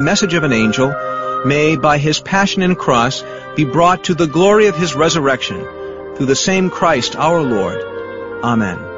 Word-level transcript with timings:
message 0.00 0.34
of 0.34 0.44
an 0.44 0.52
angel 0.52 0.94
may, 1.44 1.76
by 1.76 1.98
his 1.98 2.20
passion 2.20 2.62
and 2.62 2.76
cross, 2.76 3.22
be 3.56 3.64
brought 3.64 4.04
to 4.04 4.14
the 4.14 4.26
glory 4.26 4.66
of 4.66 4.76
his 4.76 4.94
resurrection 4.94 5.60
through 6.16 6.26
the 6.26 6.36
same 6.36 6.70
Christ 6.70 7.16
our 7.16 7.42
Lord. 7.42 7.80
Amen. 8.42 8.90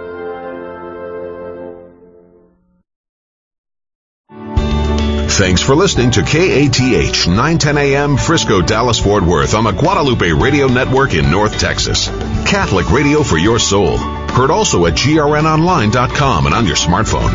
Thanks 5.32 5.62
for 5.62 5.74
listening 5.74 6.10
to 6.12 6.22
KATH 6.22 7.26
910 7.26 7.78
AM 7.78 8.16
Frisco, 8.16 8.60
Dallas, 8.60 9.00
Fort 9.00 9.24
Worth 9.24 9.54
on 9.54 9.64
the 9.64 9.72
Guadalupe 9.72 10.30
Radio 10.30 10.66
Network 10.66 11.14
in 11.14 11.30
North 11.30 11.58
Texas. 11.58 12.08
Catholic 12.46 12.90
radio 12.90 13.22
for 13.22 13.38
your 13.38 13.58
soul. 13.58 13.96
Heard 13.96 14.50
also 14.50 14.86
at 14.86 14.92
grnonline.com 14.92 16.46
and 16.46 16.54
on 16.54 16.66
your 16.66 16.76
smartphone. 16.76 17.32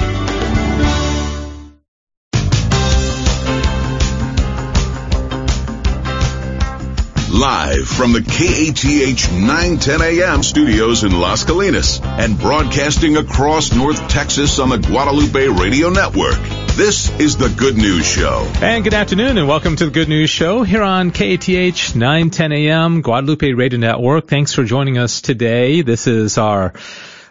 Live 7.29 7.89
from 7.89 8.13
the 8.13 8.21
KATH 8.21 9.33
910 9.33 10.01
AM 10.01 10.43
studios 10.43 11.03
in 11.03 11.11
Las 11.11 11.43
Colinas 11.43 12.01
and 12.01 12.39
broadcasting 12.39 13.17
across 13.17 13.75
North 13.75 14.07
Texas 14.07 14.59
on 14.59 14.69
the 14.69 14.77
Guadalupe 14.77 15.47
Radio 15.47 15.89
Network. 15.89 16.39
This 16.77 17.09
is 17.19 17.35
the 17.35 17.49
Good 17.49 17.75
News 17.75 18.05
Show. 18.09 18.49
And 18.61 18.81
good 18.81 18.93
afternoon 18.93 19.37
and 19.37 19.45
welcome 19.45 19.75
to 19.75 19.85
the 19.85 19.91
Good 19.91 20.07
News 20.07 20.29
Show 20.29 20.63
here 20.63 20.83
on 20.83 21.11
KATH 21.11 21.95
910 21.97 22.51
AM 22.53 23.01
Guadalupe 23.01 23.51
Radio 23.51 23.77
Network. 23.77 24.27
Thanks 24.27 24.53
for 24.53 24.63
joining 24.63 24.97
us 24.97 25.19
today. 25.19 25.81
This 25.81 26.07
is 26.07 26.37
our 26.37 26.71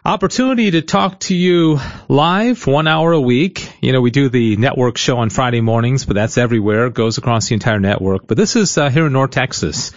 opportunity 0.07 0.71
to 0.71 0.83
talk 0.83 1.19
to 1.19 1.35
you 1.35 1.81
live 2.07 2.65
one 2.69 2.87
hour 2.87 3.11
a 3.11 3.21
week. 3.21 3.69
You 3.81 3.93
know, 3.93 4.01
we 4.01 4.13
do 4.13 4.29
the 4.29 4.57
network 4.57 4.99
show 4.99 5.19
on 5.19 5.31
Friday 5.31 5.61
mornings, 5.61 6.07
but 6.07 6.15
that's 6.15 6.39
everywhere. 6.39 6.87
It 6.87 6.95
goes 6.95 7.19
across 7.19 7.49
the 7.49 7.55
entire 7.55 7.81
network. 7.81 8.29
But 8.29 8.37
this 8.37 8.55
is 8.55 8.79
uh, 8.79 8.89
here 8.89 9.07
in 9.07 9.13
North 9.13 9.33
Texas. 9.33 9.91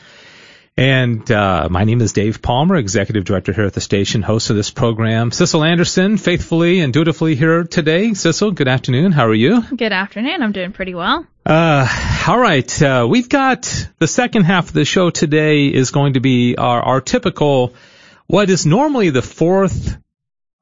And 0.75 1.29
uh, 1.29 1.67
my 1.69 1.83
name 1.83 2.01
is 2.01 2.13
Dave 2.13 2.41
Palmer, 2.41 2.75
executive 2.75 3.23
director 3.23 3.53
here 3.53 3.65
at 3.65 3.73
the 3.73 3.81
station, 3.81 4.23
host 4.23 4.49
of 4.49 4.55
this 4.55 4.71
program. 4.71 5.29
Cecil 5.29 5.63
Anderson, 5.63 6.17
faithfully 6.17 6.79
and 6.79 6.91
dutifully 6.91 7.35
here 7.35 7.63
today. 7.63 8.15
Cecil, 8.15 8.53
good 8.53 8.67
afternoon. 8.67 9.11
How 9.11 9.27
are 9.27 9.35
you? 9.35 9.61
Good 9.61 9.93
afternoon. 9.93 10.41
I'm 10.41 10.53
doing 10.53 10.71
pretty 10.71 10.95
well. 10.95 11.27
Uh, 11.45 11.87
all 12.27 12.39
right. 12.39 12.81
Uh, 12.81 13.05
we've 13.07 13.29
got 13.29 13.89
the 13.99 14.07
second 14.07 14.45
half 14.45 14.69
of 14.69 14.73
the 14.73 14.85
show 14.85 15.11
today 15.11 15.67
is 15.67 15.91
going 15.91 16.13
to 16.13 16.19
be 16.19 16.55
our, 16.57 16.81
our 16.81 17.01
typical 17.01 17.75
what 18.29 18.51
is 18.51 18.63
normally 18.63 19.09
the 19.09 19.23
fourth 19.23 19.97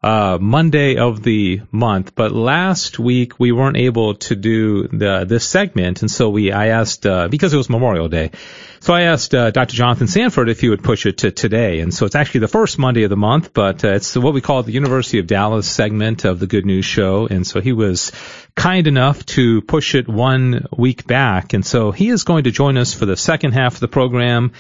uh, 0.02 0.38
Monday 0.40 0.96
of 0.96 1.22
the 1.22 1.60
month, 1.70 2.16
but 2.16 2.32
last 2.32 2.98
week 2.98 3.42
we 3.42 3.52
weren't 3.52 3.76
able 3.76 4.16
to 4.16 4.38
do 4.38 4.88
the 4.88 5.26
this 5.28 5.46
segment, 5.46 6.02
and 6.02 6.10
so 6.10 6.30
we 6.30 6.54
I 6.54 6.68
asked 6.68 7.06
uh, 7.06 7.28
because 7.28 7.54
it 7.54 7.58
was 7.58 7.70
Memorial 7.70 8.08
Day, 8.08 8.32
so 8.80 8.94
I 8.94 9.02
asked 9.02 9.36
uh, 9.36 9.52
Dr. 9.52 9.76
Jonathan 9.76 10.08
Sanford 10.08 10.48
if 10.48 10.62
he 10.62 10.70
would 10.70 10.82
push 10.82 11.06
it 11.06 11.18
to 11.18 11.32
today, 11.32 11.82
and 11.82 11.94
so 11.94 12.06
it's 12.06 12.16
actually 12.16 12.40
the 12.40 12.48
first 12.48 12.80
Monday 12.80 13.04
of 13.04 13.10
the 13.10 13.18
month, 13.18 13.54
but 13.54 13.84
uh, 13.84 13.90
it's 13.90 14.16
what 14.16 14.34
we 14.34 14.40
call 14.40 14.64
the 14.64 14.72
University 14.72 15.20
of 15.20 15.28
Dallas 15.28 15.68
segment 15.68 16.24
of 16.24 16.40
the 16.40 16.48
Good 16.48 16.66
News 16.66 16.86
Show, 16.86 17.28
and 17.28 17.46
so 17.46 17.60
he 17.60 17.74
was 17.74 18.14
kind 18.56 18.88
enough 18.88 19.26
to 19.26 19.62
push 19.62 19.94
it 19.94 20.08
one 20.08 20.68
week 20.78 21.06
back, 21.06 21.52
and 21.52 21.66
so 21.66 21.92
he 21.92 22.08
is 22.08 22.24
going 22.24 22.46
to 22.46 22.52
join 22.52 22.78
us 22.78 22.94
for 22.94 23.06
the 23.06 23.18
second 23.18 23.52
half 23.52 23.74
of 23.74 23.80
the 23.82 23.90
program. 23.90 24.54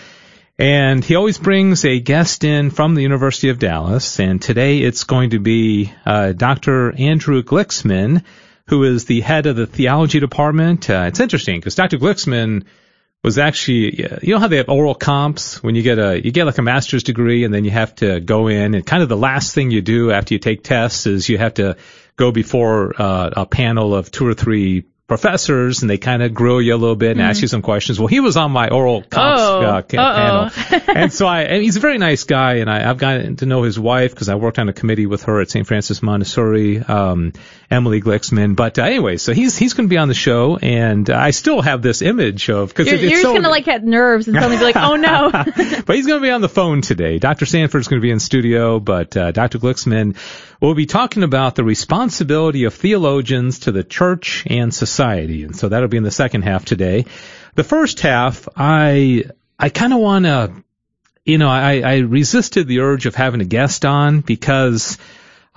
And 0.59 1.05
he 1.05 1.15
always 1.15 1.37
brings 1.37 1.85
a 1.85 1.99
guest 1.99 2.43
in 2.43 2.71
from 2.71 2.95
the 2.95 3.03
University 3.03 3.49
of 3.49 3.59
Dallas. 3.59 4.19
And 4.19 4.41
today 4.41 4.79
it's 4.79 5.03
going 5.03 5.31
to 5.31 5.39
be 5.39 5.93
uh, 6.03 6.31
Dr. 6.31 6.93
Andrew 6.97 7.43
Glicksman, 7.43 8.23
who 8.67 8.83
is 8.83 9.05
the 9.05 9.21
head 9.21 9.45
of 9.45 9.55
the 9.55 9.67
theology 9.67 10.19
department. 10.19 10.89
Uh, 10.89 11.05
it's 11.07 11.19
interesting 11.19 11.59
because 11.59 11.75
Dr. 11.75 11.97
Glicksman 11.97 12.65
was 13.23 13.37
actually, 13.37 14.01
you 14.23 14.33
know 14.33 14.39
how 14.39 14.47
they 14.47 14.57
have 14.57 14.69
oral 14.69 14.95
comps 14.95 15.61
when 15.61 15.75
you 15.75 15.83
get 15.83 15.99
a, 15.99 16.23
you 16.23 16.31
get 16.31 16.45
like 16.45 16.57
a 16.57 16.63
master's 16.63 17.03
degree 17.03 17.43
and 17.43 17.53
then 17.53 17.63
you 17.63 17.71
have 17.71 17.93
to 17.95 18.19
go 18.19 18.47
in 18.47 18.73
and 18.73 18.85
kind 18.85 19.03
of 19.03 19.09
the 19.09 19.17
last 19.17 19.53
thing 19.53 19.69
you 19.69 19.81
do 19.81 20.11
after 20.11 20.33
you 20.33 20.39
take 20.39 20.63
tests 20.63 21.05
is 21.05 21.29
you 21.29 21.37
have 21.37 21.55
to 21.55 21.77
go 22.15 22.31
before 22.31 22.99
uh, 22.99 23.29
a 23.35 23.45
panel 23.45 23.93
of 23.93 24.09
two 24.09 24.25
or 24.25 24.33
three 24.33 24.85
professors 25.07 25.81
and 25.81 25.89
they 25.89 25.97
kind 25.97 26.21
of 26.21 26.33
grill 26.33 26.61
you 26.61 26.75
a 26.75 26.77
little 26.77 26.95
bit 26.95 27.11
and 27.11 27.21
mm-hmm. 27.21 27.29
ask 27.29 27.41
you 27.41 27.47
some 27.47 27.61
questions. 27.61 27.97
Well, 27.97 28.07
he 28.07 28.19
was 28.19 28.35
on 28.35 28.51
my 28.51 28.69
oral 28.69 29.01
comps 29.01 29.41
oh, 29.41 29.61
uh, 29.61 29.81
panel. 29.81 30.51
and 30.95 31.13
so 31.13 31.25
I, 31.25 31.43
and 31.43 31.63
he's 31.63 31.77
a 31.77 31.79
very 31.79 31.97
nice 31.97 32.25
guy 32.25 32.55
and 32.55 32.69
I, 32.69 32.89
I've 32.89 32.97
gotten 32.97 33.37
to 33.37 33.45
know 33.45 33.63
his 33.63 33.79
wife 33.79 34.11
because 34.11 34.27
I 34.27 34.35
worked 34.35 34.59
on 34.59 34.67
a 34.67 34.73
committee 34.73 35.05
with 35.05 35.23
her 35.23 35.39
at 35.39 35.49
St. 35.49 35.65
Francis 35.65 36.03
Montessori, 36.03 36.79
um, 36.79 37.31
Emily 37.69 38.01
Glicksman. 38.01 38.55
But 38.55 38.79
uh, 38.79 38.83
anyway, 38.83 39.17
so 39.17 39.33
he's, 39.33 39.57
he's 39.57 39.73
going 39.73 39.87
to 39.87 39.89
be 39.89 39.97
on 39.97 40.07
the 40.07 40.13
show 40.13 40.57
and 40.57 41.09
I 41.09 41.31
still 41.31 41.61
have 41.61 41.81
this 41.81 42.01
image 42.01 42.49
of, 42.49 42.73
cause 42.73 42.87
you're, 42.87 42.95
it, 42.95 43.01
you're 43.01 43.09
just 43.11 43.23
so, 43.23 43.31
going 43.31 43.43
to 43.43 43.49
like 43.49 43.65
have 43.65 43.83
nerves 43.83 44.27
and 44.27 44.35
suddenly 44.35 44.57
be 44.57 44.63
like, 44.63 44.77
oh 44.77 44.95
no. 44.95 45.31
but 45.85 45.95
he's 45.95 46.07
going 46.07 46.21
to 46.21 46.25
be 46.25 46.31
on 46.31 46.41
the 46.41 46.49
phone 46.49 46.81
today. 46.81 47.19
Dr. 47.19 47.45
Sanford's 47.45 47.87
going 47.87 48.01
to 48.01 48.05
be 48.05 48.11
in 48.11 48.19
studio, 48.19 48.79
but, 48.79 49.15
uh, 49.17 49.31
Dr. 49.31 49.59
Glicksman 49.59 50.15
We'll 50.59 50.73
be 50.73 50.87
talking 50.87 51.21
about 51.21 51.55
the 51.55 51.63
responsibility 51.63 52.63
of 52.63 52.73
theologians 52.73 53.59
to 53.59 53.71
the 53.71 53.83
church 53.83 54.43
and 54.47 54.73
society. 54.73 55.43
And 55.43 55.55
so 55.55 55.69
that'll 55.69 55.87
be 55.87 55.97
in 55.97 56.03
the 56.03 56.09
second 56.09 56.41
half 56.43 56.65
today. 56.65 57.05
The 57.53 57.63
first 57.63 57.99
half, 57.99 58.47
I, 58.55 59.25
I 59.59 59.69
kind 59.69 59.93
of 59.93 59.99
want 59.99 60.25
to, 60.25 60.63
you 61.25 61.37
know, 61.37 61.47
I, 61.47 61.81
I 61.81 61.97
resisted 61.97 62.67
the 62.67 62.79
urge 62.79 63.05
of 63.05 63.13
having 63.13 63.41
a 63.41 63.45
guest 63.45 63.85
on 63.85 64.21
because 64.21 64.97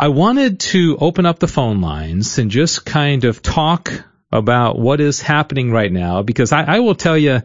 I 0.00 0.08
wanted 0.08 0.60
to 0.60 0.96
open 0.98 1.26
up 1.26 1.40
the 1.40 1.46
phone 1.46 1.82
lines 1.82 2.38
and 2.38 2.50
just 2.50 2.86
kind 2.86 3.24
of 3.24 3.42
talk 3.42 3.92
about 4.32 4.78
what 4.78 4.98
is 4.98 5.20
happening 5.20 5.70
right 5.72 5.92
now 5.92 6.22
because 6.22 6.52
I, 6.52 6.62
I 6.62 6.78
will 6.78 6.94
tell 6.94 7.18
you, 7.18 7.42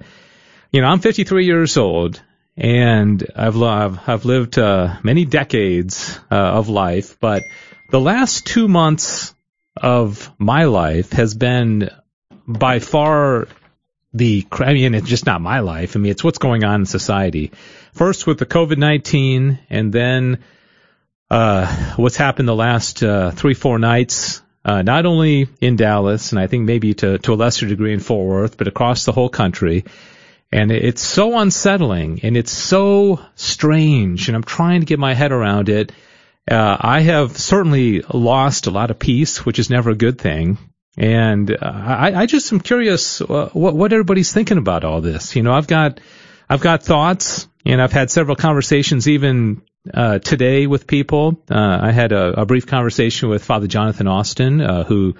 you 0.71 0.79
know, 0.79 0.88
I'm 0.88 0.99
53 0.99 1.45
years 1.45 1.75
old 1.75 2.23
and 2.55 3.21
I've 3.35 3.61
I've 3.61 4.23
lived 4.23 4.57
uh, 4.57 4.95
many 5.03 5.25
decades 5.25 6.17
uh, 6.31 6.35
of 6.35 6.69
life, 6.69 7.19
but 7.19 7.43
the 7.91 7.99
last 7.99 8.45
two 8.45 8.69
months 8.69 9.35
of 9.75 10.31
my 10.37 10.63
life 10.63 11.11
has 11.11 11.35
been 11.35 11.89
by 12.47 12.79
far 12.79 13.49
the 14.13 14.47
I 14.53 14.73
mean 14.75 14.93
it's 14.93 15.09
just 15.09 15.25
not 15.25 15.41
my 15.41 15.59
life. 15.59 15.97
I 15.97 15.99
mean 15.99 16.11
it's 16.13 16.23
what's 16.23 16.37
going 16.37 16.63
on 16.63 16.79
in 16.79 16.85
society. 16.85 17.51
First 17.91 18.25
with 18.25 18.39
the 18.39 18.45
COVID 18.45 18.77
nineteen, 18.77 19.59
and 19.69 19.91
then 19.91 20.41
uh, 21.29 21.95
what's 21.95 22.17
happened 22.17 22.47
the 22.47 22.55
last 22.55 23.03
uh, 23.03 23.31
three 23.31 23.53
four 23.53 23.79
nights. 23.79 24.41
Uh, 24.63 24.81
not 24.81 25.05
only 25.05 25.47
in 25.61 25.75
Dallas, 25.75 26.31
and 26.31 26.39
I 26.39 26.47
think 26.47 26.65
maybe 26.65 26.95
to, 26.95 27.19
to 27.19 27.33
a 27.33 27.35
lesser 27.35 27.67
degree 27.67 27.93
in 27.93 27.99
Fort 27.99 28.27
Worth, 28.27 28.57
but 28.57 28.67
across 28.67 29.05
the 29.05 29.11
whole 29.11 29.29
country. 29.29 29.85
And 30.51 30.71
it's 30.71 31.03
so 31.03 31.37
unsettling 31.37 32.21
and 32.23 32.37
it's 32.37 32.51
so 32.51 33.19
strange 33.35 34.27
and 34.27 34.35
I'm 34.35 34.43
trying 34.43 34.79
to 34.79 34.85
get 34.85 34.99
my 34.99 35.13
head 35.13 35.31
around 35.31 35.69
it. 35.69 35.91
Uh, 36.49 36.77
I 36.79 37.01
have 37.01 37.37
certainly 37.37 38.01
lost 38.01 38.67
a 38.67 38.71
lot 38.71 38.89
of 38.89 38.97
peace, 38.97 39.45
which 39.45 39.59
is 39.59 39.69
never 39.69 39.89
a 39.89 39.95
good 39.95 40.19
thing. 40.19 40.57
And 40.97 41.51
uh, 41.51 41.57
I, 41.61 42.21
I 42.21 42.25
just 42.25 42.53
am 42.53 42.59
curious 42.59 43.21
uh, 43.21 43.49
what, 43.53 43.75
what 43.75 43.91
everybody's 43.91 44.31
thinking 44.31 44.57
about 44.57 44.83
all 44.83 45.01
this. 45.01 45.35
You 45.35 45.43
know, 45.43 45.53
I've 45.53 45.67
got, 45.67 45.99
I've 46.49 46.61
got 46.61 46.83
thoughts 46.83 47.47
and 47.65 47.81
I've 47.81 47.91
had 47.91 48.09
several 48.09 48.35
conversations 48.35 49.07
even 49.07 49.61
uh, 49.94 50.19
today 50.19 50.68
with 50.68 50.88
people. 50.88 51.41
Uh, 51.50 51.79
I 51.81 51.91
had 51.91 52.12
a, 52.12 52.41
a, 52.41 52.46
brief 52.46 52.68
conversation 52.68 53.29
with 53.29 53.44
Father 53.44 53.68
Jonathan 53.68 54.07
Austin, 54.07 54.62
uh, 54.62 54.84
who 54.84 55.16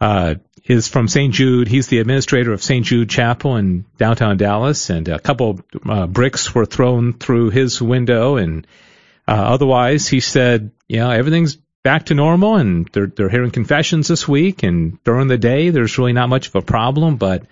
uh, 0.00 0.36
is 0.64 0.88
from 0.88 1.08
St. 1.08 1.32
Jude. 1.32 1.68
He's 1.68 1.88
the 1.88 1.98
administrator 1.98 2.52
of 2.52 2.62
St. 2.62 2.84
Jude 2.84 3.10
Chapel 3.10 3.56
in 3.56 3.84
downtown 3.96 4.36
Dallas, 4.36 4.90
and 4.90 5.08
a 5.08 5.18
couple 5.18 5.60
uh, 5.88 6.06
bricks 6.06 6.54
were 6.54 6.66
thrown 6.66 7.14
through 7.14 7.50
his 7.50 7.80
window. 7.80 8.36
And 8.36 8.66
uh, 9.26 9.32
otherwise, 9.32 10.06
he 10.06 10.20
said, 10.20 10.70
you 10.88 10.98
know, 10.98 11.10
everything's 11.10 11.56
back 11.82 12.06
to 12.06 12.14
normal, 12.14 12.56
and 12.56 12.88
they're 12.92 13.06
they're 13.06 13.30
hearing 13.30 13.50
confessions 13.50 14.08
this 14.08 14.28
week, 14.28 14.62
and 14.62 15.02
during 15.04 15.28
the 15.28 15.38
day, 15.38 15.70
there's 15.70 15.96
really 15.98 16.12
not 16.12 16.28
much 16.28 16.48
of 16.48 16.54
a 16.54 16.62
problem, 16.62 17.16
but. 17.16 17.44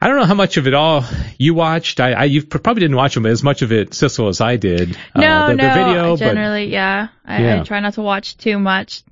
I 0.00 0.08
don't 0.08 0.18
know 0.18 0.26
how 0.26 0.34
much 0.34 0.56
of 0.56 0.66
it 0.66 0.74
all 0.74 1.04
you 1.38 1.54
watched. 1.54 2.00
I, 2.00 2.12
I 2.12 2.24
you 2.24 2.44
probably 2.44 2.82
didn't 2.82 2.96
watch 2.96 3.14
them 3.14 3.26
as 3.26 3.42
much 3.42 3.62
of 3.62 3.72
it, 3.72 3.94
Cecil, 3.94 4.28
as 4.28 4.40
I 4.40 4.56
did. 4.56 4.96
No, 5.14 5.26
uh, 5.26 5.46
the, 5.48 5.54
no. 5.54 5.62
The 5.62 5.84
video, 5.84 6.16
generally, 6.16 6.66
but, 6.66 6.72
yeah. 6.72 7.08
I, 7.24 7.42
yeah. 7.42 7.60
I 7.60 7.64
try 7.64 7.80
not 7.80 7.94
to 7.94 8.02
watch 8.02 8.36
too 8.36 8.58
much. 8.58 9.02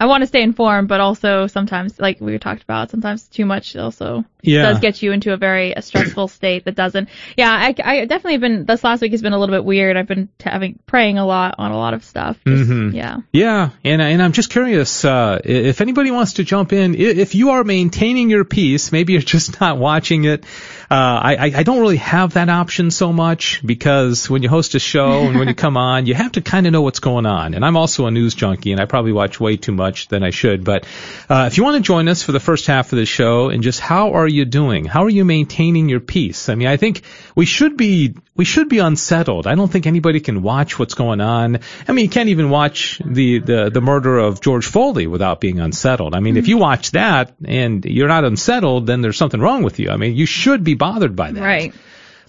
I 0.00 0.06
want 0.06 0.22
to 0.22 0.26
stay 0.26 0.42
informed, 0.42 0.88
but 0.88 1.00
also 1.00 1.46
sometimes, 1.48 1.98
like 1.98 2.20
we 2.20 2.38
talked 2.38 2.62
about, 2.62 2.90
sometimes 2.90 3.26
too 3.26 3.44
much 3.44 3.74
also 3.74 4.24
yeah. 4.42 4.62
does 4.62 4.78
get 4.78 5.02
you 5.02 5.12
into 5.12 5.32
a 5.32 5.36
very 5.36 5.72
a 5.72 5.82
stressful 5.82 6.28
state 6.28 6.64
that 6.66 6.76
doesn't. 6.76 7.08
Yeah, 7.36 7.50
I, 7.50 7.74
I 7.82 8.04
definitely 8.04 8.38
been. 8.38 8.64
This 8.64 8.84
last 8.84 9.00
week 9.00 9.10
has 9.12 9.22
been 9.22 9.32
a 9.32 9.38
little 9.38 9.54
bit 9.54 9.64
weird. 9.64 9.96
I've 9.96 10.06
been 10.06 10.28
having 10.40 10.78
praying 10.86 11.18
a 11.18 11.26
lot 11.26 11.56
on 11.58 11.72
a 11.72 11.76
lot 11.76 11.94
of 11.94 12.04
stuff. 12.04 12.38
Just, 12.46 12.70
mm-hmm. 12.70 12.94
Yeah. 12.94 13.18
Yeah, 13.32 13.70
and 13.84 14.00
and 14.00 14.22
I'm 14.22 14.32
just 14.32 14.50
curious 14.50 15.04
uh, 15.04 15.40
if 15.44 15.80
anybody 15.80 16.10
wants 16.10 16.34
to 16.34 16.44
jump 16.44 16.72
in. 16.72 16.94
If 16.94 17.34
you 17.34 17.50
are 17.50 17.64
maintaining 17.64 18.30
your 18.30 18.44
peace, 18.44 18.92
maybe 18.92 19.14
you're 19.14 19.22
just 19.22 19.60
not 19.60 19.78
watching 19.78 20.24
it. 20.24 20.44
Uh, 20.90 20.94
I, 20.94 21.52
I 21.54 21.62
don't 21.64 21.80
really 21.80 21.98
have 21.98 22.34
that 22.34 22.48
option 22.48 22.90
so 22.90 23.12
much 23.12 23.60
because 23.64 24.30
when 24.30 24.42
you 24.42 24.48
host 24.48 24.74
a 24.74 24.78
show 24.78 25.26
and 25.26 25.38
when 25.38 25.48
you 25.48 25.54
come 25.66 25.76
on, 25.76 26.06
you 26.06 26.14
have 26.14 26.32
to 26.32 26.40
kind 26.40 26.66
of 26.66 26.72
know 26.72 26.80
what's 26.80 27.00
going 27.00 27.26
on. 27.26 27.52
And 27.52 27.62
I'm 27.62 27.76
also 27.76 28.06
a 28.06 28.10
news 28.10 28.34
junkie 28.34 28.72
and 28.72 28.80
I 28.80 28.86
probably 28.86 29.12
watch 29.12 29.38
way 29.38 29.58
too 29.58 29.72
much 29.72 30.08
than 30.08 30.22
I 30.22 30.30
should. 30.30 30.64
But 30.64 30.86
uh, 31.28 31.44
if 31.46 31.58
you 31.58 31.64
want 31.64 31.76
to 31.76 31.82
join 31.82 32.08
us 32.08 32.22
for 32.22 32.32
the 32.32 32.40
first 32.40 32.66
half 32.66 32.90
of 32.92 32.98
the 32.98 33.04
show 33.04 33.50
and 33.50 33.62
just 33.62 33.80
how 33.80 34.14
are 34.14 34.26
you 34.26 34.46
doing? 34.46 34.86
How 34.86 35.04
are 35.04 35.10
you 35.10 35.26
maintaining 35.26 35.90
your 35.90 36.00
peace? 36.00 36.48
I 36.48 36.54
mean, 36.54 36.68
I 36.68 36.78
think 36.78 37.02
we 37.36 37.44
should 37.44 37.76
be 37.76 38.14
we 38.34 38.44
should 38.44 38.68
be 38.68 38.78
unsettled. 38.78 39.46
I 39.46 39.56
don't 39.56 39.70
think 39.70 39.86
anybody 39.86 40.20
can 40.20 40.42
watch 40.42 40.78
what's 40.78 40.94
going 40.94 41.20
on. 41.20 41.58
I 41.88 41.92
mean, 41.92 42.04
you 42.04 42.10
can't 42.10 42.28
even 42.30 42.48
watch 42.48 43.02
the 43.04 43.40
the, 43.40 43.68
the 43.68 43.80
murder 43.82 44.16
of 44.16 44.40
George 44.40 44.64
Floyd 44.64 45.08
without 45.08 45.40
being 45.40 45.60
unsettled. 45.60 46.14
I 46.14 46.20
mean, 46.20 46.34
mm-hmm. 46.34 46.38
if 46.38 46.48
you 46.48 46.56
watch 46.56 46.92
that 46.92 47.34
and 47.44 47.84
you're 47.84 48.08
not 48.08 48.24
unsettled, 48.24 48.86
then 48.86 49.02
there's 49.02 49.18
something 49.18 49.40
wrong 49.40 49.64
with 49.64 49.80
you. 49.80 49.90
I 49.90 49.96
mean, 49.96 50.14
you 50.14 50.24
should 50.24 50.64
be 50.64 50.76
bothered 50.78 51.16
by 51.16 51.32
that. 51.32 51.42
Right. 51.42 51.74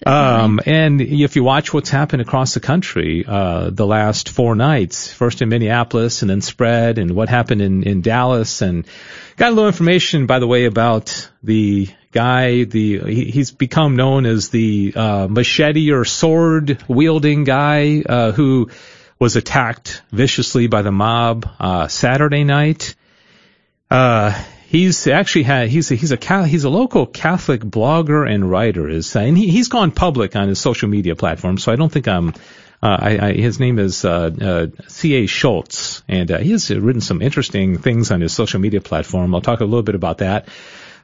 Um, 0.05 0.59
and 0.65 1.01
if 1.01 1.35
you 1.35 1.43
watch 1.43 1.73
what's 1.73 1.89
happened 1.89 2.21
across 2.21 2.53
the 2.53 2.59
country, 2.59 3.25
uh, 3.27 3.69
the 3.69 3.85
last 3.85 4.29
four 4.29 4.55
nights, 4.55 5.11
first 5.11 5.41
in 5.41 5.49
Minneapolis 5.49 6.21
and 6.21 6.29
then 6.29 6.41
spread 6.41 6.97
and 6.97 7.11
what 7.11 7.29
happened 7.29 7.61
in, 7.61 7.83
in 7.83 8.01
Dallas 8.01 8.61
and 8.61 8.87
got 9.35 9.49
a 9.49 9.51
little 9.51 9.67
information, 9.67 10.25
by 10.25 10.39
the 10.39 10.47
way, 10.47 10.65
about 10.65 11.29
the 11.43 11.89
guy, 12.11 12.63
the, 12.63 12.99
he, 12.99 13.25
he's 13.25 13.51
become 13.51 13.95
known 13.95 14.25
as 14.25 14.49
the, 14.49 14.93
uh, 14.95 15.27
machete 15.29 15.91
or 15.91 16.05
sword 16.05 16.83
wielding 16.87 17.43
guy, 17.43 18.01
uh, 18.07 18.31
who 18.31 18.69
was 19.19 19.35
attacked 19.35 20.01
viciously 20.11 20.67
by 20.67 20.81
the 20.81 20.91
mob, 20.91 21.49
uh, 21.59 21.87
Saturday 21.89 22.45
night. 22.45 22.95
Uh, 24.69 24.71
He's 24.71 25.07
actually 25.07 25.43
had 25.43 25.69
he's 25.69 25.89
a, 25.89 25.95
he's 25.95 26.11
a 26.11 26.45
he's 26.45 26.63
a 26.63 26.69
local 26.69 27.07
Catholic 27.07 27.61
blogger 27.61 28.31
and 28.31 28.49
writer 28.49 28.87
is 28.87 29.15
and 29.15 29.35
he 29.35 29.49
he's 29.49 29.67
gone 29.67 29.89
public 29.89 30.35
on 30.35 30.47
his 30.47 30.59
social 30.59 30.89
media 30.89 31.15
platform. 31.15 31.57
So 31.57 31.71
I 31.71 31.75
don't 31.75 31.91
think 31.91 32.07
I'm. 32.07 32.35
Uh, 32.81 32.97
I, 32.97 33.27
I, 33.27 33.33
his 33.33 33.59
name 33.59 33.77
is 33.77 34.05
uh, 34.05 34.31
uh, 34.41 34.67
C.A. 34.87 35.25
Schultz, 35.25 36.01
and 36.07 36.31
uh, 36.31 36.37
he 36.37 36.51
has 36.51 36.69
written 36.69 37.01
some 37.01 37.21
interesting 37.21 37.77
things 37.77 38.09
on 38.09 38.21
his 38.21 38.31
social 38.31 38.61
media 38.61 38.79
platform. 38.79 39.35
I'll 39.35 39.41
talk 39.41 39.59
a 39.59 39.65
little 39.65 39.83
bit 39.83 39.95
about 39.95 40.19
that. 40.19 40.47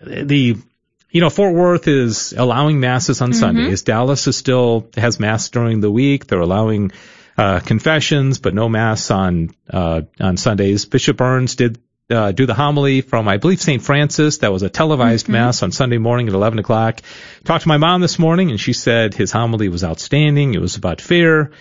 the, 0.00 0.56
you 1.10 1.20
know, 1.20 1.30
Fort 1.30 1.54
Worth 1.54 1.86
is 1.86 2.32
allowing 2.32 2.80
masses 2.80 3.20
on 3.20 3.30
mm-hmm. 3.30 3.38
Sundays. 3.38 3.82
Dallas 3.82 4.26
is 4.26 4.36
still, 4.36 4.88
has 4.96 5.20
mass 5.20 5.50
during 5.50 5.80
the 5.80 5.90
week. 5.90 6.26
They're 6.26 6.40
allowing, 6.40 6.90
uh, 7.36 7.60
confessions, 7.60 8.40
but 8.40 8.54
no 8.54 8.68
mass 8.68 9.12
on, 9.12 9.50
uh, 9.70 10.00
on 10.18 10.36
Sundays. 10.36 10.84
Bishop 10.84 11.16
Burns 11.16 11.54
did 11.54 11.78
uh, 12.10 12.32
do 12.32 12.46
the 12.46 12.54
homily 12.54 13.02
from, 13.02 13.28
I 13.28 13.36
believe, 13.36 13.60
St. 13.60 13.82
Francis. 13.82 14.38
That 14.38 14.52
was 14.52 14.62
a 14.62 14.70
televised 14.70 15.26
mm-hmm. 15.26 15.32
mass 15.32 15.62
on 15.62 15.72
Sunday 15.72 15.98
morning 15.98 16.28
at 16.28 16.34
11 16.34 16.58
o'clock. 16.58 17.00
Talked 17.44 17.62
to 17.62 17.68
my 17.68 17.76
mom 17.76 18.00
this 18.00 18.18
morning, 18.18 18.50
and 18.50 18.60
she 18.60 18.72
said 18.72 19.14
his 19.14 19.30
homily 19.30 19.68
was 19.68 19.84
outstanding. 19.84 20.54
It 20.54 20.60
was 20.60 20.76
about 20.76 21.00
fear. 21.00 21.52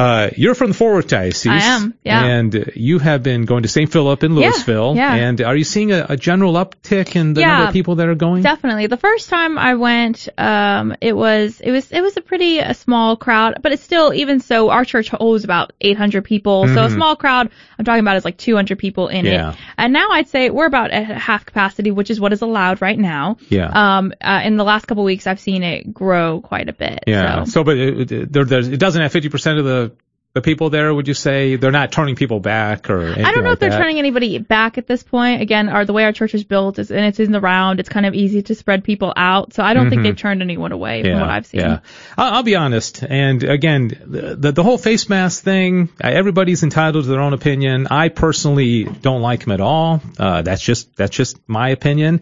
Uh, 0.00 0.30
you're 0.34 0.54
from 0.54 0.68
the 0.68 0.74
Fort 0.74 0.94
Worth 0.94 1.08
Diocese. 1.08 1.52
I 1.52 1.58
am, 1.58 1.92
yeah. 2.02 2.24
And 2.24 2.72
you 2.74 2.98
have 3.00 3.22
been 3.22 3.44
going 3.44 3.64
to 3.64 3.68
St. 3.68 3.92
Philip 3.92 4.24
in 4.24 4.32
Lewisville. 4.32 4.96
Yeah, 4.96 5.14
yeah. 5.14 5.28
And 5.28 5.42
are 5.42 5.54
you 5.54 5.64
seeing 5.64 5.92
a, 5.92 6.06
a 6.08 6.16
general 6.16 6.54
uptick 6.54 7.16
in 7.16 7.34
the 7.34 7.42
yeah, 7.42 7.48
number 7.48 7.66
of 7.66 7.72
people 7.74 7.96
that 7.96 8.08
are 8.08 8.14
going? 8.14 8.42
Definitely. 8.42 8.86
The 8.86 8.96
first 8.96 9.28
time 9.28 9.58
I 9.58 9.74
went, 9.74 10.26
um, 10.38 10.96
it 11.02 11.14
was, 11.14 11.60
it 11.60 11.70
was, 11.70 11.92
it 11.92 12.00
was 12.00 12.16
a 12.16 12.22
pretty 12.22 12.60
a 12.60 12.72
small 12.72 13.18
crowd, 13.18 13.58
but 13.60 13.72
it's 13.72 13.82
still, 13.82 14.14
even 14.14 14.40
so, 14.40 14.70
our 14.70 14.86
church 14.86 15.10
holds 15.10 15.44
about 15.44 15.74
800 15.82 16.24
people. 16.24 16.64
Mm-hmm. 16.64 16.74
So 16.74 16.80
a 16.80 16.86
mm-hmm. 16.86 16.94
small 16.94 17.16
crowd 17.16 17.50
I'm 17.78 17.84
talking 17.84 18.00
about 18.00 18.16
is 18.16 18.24
like 18.24 18.38
200 18.38 18.78
people 18.78 19.08
in 19.08 19.26
yeah. 19.26 19.50
it. 19.50 19.56
And 19.76 19.92
now 19.92 20.12
I'd 20.12 20.28
say 20.28 20.48
we're 20.48 20.64
about 20.64 20.92
at 20.92 21.08
half 21.08 21.44
capacity, 21.44 21.90
which 21.90 22.08
is 22.08 22.18
what 22.18 22.32
is 22.32 22.40
allowed 22.40 22.80
right 22.80 22.98
now. 22.98 23.36
Yeah. 23.50 23.68
Um, 23.98 24.14
uh, 24.18 24.40
in 24.44 24.56
the 24.56 24.64
last 24.64 24.86
couple 24.86 25.02
of 25.02 25.06
weeks, 25.06 25.26
I've 25.26 25.40
seen 25.40 25.62
it 25.62 25.92
grow 25.92 26.40
quite 26.40 26.70
a 26.70 26.72
bit. 26.72 27.04
Yeah. 27.06 27.44
So, 27.44 27.50
so 27.50 27.64
but 27.64 27.76
it, 27.76 28.12
it, 28.12 28.32
there, 28.32 28.60
it 28.60 28.80
doesn't 28.80 29.02
have 29.02 29.12
50% 29.12 29.58
of 29.58 29.64
the 29.66 29.89
the 30.32 30.40
people 30.40 30.70
there, 30.70 30.94
would 30.94 31.08
you 31.08 31.14
say 31.14 31.56
they're 31.56 31.72
not 31.72 31.90
turning 31.90 32.14
people 32.14 32.38
back 32.38 32.88
or 32.88 33.00
anything 33.02 33.24
I 33.24 33.32
don't 33.32 33.42
know 33.42 33.50
like 33.50 33.54
if 33.54 33.60
they're 33.60 33.70
that? 33.70 33.78
turning 33.78 33.98
anybody 33.98 34.38
back 34.38 34.78
at 34.78 34.86
this 34.86 35.02
point. 35.02 35.42
Again, 35.42 35.68
our 35.68 35.84
the 35.84 35.92
way 35.92 36.04
our 36.04 36.12
church 36.12 36.34
is 36.34 36.44
built 36.44 36.78
is 36.78 36.92
and 36.92 37.04
it's 37.04 37.18
in 37.18 37.32
the 37.32 37.40
round. 37.40 37.80
It's 37.80 37.88
kind 37.88 38.06
of 38.06 38.14
easy 38.14 38.42
to 38.42 38.54
spread 38.54 38.84
people 38.84 39.12
out. 39.16 39.54
So 39.54 39.64
I 39.64 39.74
don't 39.74 39.84
mm-hmm. 39.84 39.90
think 39.90 40.02
they've 40.04 40.16
turned 40.16 40.40
anyone 40.40 40.70
away 40.70 41.02
yeah, 41.02 41.12
from 41.12 41.20
what 41.20 41.30
I've 41.30 41.46
seen. 41.46 41.60
Yeah, 41.60 41.80
I'll, 42.16 42.34
I'll 42.34 42.42
be 42.44 42.54
honest. 42.54 43.02
And 43.02 43.42
again, 43.42 43.88
the, 43.88 44.36
the, 44.36 44.52
the 44.52 44.62
whole 44.62 44.78
face 44.78 45.08
mask 45.08 45.42
thing. 45.42 45.88
Everybody's 46.00 46.62
entitled 46.62 47.04
to 47.04 47.10
their 47.10 47.20
own 47.20 47.32
opinion. 47.32 47.88
I 47.90 48.08
personally 48.08 48.84
don't 48.84 49.22
like 49.22 49.40
them 49.40 49.52
at 49.52 49.60
all. 49.60 50.00
Uh, 50.16 50.42
that's 50.42 50.62
just 50.62 50.94
that's 50.94 51.16
just 51.16 51.38
my 51.48 51.70
opinion. 51.70 52.20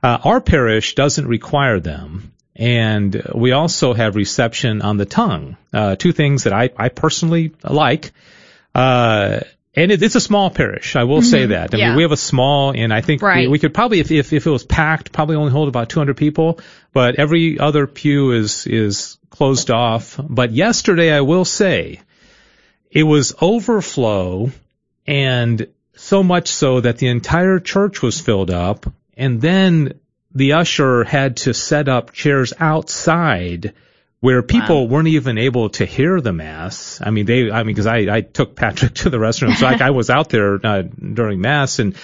Uh, 0.00 0.18
our 0.22 0.40
parish 0.40 0.94
doesn't 0.94 1.26
require 1.26 1.80
them. 1.80 2.32
And 2.58 3.22
we 3.34 3.52
also 3.52 3.94
have 3.94 4.16
reception 4.16 4.82
on 4.82 4.96
the 4.96 5.06
tongue. 5.06 5.56
Uh, 5.72 5.94
two 5.94 6.12
things 6.12 6.44
that 6.44 6.52
I, 6.52 6.70
I 6.76 6.88
personally 6.88 7.52
like. 7.62 8.10
Uh, 8.74 9.40
and 9.76 9.92
it, 9.92 10.02
it's 10.02 10.16
a 10.16 10.20
small 10.20 10.50
parish. 10.50 10.96
I 10.96 11.04
will 11.04 11.18
mm-hmm. 11.18 11.26
say 11.26 11.46
that. 11.46 11.72
I 11.72 11.78
yeah. 11.78 11.86
mean, 11.88 11.96
we 11.96 12.02
have 12.02 12.10
a 12.10 12.16
small, 12.16 12.72
and 12.72 12.92
I 12.92 13.00
think 13.00 13.22
right. 13.22 13.42
we, 13.42 13.48
we, 13.48 13.58
could 13.60 13.74
probably, 13.74 14.00
if, 14.00 14.10
if, 14.10 14.32
if 14.32 14.44
it 14.44 14.50
was 14.50 14.64
packed, 14.64 15.12
probably 15.12 15.36
only 15.36 15.52
hold 15.52 15.68
about 15.68 15.88
200 15.88 16.16
people. 16.16 16.58
But 16.92 17.16
every 17.16 17.60
other 17.60 17.86
pew 17.86 18.32
is 18.32 18.66
is 18.66 19.18
closed 19.30 19.70
off. 19.70 20.18
But 20.18 20.50
yesterday, 20.50 21.12
I 21.12 21.20
will 21.20 21.44
say, 21.44 22.00
it 22.90 23.04
was 23.04 23.34
overflow, 23.40 24.50
and 25.06 25.68
so 25.94 26.24
much 26.24 26.48
so 26.48 26.80
that 26.80 26.98
the 26.98 27.06
entire 27.06 27.60
church 27.60 28.02
was 28.02 28.20
filled 28.20 28.50
up. 28.50 28.92
And 29.16 29.40
then 29.40 30.00
the 30.34 30.54
usher 30.54 31.04
had 31.04 31.38
to 31.38 31.54
set 31.54 31.88
up 31.88 32.12
chairs 32.12 32.52
outside 32.58 33.74
where 34.20 34.42
people 34.42 34.86
wow. 34.86 34.92
weren't 34.92 35.08
even 35.08 35.38
able 35.38 35.68
to 35.70 35.84
hear 35.84 36.20
the 36.20 36.32
mass. 36.32 37.00
I 37.00 37.10
mean, 37.10 37.26
they, 37.26 37.50
I 37.50 37.62
mean, 37.62 37.74
because 37.74 37.86
I, 37.86 37.98
I 38.16 38.20
took 38.20 38.56
Patrick 38.56 38.94
to 38.94 39.10
the 39.10 39.18
restroom, 39.18 39.54
so 39.54 39.66
I, 39.66 39.88
I 39.88 39.90
was 39.90 40.10
out 40.10 40.28
there 40.28 40.58
uh, 40.64 40.82
during 40.82 41.40
mass, 41.40 41.78
and 41.78 41.94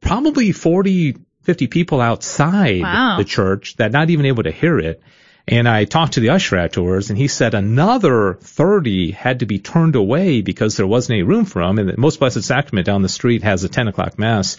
probably 0.00 0.52
40, 0.52 1.16
50 1.42 1.66
people 1.66 2.00
outside 2.00 2.80
wow. 2.80 3.16
the 3.18 3.24
church 3.24 3.76
that 3.76 3.92
not 3.92 4.10
even 4.10 4.26
able 4.26 4.44
to 4.44 4.50
hear 4.50 4.78
it. 4.78 5.02
And 5.46 5.68
I 5.68 5.84
talked 5.86 6.14
to 6.14 6.20
the 6.20 6.30
usher 6.30 6.56
afterwards, 6.56 7.10
and 7.10 7.18
he 7.18 7.26
said 7.26 7.54
another 7.54 8.34
30 8.34 9.10
had 9.10 9.40
to 9.40 9.46
be 9.46 9.58
turned 9.58 9.96
away 9.96 10.40
because 10.40 10.76
there 10.76 10.86
wasn't 10.86 11.16
any 11.16 11.24
room 11.24 11.44
for 11.44 11.66
them. 11.66 11.78
And 11.78 11.88
the 11.88 11.96
Most 11.98 12.20
Blessed 12.20 12.44
Sacrament 12.44 12.86
down 12.86 13.02
the 13.02 13.08
street 13.08 13.42
has 13.42 13.64
a 13.64 13.68
10 13.68 13.88
o'clock 13.88 14.18
mass. 14.18 14.56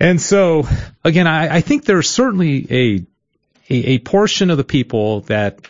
And 0.00 0.20
so, 0.20 0.66
again, 1.04 1.26
I, 1.26 1.56
I 1.56 1.60
think 1.60 1.84
there's 1.84 2.08
certainly 2.08 2.66
a, 2.70 3.06
a, 3.72 3.76
a 3.94 3.98
portion 3.98 4.50
of 4.50 4.56
the 4.56 4.64
people 4.64 5.22
that, 5.22 5.60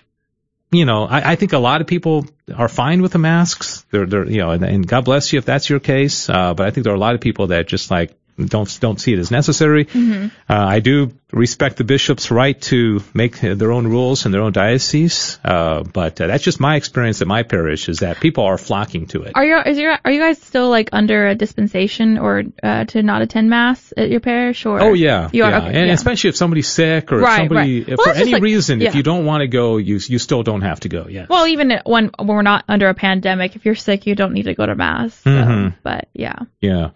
you 0.71 0.85
know, 0.85 1.05
I, 1.05 1.33
I 1.33 1.37
think 1.37 1.55
a 1.55 1.59
lot 1.59 1.81
of 1.81 1.87
people 1.87 2.27
are 2.55 2.69
fine 2.69 3.01
with 3.01 3.13
the 3.13 3.19
masks. 3.19 3.87
They're, 3.91 4.07
they're, 4.07 4.29
you 4.29 4.39
know, 4.39 4.51
and, 4.51 4.65
and 4.65 4.87
God 4.87 5.05
bless 5.07 5.33
you 5.33 5.39
if 5.39 5.47
that's 5.47 5.71
your 5.71 5.81
case. 5.81 6.29
Uh, 6.29 6.53
but 6.53 6.67
I 6.67 6.71
think 6.71 6.85
there 6.85 6.93
are 6.93 6.97
a 6.97 7.01
lot 7.01 7.15
of 7.15 7.23
people 7.23 7.49
that 7.49 7.67
just 7.69 7.91
like 7.91 8.15
don't 8.47 8.79
don't 8.81 9.01
see 9.01 9.13
it 9.13 9.19
as 9.19 9.31
necessary. 9.31 9.85
Mm-hmm. 9.87 10.27
Uh, 10.49 10.55
I 10.77 10.81
do 10.81 11.13
respect 11.31 11.77
the 11.77 11.85
bishop's 11.85 12.31
right 12.31 12.59
to 12.63 13.03
make 13.13 13.39
their 13.41 13.71
own 13.71 13.87
rules 13.87 14.25
in 14.25 14.33
their 14.33 14.41
own 14.43 14.53
diocese, 14.53 15.39
uh, 15.45 15.83
but 15.83 16.19
uh, 16.21 16.27
that's 16.27 16.43
just 16.43 16.59
my 16.59 16.77
experience 16.77 17.21
at 17.21 17.29
my 17.29 17.43
parish 17.43 17.89
is 17.89 17.99
that 17.99 18.19
people 18.21 18.45
are 18.45 18.57
flocking 18.57 19.07
to 19.09 19.23
it. 19.25 19.33
Are 19.35 19.45
you 19.45 19.59
is 19.67 19.77
your 19.79 19.99
are 20.05 20.11
you 20.11 20.21
guys 20.21 20.41
still 20.41 20.71
like 20.71 20.89
under 20.93 21.29
a 21.29 21.35
dispensation 21.35 22.17
or 22.19 22.45
uh, 22.63 22.85
to 22.87 23.03
not 23.03 23.21
attend 23.23 23.51
mass 23.51 23.93
at 23.97 24.09
your 24.09 24.21
parish 24.21 24.65
or? 24.65 24.81
Oh 24.81 24.95
yeah, 24.95 25.29
you 25.33 25.45
are, 25.45 25.51
yeah. 25.51 25.59
okay, 25.59 25.67
and 25.79 25.89
yeah. 25.89 25.93
especially 25.93 26.29
if 26.31 26.37
somebody's 26.37 26.69
sick 26.69 27.13
or 27.13 27.19
if 27.19 27.25
Right, 27.25 27.37
somebody, 27.39 27.81
right. 27.81 27.89
if 27.91 27.99
Well, 27.99 28.07
for 28.07 28.13
any 28.15 28.33
like- 28.33 28.43
reason, 28.43 28.81
if 28.81 28.95
you 28.95 29.03
don't 29.03 29.27
want 29.27 29.43
to 29.43 29.49
go, 29.49 29.77
you 29.77 29.99
you 30.07 30.19
still 30.19 30.43
don't 30.43 30.63
have 30.63 30.81
to 30.81 30.89
go. 30.89 31.07
Yeah. 31.09 31.27
Well, 31.29 31.47
even 31.47 31.81
when 31.85 32.11
when 32.17 32.27
we're 32.29 32.43
not 32.43 32.65
under 32.69 32.89
a 32.89 32.95
pandemic, 32.95 33.55
if 33.57 33.65
you're 33.67 33.75
sick, 33.75 34.07
you 34.07 34.15
don't 34.15 34.33
need 34.33 34.45
to 34.45 34.55
go 34.55 34.65
to 34.65 34.75
mass. 34.75 35.15
So, 35.25 35.31
Mhm. 35.31 35.75
But 35.83 36.09
yeah. 36.15 36.39
Yeah. 36.61 36.91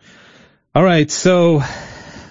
All 0.74 0.82
right. 0.82 1.10
So 1.10 1.62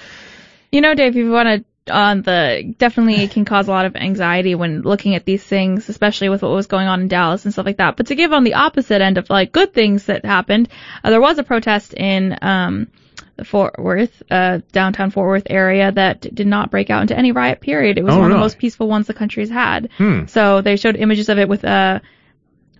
You 0.73 0.81
know, 0.81 0.95
Dave, 0.95 1.11
if 1.11 1.17
you 1.17 1.31
want 1.31 1.49
to, 1.49 1.63
on 1.91 2.23
the 2.23 2.75
definitely 2.79 3.29
can 3.29 3.45
cause 3.45 3.69
a 3.69 3.71
lot 3.71 3.87
of 3.87 3.97
anxiety 3.97 4.55
when 4.55 4.83
looking 4.83 5.15
at 5.15 5.25
these 5.25 5.43
things, 5.43 5.89
especially 5.89 6.29
with 6.29 6.43
what 6.43 6.51
was 6.53 6.67
going 6.67 6.89
on 6.89 7.01
in 7.01 7.09
Dallas 7.09 7.45
and 7.45 7.53
stuff 7.53 7.67
like 7.67 7.77
that. 7.79 7.97
But 7.97 8.07
to 8.09 8.15
give 8.15 8.33
on 8.33 8.45
the 8.45 8.55
opposite 8.55 9.01
end 9.01 9.19
of 9.19 9.31
like 9.31 9.53
good 9.53 9.73
things 9.73 10.07
that 10.07 10.25
happened, 10.25 10.69
uh, 11.05 11.11
there 11.11 11.21
was 11.21 11.39
a 11.39 11.45
protest 11.45 11.95
in 11.95 12.37
um, 12.43 12.89
the 13.37 13.45
Fort 13.45 13.79
Worth, 13.79 14.23
uh, 14.31 14.61
downtown 14.73 15.11
Fort 15.11 15.27
Worth 15.29 15.47
area 15.51 15.93
that 15.93 16.21
did 16.35 16.47
not 16.47 16.71
break 16.71 16.91
out 16.91 17.03
into 17.03 17.17
any 17.17 17.33
riot. 17.33 17.61
Period. 17.61 17.99
It 17.99 18.05
was 18.05 18.15
Oh, 18.15 18.19
one 18.19 18.31
of 18.31 18.37
the 18.37 18.41
most 18.41 18.59
peaceful 18.59 18.89
ones 18.89 19.07
the 19.07 19.15
country's 19.15 19.51
had. 19.51 19.91
Hmm. 19.99 20.27
So 20.27 20.63
they 20.63 20.77
showed 20.77 20.97
images 20.97 21.29
of 21.29 21.39
it 21.39 21.49
with 21.49 21.65
uh, 21.65 22.01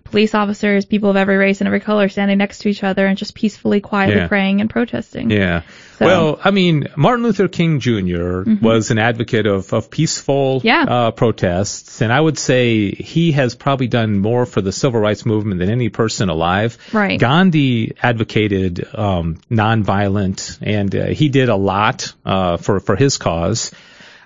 police 0.09 0.33
officers, 0.33 0.85
people 0.85 1.09
of 1.09 1.15
every 1.17 1.37
race 1.37 1.61
and 1.61 1.67
every 1.67 1.79
color 1.79 2.09
standing 2.09 2.37
next 2.37 2.59
to 2.59 2.69
each 2.69 2.83
other 2.83 3.05
and 3.05 3.17
just 3.17 3.35
peacefully, 3.35 3.81
quietly 3.81 4.15
Yeah. 4.17 4.27
praying 4.27 4.61
and 4.61 4.69
protesting. 4.69 5.29
Yeah. 5.29 5.61
So- 5.99 6.05
Well, 6.05 6.39
I 6.43 6.51
mean, 6.51 6.87
Martin 6.95 7.23
Luther 7.23 7.47
King 7.47 7.79
Jr. 7.79 8.43
was 8.61 8.91
an 8.91 8.99
advocate 8.99 9.47
of, 9.47 9.73
of 9.73 9.89
peaceful 9.89 10.61
Yeah. 10.63 10.83
uh, 10.83 11.11
protests, 11.11 12.01
and 12.01 12.13
I 12.13 12.21
would 12.21 12.37
say 12.37 12.91
he 12.91 13.31
has 13.33 13.55
probably 13.55 13.87
done 13.87 14.19
more 14.19 14.45
for 14.45 14.61
the 14.61 14.71
civil 14.71 14.99
rights 14.99 15.25
movement 15.25 15.59
than 15.59 15.69
any 15.69 15.89
person 15.89 16.29
alive. 16.29 16.77
Right. 16.93 17.19
Gandhi 17.19 17.93
advocated 18.01 18.87
um, 18.93 19.37
nonviolent, 19.49 20.59
and 20.61 20.95
uh, 20.95 21.05
he 21.07 21.29
did 21.29 21.49
a 21.49 21.55
lot 21.55 22.13
uh, 22.25 22.57
for 22.57 22.79
for 22.79 22.95
his 22.95 23.17
cause. 23.17 23.71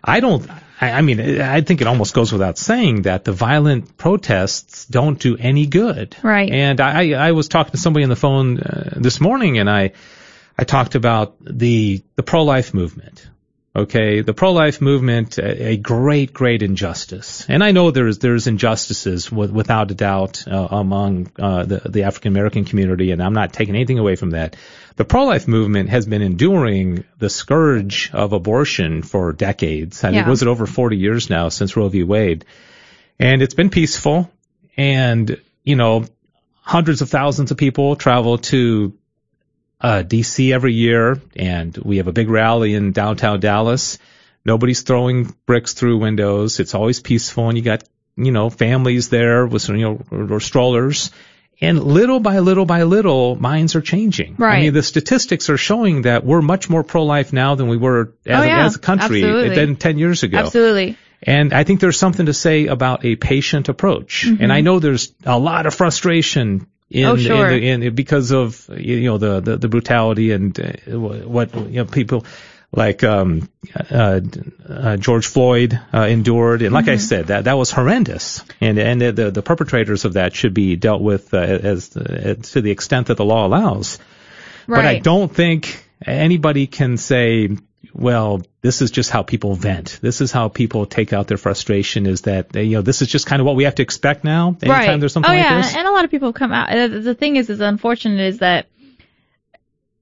I 0.04 0.20
don't. 0.20 0.50
I, 0.82 0.92
I 0.92 1.02
mean, 1.02 1.40
I 1.40 1.62
think 1.62 1.80
it 1.82 1.88
almost 1.88 2.14
goes 2.14 2.34
without 2.34 2.58
saying 2.58 3.04
that 3.04 3.24
the 3.24 3.32
violent 3.32 3.98
protests 3.98 4.86
don't 4.86 5.20
do 5.20 5.38
any 5.38 5.68
good. 5.68 6.18
Right. 6.24 6.50
And 6.52 6.82
I, 6.82 7.12
I 7.12 7.32
was 7.32 7.48
talking 7.48 7.72
to 7.72 7.78
somebody 7.78 8.04
on 8.04 8.10
the 8.10 8.16
phone 8.16 8.60
uh, 8.60 8.94
this 8.96 9.22
morning, 9.22 9.60
and 9.60 9.70
I, 9.70 9.92
I 10.58 10.64
talked 10.64 10.96
about 10.96 11.36
the 11.40 12.04
the 12.16 12.24
pro 12.24 12.44
life 12.44 12.74
movement. 12.74 13.30
Okay, 13.74 14.20
the 14.20 14.34
pro 14.34 14.52
life 14.52 14.82
movement, 14.82 15.38
a, 15.38 15.78
great, 15.78 16.34
great 16.34 16.62
injustice, 16.62 17.46
and 17.48 17.64
I 17.64 17.72
know 17.72 17.90
there's 17.90 18.18
there's 18.18 18.48
injustices 18.48 19.32
with, 19.32 19.50
without 19.50 19.90
a 19.92 19.94
doubt 19.94 20.46
uh, 20.46 20.68
among 20.72 21.32
uh, 21.40 21.64
the 21.64 21.80
the 21.90 22.04
African 22.04 22.34
American 22.34 22.66
community, 22.66 23.12
and 23.12 23.24
I'm 23.24 23.32
not 23.32 23.54
taking 23.54 23.76
anything 23.76 23.98
away 23.98 24.18
from 24.18 24.32
that. 24.32 24.58
The 24.98 25.06
pro 25.06 25.24
life 25.24 25.48
movement 25.48 25.88
has 25.88 26.06
been 26.06 26.22
enduring 26.22 27.06
the 27.18 27.30
scourge 27.30 28.10
of 28.12 28.34
abortion 28.34 29.04
for 29.04 29.32
decades. 29.32 30.04
I 30.04 30.10
Yeah. 30.10 30.28
was 30.28 30.42
it 30.42 30.50
over 30.50 30.66
40 30.66 30.98
years 30.98 31.30
now 31.30 31.48
since 31.48 31.78
Roe 31.78 31.88
v. 31.88 32.04
Wade, 32.04 32.44
and 33.20 33.42
it's 33.42 33.54
been 33.56 33.70
peaceful, 33.70 34.30
and 34.76 35.40
you 35.64 35.78
know 35.78 36.04
hundreds 36.60 37.02
of 37.02 37.10
thousands 37.10 37.52
of 37.52 37.58
people 37.58 37.96
travel 37.96 38.38
to 38.38 38.94
uh, 39.82 40.04
DC 40.04 40.54
every 40.54 40.74
year, 40.74 41.22
and 41.36 41.76
we 41.78 41.98
have 41.98 42.08
a 42.08 42.14
big 42.14 42.30
rally 42.30 42.74
in 42.76 42.92
downtown 42.92 43.40
Dallas. 43.40 43.98
Nobody's 44.46 44.82
throwing 44.82 45.36
bricks 45.46 45.74
through 45.74 45.98
windows. 45.98 46.60
It's 46.60 46.76
always 46.76 47.00
peaceful, 47.00 47.50
and 47.50 47.58
you 47.58 47.64
got 47.64 47.84
you 48.16 48.32
know 48.32 48.50
families 48.50 49.10
there 49.10 49.46
with 49.48 49.68
you 49.70 49.78
know 49.78 50.02
or, 50.12 50.34
or 50.34 50.40
strollers. 50.40 51.12
And 51.64 51.84
little 51.84 52.20
by 52.20 52.40
little 52.40 52.66
by 52.66 52.84
little, 52.84 53.36
minds 53.36 53.76
are 53.76 53.82
changing. 53.82 54.36
Right. 54.40 54.58
I 54.58 54.62
mean, 54.62 54.74
the 54.74 54.82
statistics 54.82 55.48
are 55.52 55.58
showing 55.58 56.04
that 56.04 56.26
we're 56.26 56.42
much 56.42 56.72
more 56.72 56.84
pro-life 56.84 57.34
now 57.34 57.54
than 57.54 57.68
we 57.68 57.78
were 57.78 58.16
as, 58.26 58.40
Oh, 58.40 58.42
a, 58.42 58.48
yeah. 58.48 58.66
as 58.66 58.76
a 58.78 58.80
country 58.80 59.24
Absolutely. 59.24 59.56
than 59.56 59.76
10 59.76 60.00
years 60.00 60.24
ago. 60.24 60.40
Absolutely. 60.40 60.98
And 61.22 61.54
I 61.54 61.64
think 61.64 61.80
there's 61.80 62.00
something 62.00 62.26
to 62.26 62.34
say 62.34 62.66
about 62.66 63.06
a 63.06 63.16
patient 63.16 63.70
approach. 63.70 64.26
And 64.26 64.52
I 64.52 64.62
know 64.62 64.80
there's 64.80 65.14
a 65.24 65.38
lot 65.38 65.68
of 65.68 65.76
frustration 65.76 66.66
in. 66.92 67.06
Oh, 67.06 67.16
sure. 67.16 67.50
in, 67.50 67.80
the, 67.80 67.88
in 67.88 67.96
because 67.96 68.32
of 68.32 68.70
you 68.76 69.06
know 69.06 69.18
the 69.18 69.40
the, 69.40 69.58
the 69.58 69.68
brutality 69.68 70.32
and 70.32 70.60
uh, 70.60 71.00
what 71.00 71.56
you 71.56 71.78
know 71.78 71.86
people 71.86 72.26
like 72.72 73.04
um, 73.04 73.50
uh, 73.76 74.22
uh, 74.68 74.98
George 74.98 75.28
Floyd 75.28 75.80
uh, 75.94 76.02
endured. 76.02 76.62
And 76.62 76.74
like 76.74 76.86
Mm-hmm. 76.86 76.94
I 76.94 76.98
said, 76.98 77.28
that 77.28 77.46
that 77.46 77.58
was 77.58 77.72
horrendous. 77.72 78.44
And 78.62 78.80
and 78.80 79.02
the 79.02 79.32
the 79.32 79.42
perpetrators 79.42 80.06
of 80.06 80.14
that 80.14 80.36
should 80.36 80.54
be 80.54 80.76
dealt 80.76 81.02
with 81.02 81.34
uh, 81.34 81.38
as, 81.38 81.96
as 81.96 82.52
to 82.52 82.62
the 82.62 82.72
extent 82.72 83.08
that 83.08 83.18
the 83.18 83.26
law 83.26 83.46
allows. 83.46 83.98
Right. 84.68 84.78
But 84.78 84.86
I 84.86 85.00
don't 85.00 85.34
think 85.34 85.84
anybody 86.06 86.68
can 86.68 86.98
say, 86.98 87.50
well, 87.94 88.42
this 88.62 88.82
is 88.82 88.92
just 88.92 89.10
how 89.10 89.24
people 89.24 89.56
vent. 89.56 90.00
This 90.02 90.22
is 90.22 90.32
how 90.32 90.48
people 90.48 90.86
take 90.86 91.14
out 91.14 91.28
their 91.28 91.38
frustration 91.38 92.06
is 92.06 92.22
that, 92.22 92.56
you 92.56 92.78
know, 92.78 92.82
this 92.82 93.02
is 93.02 93.08
just 93.08 93.26
kind 93.26 93.42
of 93.42 93.46
what 93.46 93.56
we 93.56 93.66
have 93.66 93.76
to 93.76 93.84
expect 93.84 94.24
now 94.24 94.50
anytime 94.62 94.70
right. 94.70 95.00
there's 95.00 95.14
something 95.14 95.32
oh, 95.32 95.36
like 95.36 95.44
yeah. 95.44 95.62
this. 95.62 95.76
And 95.76 95.88
a 95.88 95.92
lot 95.92 96.06
of 96.06 96.12
people 96.12 96.34
come 96.34 96.52
out. 96.52 96.70
uh, 96.70 96.88
The 96.88 97.16
thing 97.16 97.36
is, 97.36 97.50
is 97.50 97.60
unfortunate 97.60 98.22
is 98.22 98.40
that 98.40 98.68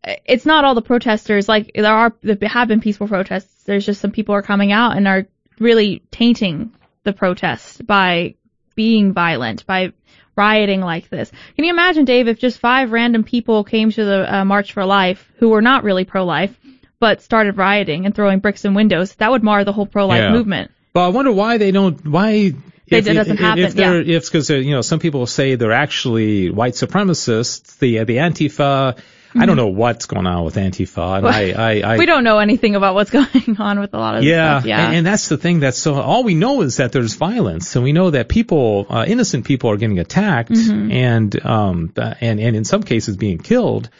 it's 0.04 0.46
not 0.46 0.66
all 0.66 0.76
the 0.76 0.82
protesters. 0.82 1.50
Like 1.50 1.72
there 1.74 1.94
are, 1.94 2.16
there 2.22 2.38
have 2.50 2.68
been 2.68 2.82
peaceful 2.82 3.08
protests. 3.08 3.64
There's 3.64 3.86
just 3.86 4.02
some 4.02 4.12
people 4.12 4.36
are 4.36 4.42
coming 4.42 4.72
out 4.72 4.96
and 4.96 5.08
are 5.08 5.28
really 5.60 6.04
tainting 6.12 6.72
the 7.04 7.14
protest 7.14 7.86
by 7.86 8.36
being 8.76 9.14
violent, 9.14 9.66
by 9.66 9.94
rioting 10.36 10.82
like 10.82 11.10
this. 11.10 11.32
Can 11.56 11.66
you 11.66 11.72
imagine, 11.72 12.06
Dave, 12.06 12.28
if 12.28 12.40
just 12.40 12.60
five 12.60 12.92
random 12.92 13.24
people 13.24 13.64
came 13.64 13.92
to 13.92 14.06
the 14.06 14.36
uh, 14.36 14.46
March 14.46 14.74
for 14.74 14.86
Life 14.86 15.32
who 15.38 15.50
were 15.50 15.62
not 15.62 15.84
really 15.84 16.06
pro-life, 16.06 16.58
but 17.00 17.22
started 17.22 17.58
rioting 17.58 18.06
and 18.06 18.14
throwing 18.16 18.40
bricks 18.40 18.66
and 18.66 18.76
windows? 18.76 19.16
That 19.16 19.32
would 19.32 19.44
mar 19.44 19.64
the 19.64 19.74
whole 19.74 19.86
pro-life 19.88 20.20
Yeah. 20.22 20.32
movement. 20.32 20.72
But 20.94 21.06
I 21.06 21.08
wonder 21.10 21.32
why 21.32 21.58
they 21.58 21.72
don't, 21.72 22.06
why, 22.08 22.54
It 22.88 23.02
doesn't 23.06 23.38
happen, 23.38 23.64
If 23.64 23.74
they're, 23.76 24.02
if, 24.02 24.26
because, 24.26 24.50
you 24.50 24.72
know, 24.72 24.82
some 24.82 25.00
people 25.00 25.26
say 25.28 25.56
they're 25.56 25.72
actually 25.72 26.50
white 26.50 26.74
supremacists, 26.74 27.78
the, 27.78 28.04
the 28.04 28.18
Antifa, 28.18 28.98
I 29.36 29.46
don't 29.46 29.58
know 29.58 29.68
what's 29.68 30.08
going 30.08 30.26
on 30.26 30.44
with 30.44 30.56
Antifa. 30.56 31.20
And 31.20 31.28
I, 31.28 31.52
I, 31.52 31.70
I, 31.72 31.82
Mm-hmm. 31.82 32.00
we 32.00 32.06
don't 32.08 32.24
know 32.24 32.40
anything 32.40 32.76
about 32.76 32.96
what's 32.96 33.12
going 33.20 33.58
on 33.60 33.80
with 33.80 33.94
a 33.94 33.98
lot 34.00 34.18
of 34.18 34.24
Yeah, 34.24 34.58
stuff. 34.58 34.68
Yeah. 34.68 34.88
And, 34.88 34.96
and 34.98 35.06
that's 35.06 35.30
the 35.30 35.38
thing. 35.38 35.60
That's 35.60 35.78
so. 35.78 35.94
All 36.02 36.24
we 36.24 36.34
know 36.34 36.62
is 36.62 36.78
that 36.78 36.92
there's 36.92 37.14
violence, 37.14 37.76
and 37.76 37.84
we 37.86 37.94
know 37.94 38.10
that 38.10 38.28
people, 38.28 38.88
uh, 38.90 39.06
innocent 39.08 39.46
people, 39.46 39.70
are 39.70 39.78
getting 39.78 40.00
attacked, 40.00 40.50
Mm-hmm. 40.50 40.92
and 40.92 41.46
um, 41.46 41.94
and 41.96 42.40
and 42.40 42.56
in 42.56 42.66
some 42.66 42.82
cases 42.82 43.18
being 43.18 43.38
killed, 43.38 43.92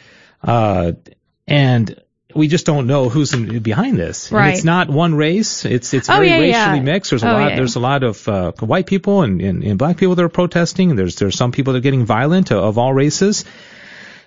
uh, 0.42 0.92
and 1.46 2.02
we 2.34 2.48
just 2.48 2.66
don't 2.66 2.86
know 2.86 3.08
who's 3.08 3.32
in, 3.34 3.58
behind 3.60 3.98
this. 3.98 4.30
And 4.30 4.38
Right. 4.38 4.54
it's 4.54 4.64
not 4.64 4.88
one 4.88 5.14
race. 5.14 5.64
It's 5.64 5.92
it's 5.94 6.08
Oh, 6.08 6.14
very 6.14 6.28
yeah, 6.28 6.38
racially 6.38 6.76
yeah. 6.78 6.92
mixed. 6.92 7.10
There's 7.10 7.22
a 7.24 7.30
Oh, 7.30 7.32
lot. 7.32 7.50
yeah. 7.50 7.56
There's 7.56 7.76
a 7.76 7.80
lot 7.80 8.02
of 8.02 8.28
uh, 8.28 8.52
white 8.60 8.86
people 8.86 9.22
and, 9.22 9.40
and, 9.40 9.62
and 9.64 9.78
black 9.78 9.96
people 9.96 10.14
that 10.14 10.24
are 10.24 10.28
protesting. 10.28 10.96
There's 10.96 11.16
there's 11.16 11.36
some 11.36 11.52
people 11.52 11.72
that 11.72 11.78
are 11.78 11.82
getting 11.82 12.04
violent 12.06 12.50
uh, 12.52 12.62
of 12.62 12.78
all 12.78 12.92
races. 12.94 13.44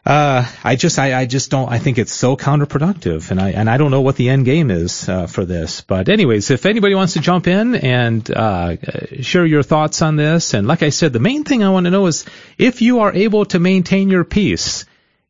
Uh, 0.05 0.45
I 0.65 0.75
just, 0.75 0.99
I, 0.99 1.17
I 1.21 1.25
just 1.25 1.49
don't, 1.49 1.71
I 1.71 1.79
think 1.79 1.97
it's 1.97 2.11
so 2.11 2.35
counterproductive 2.35 3.31
and 3.31 3.39
I, 3.39 3.51
and 3.51 3.69
I 3.69 3.77
don't 3.77 3.89
know 3.89 4.01
what 4.01 4.17
the 4.17 4.27
end 4.27 4.43
game 4.43 4.69
is, 4.69 5.07
uh, 5.07 5.27
for 5.27 5.45
this. 5.45 5.79
But 5.79 6.09
anyways, 6.09 6.51
if 6.51 6.65
anybody 6.65 6.93
wants 6.93 7.13
to 7.13 7.21
jump 7.21 7.47
in 7.47 7.73
and, 7.75 8.29
uh, 8.29 8.75
share 9.21 9.45
your 9.45 9.63
thoughts 9.63 10.01
on 10.01 10.17
this. 10.17 10.53
And 10.53 10.67
like 10.67 10.83
I 10.83 10.89
said, 10.89 11.13
the 11.13 11.21
main 11.21 11.45
thing 11.45 11.63
I 11.63 11.69
want 11.69 11.85
to 11.85 11.89
know 11.89 12.05
is 12.07 12.25
if 12.57 12.81
you 12.81 12.99
are 12.99 13.13
able 13.13 13.45
to 13.45 13.59
maintain 13.59 14.09
your 14.09 14.25
peace, 14.25 14.83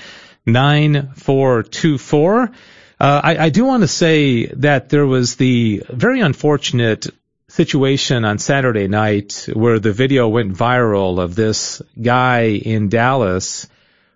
877-757-9424. 0.47 2.55
Uh, 3.01 3.05
I, 3.25 3.47
I 3.47 3.49
do 3.49 3.65
want 3.65 3.83
to 3.83 3.89
say 3.89 4.47
that 4.47 4.91
there 4.91 5.09
was 5.09 5.35
the 5.35 5.83
very 5.89 6.21
unfortunate 6.21 7.09
situation 7.49 8.25
on 8.25 8.39
Saturday 8.39 8.87
night 8.87 9.49
where 9.53 9.81
the 9.81 9.93
video 9.93 10.29
went 10.29 10.55
viral 10.55 11.19
of 11.19 11.35
this 11.35 11.83
guy 12.01 12.43
in 12.43 12.89
Dallas 12.89 13.67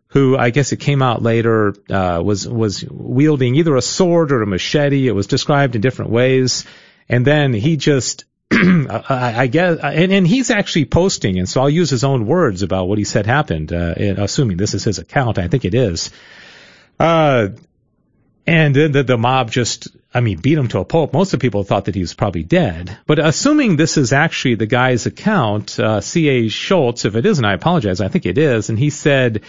who 0.08 0.36
I 0.36 0.50
guess 0.50 0.72
it 0.72 0.78
came 0.78 1.02
out 1.02 1.22
later 1.22 1.74
uh, 1.90 2.22
was 2.24 2.46
was 2.46 2.84
wielding 2.88 3.56
either 3.56 3.76
a 3.76 3.82
sword 3.82 4.32
or 4.32 4.42
a 4.42 4.46
machete. 4.46 5.08
It 5.08 5.12
was 5.12 5.26
described 5.26 5.74
in 5.74 5.80
different 5.80 6.10
ways, 6.10 6.64
and 7.08 7.26
then 7.26 7.52
he 7.52 7.76
just. 7.76 8.24
I, 8.52 9.34
I 9.38 9.46
guess, 9.48 9.80
and, 9.82 10.12
and 10.12 10.24
he's 10.24 10.52
actually 10.52 10.84
posting, 10.84 11.36
and 11.36 11.48
so 11.48 11.62
I'll 11.62 11.68
use 11.68 11.90
his 11.90 12.04
own 12.04 12.26
words 12.26 12.62
about 12.62 12.86
what 12.86 12.96
he 12.96 13.02
said 13.02 13.26
happened, 13.26 13.72
uh, 13.72 13.94
assuming 13.96 14.56
this 14.56 14.72
is 14.72 14.84
his 14.84 15.00
account. 15.00 15.38
I 15.38 15.48
think 15.48 15.64
it 15.64 15.74
is. 15.74 16.12
Uh, 16.98 17.48
and 18.46 18.74
then 18.74 18.92
the, 18.92 19.02
the 19.02 19.18
mob 19.18 19.50
just, 19.50 19.88
I 20.14 20.20
mean, 20.20 20.38
beat 20.38 20.56
him 20.56 20.68
to 20.68 20.78
a 20.78 20.84
pulp. 20.84 21.12
Most 21.12 21.34
of 21.34 21.40
the 21.40 21.44
people 21.44 21.64
thought 21.64 21.86
that 21.86 21.96
he 21.96 22.00
was 22.00 22.14
probably 22.14 22.44
dead. 22.44 22.96
But 23.06 23.18
assuming 23.18 23.76
this 23.76 23.96
is 23.96 24.12
actually 24.12 24.54
the 24.54 24.66
guy's 24.66 25.06
account, 25.06 25.78
uh, 25.80 26.00
C.A. 26.00 26.48
Schultz, 26.48 27.04
if 27.04 27.16
it 27.16 27.26
isn't, 27.26 27.44
I 27.44 27.54
apologize. 27.54 28.00
I 28.00 28.08
think 28.08 28.24
it 28.24 28.38
is. 28.38 28.68
And 28.68 28.78
he 28.78 28.90
said, 28.90 29.42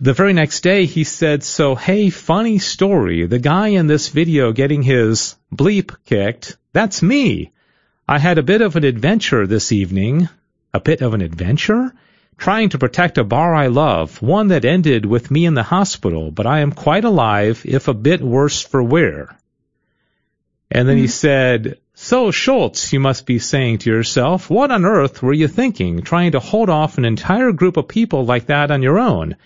the 0.00 0.12
very 0.12 0.32
next 0.32 0.60
day 0.62 0.86
he 0.86 1.04
said, 1.04 1.42
so 1.42 1.74
hey, 1.74 2.10
funny 2.10 2.58
story. 2.58 3.26
The 3.26 3.38
guy 3.38 3.68
in 3.68 3.86
this 3.86 4.08
video 4.08 4.52
getting 4.52 4.82
his 4.82 5.36
bleep 5.54 5.96
kicked, 6.04 6.56
that's 6.72 7.02
me. 7.02 7.52
I 8.08 8.18
had 8.18 8.38
a 8.38 8.42
bit 8.42 8.60
of 8.60 8.76
an 8.76 8.84
adventure 8.84 9.46
this 9.46 9.72
evening. 9.72 10.28
A 10.74 10.80
bit 10.80 11.00
of 11.00 11.14
an 11.14 11.22
adventure? 11.22 11.92
Trying 12.36 12.68
to 12.70 12.78
protect 12.78 13.16
a 13.16 13.24
bar 13.24 13.54
I 13.54 13.68
love, 13.68 14.20
one 14.20 14.48
that 14.48 14.66
ended 14.66 15.06
with 15.06 15.30
me 15.30 15.46
in 15.46 15.54
the 15.54 15.62
hospital, 15.62 16.30
but 16.30 16.46
I 16.46 16.60
am 16.60 16.72
quite 16.72 17.04
alive, 17.04 17.62
if 17.64 17.88
a 17.88 17.94
bit 17.94 18.20
worse 18.20 18.60
for 18.60 18.82
wear. 18.82 19.38
And 20.70 20.86
then 20.86 20.96
mm-hmm. 20.96 21.02
he 21.02 21.08
said, 21.08 21.78
so 21.94 22.30
Schultz, 22.30 22.92
you 22.92 23.00
must 23.00 23.24
be 23.24 23.38
saying 23.38 23.78
to 23.78 23.90
yourself, 23.90 24.50
what 24.50 24.70
on 24.70 24.84
earth 24.84 25.22
were 25.22 25.32
you 25.32 25.48
thinking, 25.48 26.02
trying 26.02 26.32
to 26.32 26.40
hold 26.40 26.68
off 26.68 26.98
an 26.98 27.06
entire 27.06 27.52
group 27.52 27.78
of 27.78 27.88
people 27.88 28.26
like 28.26 28.46
that 28.46 28.70
on 28.70 28.82
your 28.82 28.98
own? 28.98 29.36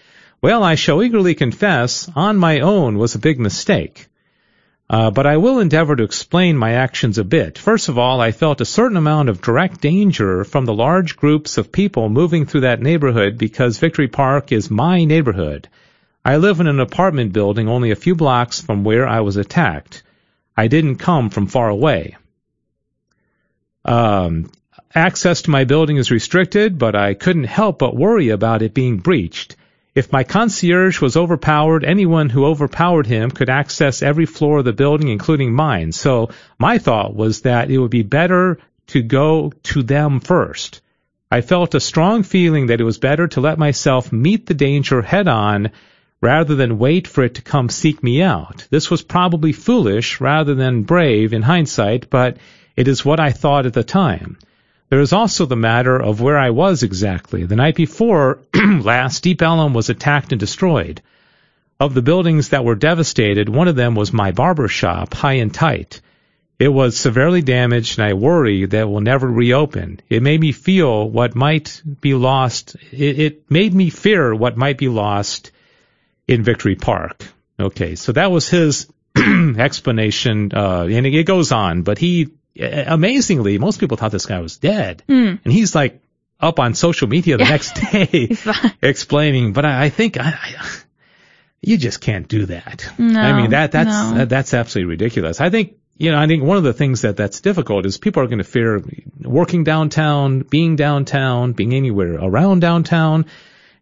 Well, 0.42 0.62
I 0.62 0.74
shall 0.74 1.02
eagerly 1.02 1.34
confess, 1.34 2.10
on 2.16 2.38
my 2.38 2.60
own 2.60 2.96
was 2.96 3.14
a 3.14 3.18
big 3.18 3.38
mistake. 3.38 4.08
Uh, 4.88 5.10
but 5.10 5.26
I 5.26 5.36
will 5.36 5.60
endeavor 5.60 5.94
to 5.94 6.02
explain 6.02 6.56
my 6.56 6.72
actions 6.72 7.18
a 7.18 7.24
bit. 7.24 7.58
First 7.58 7.88
of 7.88 7.98
all, 7.98 8.20
I 8.20 8.32
felt 8.32 8.60
a 8.60 8.64
certain 8.64 8.96
amount 8.96 9.28
of 9.28 9.42
direct 9.42 9.80
danger 9.80 10.42
from 10.42 10.64
the 10.64 10.74
large 10.74 11.16
groups 11.16 11.58
of 11.58 11.70
people 11.70 12.08
moving 12.08 12.46
through 12.46 12.62
that 12.62 12.80
neighborhood 12.80 13.38
because 13.38 13.78
Victory 13.78 14.08
Park 14.08 14.50
is 14.50 14.70
my 14.70 15.04
neighborhood. 15.04 15.68
I 16.24 16.38
live 16.38 16.58
in 16.58 16.66
an 16.66 16.80
apartment 16.80 17.32
building 17.32 17.68
only 17.68 17.90
a 17.90 17.96
few 17.96 18.14
blocks 18.14 18.60
from 18.60 18.82
where 18.82 19.06
I 19.06 19.20
was 19.20 19.36
attacked. 19.36 20.02
I 20.56 20.68
didn't 20.68 20.96
come 20.96 21.30
from 21.30 21.46
far 21.46 21.68
away. 21.68 22.16
Um, 23.84 24.50
access 24.94 25.42
to 25.42 25.50
my 25.50 25.64
building 25.64 25.98
is 25.98 26.10
restricted, 26.10 26.78
but 26.78 26.96
I 26.96 27.14
couldn't 27.14 27.44
help 27.44 27.78
but 27.78 27.94
worry 27.94 28.30
about 28.30 28.62
it 28.62 28.74
being 28.74 28.96
breached. 28.96 29.54
If 29.92 30.12
my 30.12 30.22
concierge 30.22 31.00
was 31.00 31.16
overpowered, 31.16 31.84
anyone 31.84 32.30
who 32.30 32.46
overpowered 32.46 33.06
him 33.06 33.30
could 33.30 33.50
access 33.50 34.02
every 34.02 34.26
floor 34.26 34.58
of 34.58 34.64
the 34.64 34.72
building, 34.72 35.08
including 35.08 35.52
mine. 35.52 35.90
So 35.90 36.30
my 36.58 36.78
thought 36.78 37.14
was 37.14 37.40
that 37.42 37.70
it 37.70 37.78
would 37.78 37.90
be 37.90 38.02
better 38.02 38.58
to 38.88 39.02
go 39.02 39.52
to 39.64 39.82
them 39.82 40.20
first. 40.20 40.80
I 41.30 41.40
felt 41.40 41.74
a 41.74 41.80
strong 41.80 42.22
feeling 42.22 42.66
that 42.66 42.80
it 42.80 42.84
was 42.84 42.98
better 42.98 43.26
to 43.28 43.40
let 43.40 43.58
myself 43.58 44.12
meet 44.12 44.46
the 44.46 44.54
danger 44.54 45.02
head 45.02 45.28
on 45.28 45.70
rather 46.20 46.54
than 46.54 46.78
wait 46.78 47.08
for 47.08 47.24
it 47.24 47.34
to 47.34 47.42
come 47.42 47.68
seek 47.68 48.02
me 48.02 48.22
out. 48.22 48.66
This 48.70 48.90
was 48.90 49.02
probably 49.02 49.52
foolish 49.52 50.20
rather 50.20 50.54
than 50.54 50.82
brave 50.82 51.32
in 51.32 51.42
hindsight, 51.42 52.10
but 52.10 52.36
it 52.76 52.88
is 52.88 53.04
what 53.04 53.20
I 53.20 53.30
thought 53.30 53.66
at 53.66 53.72
the 53.72 53.84
time. 53.84 54.38
There 54.90 55.00
is 55.00 55.12
also 55.12 55.46
the 55.46 55.56
matter 55.56 55.96
of 55.96 56.20
where 56.20 56.36
I 56.36 56.50
was 56.50 56.82
exactly. 56.82 57.44
The 57.44 57.54
night 57.54 57.76
before 57.76 58.40
last, 58.54 59.22
Deep 59.22 59.40
Ellum 59.40 59.72
was 59.72 59.88
attacked 59.88 60.32
and 60.32 60.40
destroyed. 60.40 61.00
Of 61.78 61.94
the 61.94 62.02
buildings 62.02 62.48
that 62.48 62.64
were 62.64 62.74
devastated, 62.74 63.48
one 63.48 63.68
of 63.68 63.76
them 63.76 63.94
was 63.94 64.12
my 64.12 64.32
barber 64.32 64.66
shop, 64.66 65.14
high 65.14 65.34
and 65.34 65.54
tight. 65.54 66.00
It 66.58 66.68
was 66.68 66.96
severely 66.96 67.40
damaged, 67.40 67.98
and 67.98 68.08
I 68.08 68.14
worry 68.14 68.66
that 68.66 68.80
it 68.80 68.84
will 68.84 69.00
never 69.00 69.28
reopen. 69.28 70.00
It 70.08 70.24
made 70.24 70.40
me 70.40 70.50
feel 70.50 71.08
what 71.08 71.36
might 71.36 71.80
be 72.00 72.14
lost. 72.14 72.76
It, 72.90 73.18
it 73.20 73.50
made 73.50 73.72
me 73.72 73.90
fear 73.90 74.34
what 74.34 74.58
might 74.58 74.76
be 74.76 74.88
lost 74.88 75.52
in 76.26 76.42
Victory 76.42 76.74
Park. 76.74 77.24
Okay, 77.58 77.94
so 77.94 78.10
that 78.12 78.32
was 78.32 78.48
his 78.48 78.88
explanation, 79.16 80.50
uh, 80.52 80.82
and 80.82 81.06
it 81.06 81.24
goes 81.24 81.52
on, 81.52 81.82
but 81.82 81.98
he 81.98 82.28
amazingly, 82.60 83.58
most 83.58 83.80
people 83.80 83.96
thought 83.96 84.12
this 84.12 84.26
guy 84.26 84.40
was 84.40 84.58
dead, 84.58 85.02
mm. 85.08 85.38
and 85.42 85.52
he's 85.52 85.74
like 85.74 86.00
up 86.38 86.58
on 86.58 86.74
social 86.74 87.08
media 87.08 87.36
the 87.36 87.44
yeah. 87.44 87.50
next 87.50 87.74
day 87.92 88.36
explaining. 88.82 89.52
But 89.52 89.64
I, 89.64 89.84
I 89.84 89.88
think 89.88 90.18
I, 90.18 90.30
I, 90.30 90.66
you 91.60 91.76
just 91.76 92.00
can't 92.00 92.28
do 92.28 92.46
that. 92.46 92.92
No, 92.98 93.20
I 93.20 93.40
mean 93.40 93.50
that 93.50 93.72
that's 93.72 93.88
no. 93.88 94.18
that, 94.18 94.28
that's 94.28 94.54
absolutely 94.54 94.90
ridiculous. 94.90 95.40
I 95.40 95.50
think 95.50 95.76
you 95.96 96.10
know 96.10 96.18
I 96.18 96.26
think 96.26 96.42
one 96.42 96.56
of 96.56 96.62
the 96.62 96.72
things 96.72 97.02
that 97.02 97.16
that's 97.16 97.40
difficult 97.40 97.86
is 97.86 97.98
people 97.98 98.22
are 98.22 98.26
going 98.26 98.38
to 98.38 98.44
fear 98.44 98.82
working 99.20 99.64
downtown, 99.64 100.40
being 100.40 100.76
downtown, 100.76 101.52
being 101.52 101.74
anywhere 101.74 102.14
around 102.14 102.60
downtown. 102.60 103.26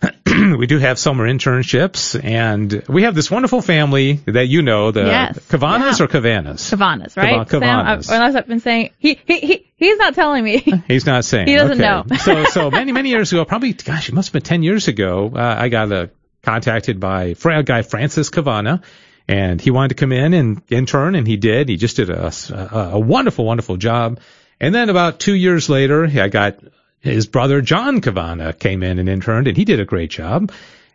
we 0.26 0.66
do 0.66 0.78
have 0.78 0.98
summer 0.98 1.26
internships, 1.26 2.22
and 2.22 2.84
we 2.88 3.02
have 3.02 3.14
this 3.14 3.30
wonderful 3.30 3.62
family 3.62 4.14
that 4.26 4.46
you 4.46 4.62
know, 4.62 4.90
the 4.90 5.04
yes, 5.04 5.38
Cavanas 5.48 5.98
yeah. 5.98 6.04
or 6.04 6.08
Cavanas? 6.08 6.70
Cavanas, 6.70 7.16
right? 7.16 7.46
Cav- 7.46 7.60
Cavanas. 7.60 8.04
Sam, 8.04 8.22
I, 8.22 8.38
I've 8.38 8.46
been 8.46 8.60
saying 8.60 8.90
he, 8.98 9.18
he 9.26 9.40
he 9.40 9.72
he's 9.76 9.98
not 9.98 10.14
telling 10.14 10.44
me. 10.44 10.58
He's 10.86 11.06
not 11.06 11.24
saying. 11.24 11.48
he 11.48 11.54
doesn't 11.54 11.82
okay. 11.82 12.08
know. 12.08 12.16
so 12.18 12.44
so 12.44 12.70
many 12.80 12.92
many 12.92 13.08
years 13.08 13.32
ago, 13.32 13.44
probably 13.44 13.72
gosh, 13.72 14.08
it 14.08 14.14
must 14.14 14.28
have 14.28 14.32
been 14.34 14.42
ten 14.42 14.62
years 14.62 14.88
ago. 14.88 15.32
Uh, 15.34 15.56
I 15.58 15.68
got 15.68 15.90
uh, 15.90 16.06
contacted 16.42 17.00
by 17.00 17.34
a 17.44 17.62
guy 17.62 17.82
Francis 17.82 18.30
Cavana 18.30 18.82
and 19.28 19.60
he 19.60 19.70
wanted 19.70 19.88
to 19.88 19.94
come 19.94 20.12
in 20.12 20.34
and 20.34 20.62
intern, 20.70 21.14
and 21.14 21.26
he 21.26 21.36
did. 21.36 21.68
He 21.68 21.76
just 21.76 21.96
did 21.96 22.10
a, 22.10 22.32
a, 22.50 22.78
a 22.94 22.98
wonderful, 22.98 23.44
wonderful 23.44 23.76
job. 23.76 24.20
And 24.60 24.74
then 24.74 24.88
about 24.88 25.20
two 25.20 25.34
years 25.34 25.68
later, 25.68 26.04
I 26.04 26.28
got 26.28 26.58
his 27.00 27.26
brother 27.26 27.60
John 27.60 28.00
Cavana 28.00 28.58
came 28.58 28.82
in 28.82 28.98
and 28.98 29.08
interned, 29.08 29.48
and 29.48 29.56
he 29.56 29.64
did 29.64 29.80
a 29.80 29.84
great 29.84 30.10
job. 30.10 30.52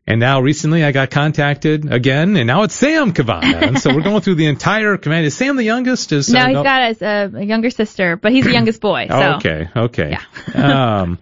And 0.08 0.20
now 0.20 0.42
recently 0.42 0.84
I 0.84 0.92
got 0.92 1.12
contacted 1.12 1.92
again, 1.92 2.36
and 2.36 2.48
now 2.48 2.64
it's 2.64 2.74
Sam 2.74 3.14
Cavana. 3.14 3.62
and 3.62 3.80
so 3.80 3.94
we're 3.94 4.02
going 4.02 4.22
through 4.22 4.36
the 4.36 4.48
entire 4.48 4.98
command. 4.98 5.28
Is 5.28 5.38
Sam 5.38 5.56
the 5.58 5.64
youngest? 5.64 6.12
Is, 6.12 6.30
no, 6.30 6.40
uh, 6.40 6.48
he's 6.48 6.56
got 6.56 7.02
a, 7.02 7.38
a 7.38 7.44
younger 7.44 7.70
sister, 7.70 8.16
but 8.18 8.32
he's 8.32 8.46
the 8.46 8.52
youngest 8.52 8.82
boy. 8.82 9.08
So. 9.10 9.16
Okay, 9.42 9.70
okay. 9.76 10.18
Yeah. 10.54 11.02
um, 11.02 11.20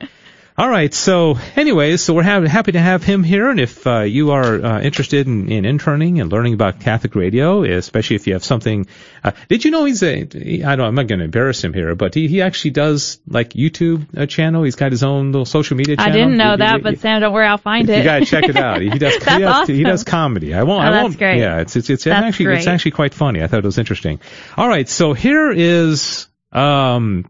all 0.60 0.70
right. 0.70 0.94
So, 0.94 1.38
anyways, 1.56 2.02
so 2.02 2.14
we're 2.14 2.24
ha- 2.24 2.42
happy 2.46 2.74
to 2.74 2.80
have 2.82 3.02
him 3.02 3.24
here, 3.24 3.50
and 3.50 3.62
if 3.62 3.88
uh, 3.88 4.02
you 4.02 4.32
are 4.32 4.56
uh, 4.62 4.82
interested 4.82 5.26
in, 5.26 5.50
in 5.50 5.64
interning 5.64 6.20
and 6.20 6.30
learning 6.30 6.54
about 6.54 6.82
Catholic 6.82 7.16
radio, 7.16 7.64
especially 7.64 8.18
if 8.18 8.28
you 8.28 8.34
have 8.34 8.44
something, 8.44 8.86
uh, 9.24 9.32
did 9.48 9.64
you 9.64 9.72
know 9.72 9.86
he's 9.86 10.04
a? 10.04 10.26
He, 10.26 10.62
I 10.66 10.76
don't. 10.76 10.86
I'm 10.88 10.96
not 10.96 11.08
going 11.08 11.20
to 11.20 11.26
embarrass 11.26 11.64
him 11.64 11.74
here, 11.74 11.96
but 11.96 12.14
he, 12.14 12.28
he 12.28 12.42
actually 12.42 12.72
does 12.72 13.20
like 13.26 13.52
YouTube 13.54 14.06
uh, 14.18 14.26
channel. 14.26 14.64
He's 14.64 14.76
got 14.76 14.92
his 14.92 15.02
own 15.02 15.32
little 15.32 15.46
social 15.46 15.78
media 15.78 15.96
channel. 15.96 16.12
I 16.12 16.16
didn't 16.16 16.36
know 16.36 16.52
You- 16.52 16.58
that, 16.58 16.78
you- 16.78 16.84
but 16.84 17.00
Sam, 17.00 17.22
don't 17.22 17.32
worry, 17.34 17.48
I'll 17.48 17.58
find 17.58 17.90
it. 17.90 17.98
you 18.00 18.04
gotta 18.04 18.26
check 18.26 18.44
it 18.50 18.58
out. 18.58 18.82
He 18.82 18.90
does. 18.90 19.14
he, 19.18 19.20
That's 19.24 19.40
does 19.40 19.68
he 19.70 19.84
does 19.84 20.04
comedy. 20.04 20.54
I 20.54 20.64
won't. 20.64 20.84
Oh, 20.84 20.88
I 20.92 21.04
won't. 21.04 21.18
great. 21.18 21.40
Yeah, 21.40 21.62
it's 21.62 21.78
it's 21.78 21.90
it's 21.90 22.04
That's 22.04 22.22
actually 22.26 22.58
it's 22.58 22.68
actually 22.68 22.92
quite 22.92 23.14
funny. 23.14 23.42
I 23.42 23.48
thought 23.48 23.60
it 23.60 23.66
was 23.66 23.78
interesting. 23.78 24.20
All 24.58 24.68
right, 24.68 24.90
so 24.90 25.14
here 25.14 25.52
is 25.52 26.28
um. 26.52 27.26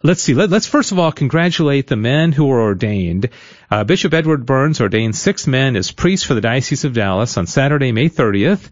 Let's 0.00 0.22
see. 0.22 0.34
Let, 0.34 0.50
let's 0.50 0.66
first 0.66 0.92
of 0.92 0.98
all 1.00 1.10
congratulate 1.10 1.88
the 1.88 1.96
men 1.96 2.30
who 2.30 2.46
were 2.46 2.62
ordained. 2.62 3.30
Uh, 3.68 3.82
Bishop 3.82 4.14
Edward 4.14 4.46
Burns 4.46 4.80
ordained 4.80 5.16
six 5.16 5.48
men 5.48 5.74
as 5.74 5.90
priests 5.90 6.24
for 6.24 6.34
the 6.34 6.40
Diocese 6.40 6.84
of 6.84 6.92
Dallas 6.92 7.36
on 7.36 7.48
Saturday, 7.48 7.90
May 7.90 8.08
30th. 8.08 8.70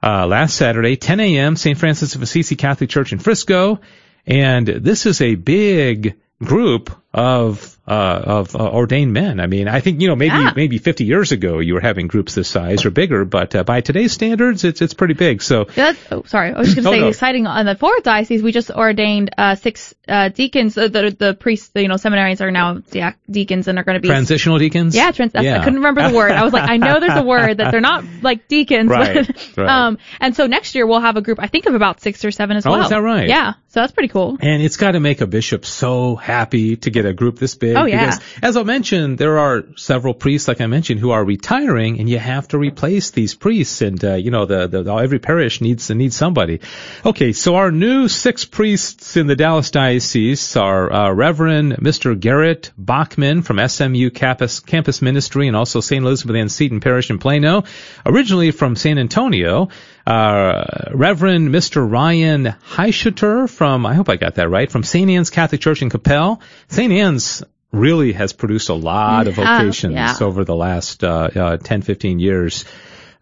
Uh, 0.00 0.28
last 0.28 0.54
Saturday, 0.54 0.94
10 0.94 1.18
a.m., 1.18 1.56
St. 1.56 1.76
Francis 1.76 2.14
of 2.14 2.22
Assisi 2.22 2.54
Catholic 2.54 2.90
Church 2.90 3.12
in 3.12 3.18
Frisco. 3.18 3.80
And 4.24 4.68
this 4.68 5.06
is 5.06 5.20
a 5.20 5.34
big 5.34 6.14
group 6.44 6.90
of 7.12 7.76
uh, 7.88 7.90
of 8.26 8.54
uh, 8.54 8.58
ordained 8.70 9.14
men. 9.14 9.40
I 9.40 9.46
mean, 9.46 9.66
I 9.66 9.80
think 9.80 10.02
you 10.02 10.08
know 10.08 10.16
maybe 10.16 10.34
Yeah. 10.36 10.52
maybe 10.54 10.76
50 10.76 11.04
years 11.04 11.32
ago 11.32 11.58
you 11.58 11.72
were 11.72 11.80
having 11.80 12.06
groups 12.06 12.34
this 12.34 12.46
size 12.48 12.84
or 12.84 12.90
bigger, 12.90 13.24
but 13.24 13.54
uh, 13.54 13.64
by 13.64 13.80
today's 13.80 14.12
standards, 14.12 14.62
it's 14.64 14.82
it's 14.82 14.92
pretty 14.92 15.14
big. 15.14 15.40
So 15.42 15.60
Yeah, 15.68 15.92
That's, 15.92 15.98
oh, 16.12 16.22
sorry. 16.26 16.52
I 16.52 16.58
was 16.58 16.74
just 16.74 16.84
going 16.84 16.84
to 16.84 16.90
Oh, 16.90 16.92
say, 16.92 17.00
no. 17.00 17.08
exciting. 17.08 17.46
On 17.46 17.64
the 17.64 17.76
fourth 17.76 18.02
diocese, 18.02 18.42
we 18.42 18.52
just 18.52 18.70
ordained 18.70 19.30
uh, 19.38 19.54
six 19.54 19.94
uh, 20.06 20.28
deacons. 20.28 20.74
The 20.74 21.16
the 21.18 21.32
priests, 21.32 21.70
you 21.74 21.88
know, 21.88 21.94
seminarians 21.94 22.42
are 22.42 22.50
now 22.50 22.74
de- 22.74 23.16
deacons 23.30 23.68
and 23.68 23.78
are 23.78 23.84
going 23.84 23.96
to 23.96 24.00
be. 24.02 24.08
transitional 24.08 24.58
deacons. 24.58 24.94
yeah, 24.94 25.10
trans- 25.10 25.32
Yeah. 25.34 25.56
I 25.56 25.64
couldn't 25.64 25.76
remember 25.80 26.06
the 26.10 26.14
word. 26.14 26.32
I 26.32 26.44
was 26.44 26.52
like, 26.52 26.68
I 26.68 26.76
know 26.76 27.00
there's 27.00 27.18
a 27.18 27.22
word 27.24 27.56
that 27.56 27.70
they're 27.70 27.80
not 27.80 28.04
like 28.20 28.48
deacons. 28.48 28.90
Right, 28.90 29.26
but, 29.26 29.56
right. 29.56 29.68
Um, 29.86 29.98
and 30.20 30.36
so 30.36 30.46
next 30.46 30.74
year 30.74 30.86
we'll 30.86 31.00
have 31.00 31.16
a 31.16 31.22
group, 31.22 31.38
I 31.40 31.46
think 31.46 31.64
of 31.64 31.74
about 31.74 32.02
six 32.02 32.22
or 32.26 32.30
seven 32.32 32.58
as 32.58 32.66
Oh, 32.66 32.72
well. 32.72 32.82
is 32.82 32.90
that 32.90 33.00
right? 33.00 33.28
Yeah. 33.28 33.54
So 33.68 33.80
that's 33.80 33.92
pretty 33.92 34.08
cool. 34.08 34.36
And 34.40 34.62
it's 34.62 34.76
got 34.76 34.92
to 34.92 35.00
make 35.00 35.20
a 35.22 35.26
bishop 35.26 35.64
so 35.64 36.16
happy 36.16 36.76
to 36.76 36.90
get 36.90 36.97
a 37.06 37.12
group 37.12 37.38
this 37.38 37.54
big. 37.54 37.76
Oh, 37.76 37.84
yeah. 37.84 38.06
Because, 38.06 38.20
as 38.42 38.56
I 38.56 38.62
mentioned, 38.62 39.18
there 39.18 39.38
are 39.38 39.64
several 39.76 40.14
priests, 40.14 40.48
like 40.48 40.60
I 40.60 40.66
mentioned, 40.66 41.00
who 41.00 41.10
are 41.10 41.24
retiring, 41.24 41.98
and 42.00 42.08
you 42.08 42.18
have 42.18 42.48
to 42.48 42.58
replace 42.58 43.10
these 43.10 43.34
priests. 43.34 43.82
And 43.82 44.02
uh, 44.04 44.14
you 44.14 44.30
know, 44.30 44.46
the, 44.46 44.66
the 44.66 44.84
every 44.94 45.18
parish 45.18 45.60
needs 45.60 45.90
needs 45.90 46.16
somebody. 46.16 46.60
Okay, 47.04 47.32
so 47.32 47.56
our 47.56 47.70
new 47.70 48.08
six 48.08 48.44
priests 48.44 49.16
in 49.16 49.26
the 49.26 49.36
Dallas 49.36 49.70
diocese 49.70 50.56
are 50.56 50.92
uh, 50.92 51.12
Reverend 51.12 51.74
Mr. 51.74 52.18
Garrett 52.18 52.72
Bachman 52.76 53.42
from 53.42 53.66
SMU 53.66 54.10
Campus 54.10 54.60
Campus 54.60 55.02
Ministry, 55.02 55.48
and 55.48 55.56
also 55.56 55.80
St. 55.80 56.02
Elizabeth 56.02 56.36
Ann 56.36 56.48
Seton 56.48 56.80
Parish 56.80 57.10
in 57.10 57.18
Plano, 57.18 57.64
originally 58.06 58.50
from 58.50 58.76
San 58.76 58.98
Antonio. 58.98 59.68
Uh, 60.08 60.90
Reverend 60.94 61.50
Mr. 61.50 61.86
Ryan 61.88 62.46
Heischutter 62.46 63.46
from, 63.46 63.84
I 63.84 63.92
hope 63.92 64.08
I 64.08 64.16
got 64.16 64.36
that 64.36 64.48
right, 64.48 64.72
from 64.72 64.82
St. 64.82 65.10
Anne's 65.10 65.28
Catholic 65.28 65.60
Church 65.60 65.82
in 65.82 65.90
Coppell. 65.90 66.40
St. 66.68 66.90
Anne's 66.90 67.42
really 67.72 68.12
has 68.14 68.32
produced 68.32 68.70
a 68.70 68.74
lot 68.74 69.28
of 69.28 69.34
vocations 69.34 69.92
yeah. 69.92 70.16
over 70.22 70.44
the 70.44 70.56
last 70.56 71.04
uh, 71.04 71.28
uh, 71.36 71.56
10, 71.58 71.82
15 71.82 72.20
years. 72.20 72.64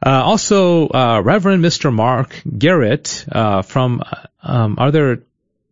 Uh, 0.00 0.10
also, 0.10 0.88
uh, 0.88 1.20
Reverend 1.24 1.64
Mr. 1.64 1.92
Mark 1.92 2.40
Garrett 2.56 3.24
uh, 3.32 3.62
from, 3.62 4.00
uh, 4.00 4.26
um, 4.44 4.76
are 4.78 4.92
there 4.92 5.18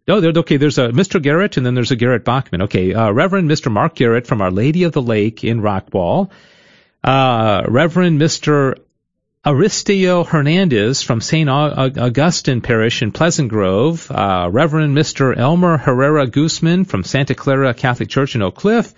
Oh, 0.06 0.20
there, 0.20 0.32
okay. 0.36 0.58
There's 0.58 0.76
a 0.76 0.88
Mr. 0.88 1.22
Garrett, 1.22 1.56
and 1.56 1.64
then 1.64 1.74
there's 1.74 1.90
a 1.92 1.96
Garrett 1.96 2.24
Bachman. 2.24 2.62
Okay, 2.62 2.92
uh, 2.92 3.10
Reverend 3.10 3.48
Mr. 3.48 3.72
Mark 3.72 3.94
Garrett 3.94 4.26
from 4.26 4.42
Our 4.42 4.50
Lady 4.50 4.82
of 4.82 4.92
the 4.92 5.00
Lake 5.00 5.44
in 5.44 5.62
Rockwall. 5.62 6.30
Uh, 7.02 7.62
Reverend 7.68 8.20
Mr. 8.20 8.78
Aristio 9.46 10.24
Hernandez 10.24 11.02
from 11.02 11.20
St. 11.20 11.50
Augustine 11.50 12.62
Parish 12.62 13.02
in 13.02 13.12
Pleasant 13.12 13.50
Grove. 13.50 14.10
Uh, 14.10 14.48
Reverend 14.50 14.96
Mr. 14.96 15.36
Elmer 15.36 15.76
Herrera 15.76 16.26
Guzman 16.26 16.86
from 16.86 17.04
Santa 17.04 17.34
Clara 17.34 17.74
Catholic 17.74 18.08
Church 18.08 18.34
in 18.34 18.40
Oak 18.40 18.54
Cliff. 18.54 18.94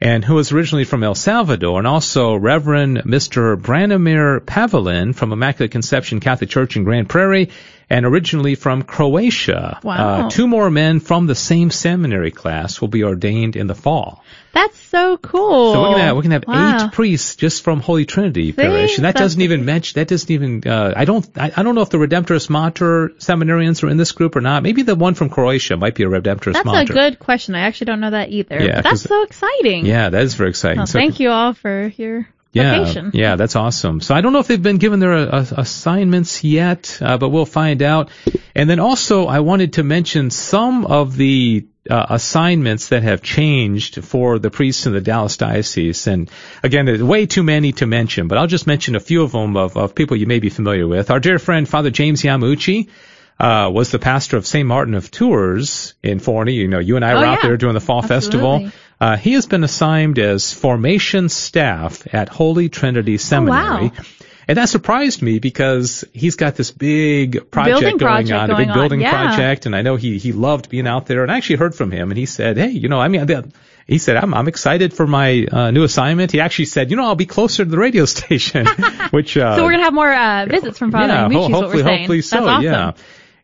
And 0.00 0.24
who 0.24 0.34
was 0.34 0.50
originally 0.50 0.82
from 0.82 1.04
El 1.04 1.14
Salvador, 1.14 1.78
and 1.78 1.86
also 1.86 2.34
Reverend 2.34 3.04
Mr. 3.04 3.56
Branimir 3.56 4.40
Pavelin 4.40 5.14
from 5.14 5.32
Immaculate 5.32 5.70
Conception 5.70 6.18
Catholic 6.18 6.50
Church 6.50 6.76
in 6.76 6.82
Grand 6.82 7.08
Prairie, 7.08 7.50
and 7.90 8.06
originally 8.06 8.54
from 8.54 8.82
Croatia. 8.82 9.78
Wow. 9.82 10.26
Uh, 10.26 10.30
two 10.30 10.46
more 10.46 10.70
men 10.70 11.00
from 11.00 11.26
the 11.26 11.34
same 11.34 11.70
seminary 11.70 12.30
class 12.30 12.80
will 12.80 12.88
be 12.88 13.04
ordained 13.04 13.56
in 13.56 13.66
the 13.66 13.74
fall. 13.74 14.22
That's 14.52 14.78
so 14.78 15.16
cool. 15.16 15.72
So 15.72 15.82
we're 15.82 15.88
gonna 15.90 16.02
have, 16.04 16.16
we're 16.16 16.22
gonna 16.22 16.34
have 16.36 16.44
Wow. 16.46 16.84
eight 16.86 16.92
priests 16.92 17.34
just 17.34 17.64
from 17.64 17.80
Holy 17.80 18.04
Trinity 18.06 18.46
See? 18.46 18.52
Parish, 18.52 18.96
and 18.98 19.04
that 19.04 19.14
That's- 19.14 19.32
doesn't 19.32 19.40
even 19.42 19.64
mention 19.64 19.98
that 19.98 20.06
doesn't 20.08 20.30
even 20.30 20.62
uh, 20.64 20.92
I 20.96 21.04
don't 21.04 21.26
I, 21.36 21.50
I 21.56 21.62
don't 21.64 21.74
know 21.74 21.80
if 21.80 21.90
the 21.90 21.98
Redemptoris 21.98 22.48
Mater 22.48 23.10
seminarians 23.18 23.82
are 23.82 23.88
in 23.88 23.96
this 23.96 24.12
group 24.12 24.36
or 24.36 24.40
not. 24.40 24.62
Maybe 24.62 24.82
the 24.82 24.94
one 24.94 25.14
from 25.14 25.28
Croatia 25.28 25.76
might 25.76 25.96
be 25.96 26.04
a 26.04 26.06
Redemptoris 26.08 26.52
That's 26.52 26.64
Mater. 26.64 26.92
a 26.92 26.94
good 26.94 27.18
question. 27.18 27.56
I 27.56 27.60
actually 27.62 27.86
don't 27.86 28.00
know 28.00 28.10
that 28.10 28.30
either. 28.30 28.62
Yeah, 28.62 28.76
but 28.76 28.84
that's 28.84 29.02
so 29.02 29.22
exciting. 29.24 29.86
Yeah, 29.86 30.10
that 30.10 30.22
is 30.22 30.34
very 30.34 30.50
exciting. 30.50 30.78
Well, 30.78 30.86
So- 30.86 31.00
thank 31.00 31.18
you 31.18 31.30
all 31.30 31.52
for 31.54 31.92
your 31.96 32.28
yeah, 32.54 32.78
vocation. 32.78 33.10
yeah, 33.14 33.36
that's 33.36 33.56
awesome. 33.56 34.00
So 34.00 34.14
I 34.14 34.20
don't 34.20 34.32
know 34.32 34.38
if 34.38 34.46
they've 34.46 34.62
been 34.62 34.78
given 34.78 35.00
their 35.00 35.12
uh, 35.12 35.44
assignments 35.56 36.42
yet, 36.44 36.98
uh, 37.02 37.18
but 37.18 37.28
we'll 37.30 37.44
find 37.46 37.82
out. 37.82 38.10
And 38.54 38.70
then 38.70 38.78
also, 38.80 39.26
I 39.26 39.40
wanted 39.40 39.74
to 39.74 39.82
mention 39.82 40.30
some 40.30 40.86
of 40.86 41.16
the 41.16 41.66
uh, 41.90 42.06
assignments 42.10 42.88
that 42.88 43.02
have 43.02 43.20
changed 43.22 44.02
for 44.04 44.38
the 44.38 44.50
priests 44.50 44.86
in 44.86 44.92
the 44.94 45.00
Dallas 45.00 45.36
diocese. 45.36 46.06
And 46.06 46.30
again, 46.62 46.86
there's 46.86 47.02
way 47.02 47.26
too 47.26 47.42
many 47.42 47.72
to 47.72 47.86
mention, 47.86 48.28
but 48.28 48.38
I'll 48.38 48.46
just 48.46 48.66
mention 48.66 48.94
a 48.96 49.00
few 49.00 49.22
of 49.22 49.32
them 49.32 49.56
of, 49.56 49.76
of 49.76 49.94
people 49.94 50.16
you 50.16 50.26
may 50.26 50.38
be 50.38 50.48
familiar 50.48 50.86
with. 50.86 51.10
Our 51.10 51.20
dear 51.20 51.38
friend 51.38 51.68
Father 51.68 51.90
James 51.90 52.22
Yamuchi. 52.22 52.88
Uh, 53.36 53.68
was 53.68 53.90
the 53.90 53.98
pastor 53.98 54.36
of 54.36 54.46
St. 54.46 54.64
Martin 54.64 54.94
of 54.94 55.10
Tours 55.10 55.94
in 56.04 56.20
Forney. 56.20 56.52
You 56.52 56.68
know, 56.68 56.78
you 56.78 56.94
and 56.94 57.04
I 57.04 57.14
Oh, 57.14 57.18
were 57.18 57.24
out 57.26 57.38
yeah. 57.42 57.48
there 57.48 57.56
doing 57.56 57.74
the 57.74 57.80
fall 57.80 58.00
festival. 58.00 58.70
Uh, 59.04 59.16
he 59.18 59.34
has 59.34 59.44
been 59.44 59.64
assigned 59.64 60.18
as 60.18 60.54
formation 60.54 61.28
staff 61.28 62.06
at 62.14 62.30
Holy 62.30 62.70
Trinity 62.70 63.18
Seminary. 63.18 63.92
Oh, 63.94 63.98
wow. 63.98 64.04
And 64.48 64.56
that 64.56 64.70
surprised 64.70 65.20
me 65.20 65.40
because 65.40 66.06
he's 66.14 66.36
got 66.36 66.54
this 66.54 66.70
big 66.70 67.50
project 67.50 67.80
Building 67.80 67.98
going 67.98 68.26
project 68.26 68.40
on, 68.40 68.50
a 68.50 68.56
big 68.56 68.68
on, 68.68 68.74
building 68.74 69.00
yeah. 69.02 69.10
project, 69.10 69.66
and 69.66 69.76
I 69.76 69.82
know 69.82 69.96
he 69.96 70.16
he 70.16 70.32
loved 70.32 70.70
being 70.70 70.86
out 70.86 71.04
there. 71.04 71.22
And 71.22 71.30
I 71.30 71.36
actually 71.36 71.56
heard 71.56 71.74
from 71.74 71.90
him, 71.90 72.10
and 72.10 72.16
he 72.16 72.24
said, 72.24 72.56
"Hey, 72.56 72.70
you 72.70 72.88
know, 72.88 72.98
I 72.98 73.08
mean, 73.08 73.52
he 73.86 73.98
said 73.98 74.16
I'm 74.16 74.32
I'm 74.32 74.48
excited 74.48 74.94
for 74.94 75.06
my 75.06 75.46
uh, 75.52 75.70
new 75.70 75.82
assignment." 75.82 76.32
He 76.32 76.40
actually 76.40 76.66
said, 76.66 76.90
"You 76.90 76.96
know, 76.96 77.04
I'll 77.04 77.14
be 77.14 77.26
closer 77.26 77.62
to 77.64 77.70
the 77.70 77.78
radio 77.78 78.04
station," 78.16 78.66
which 79.10 79.36
uh, 79.36 79.56
So 79.56 79.64
we're 79.64 79.72
gonna 79.72 79.84
have 79.84 79.94
more 79.94 80.12
uh, 80.12 80.46
visits 80.46 80.78
from 80.78 80.92
Father 80.92 81.12
yeah, 81.12 81.28
ho- 81.28 81.28
is 81.28 81.36
what 81.36 81.62
hopefully, 81.62 81.82
hopefully 81.82 82.22
so. 82.22 82.46
Awesome. 82.46 82.64
Yeah. 82.64 82.92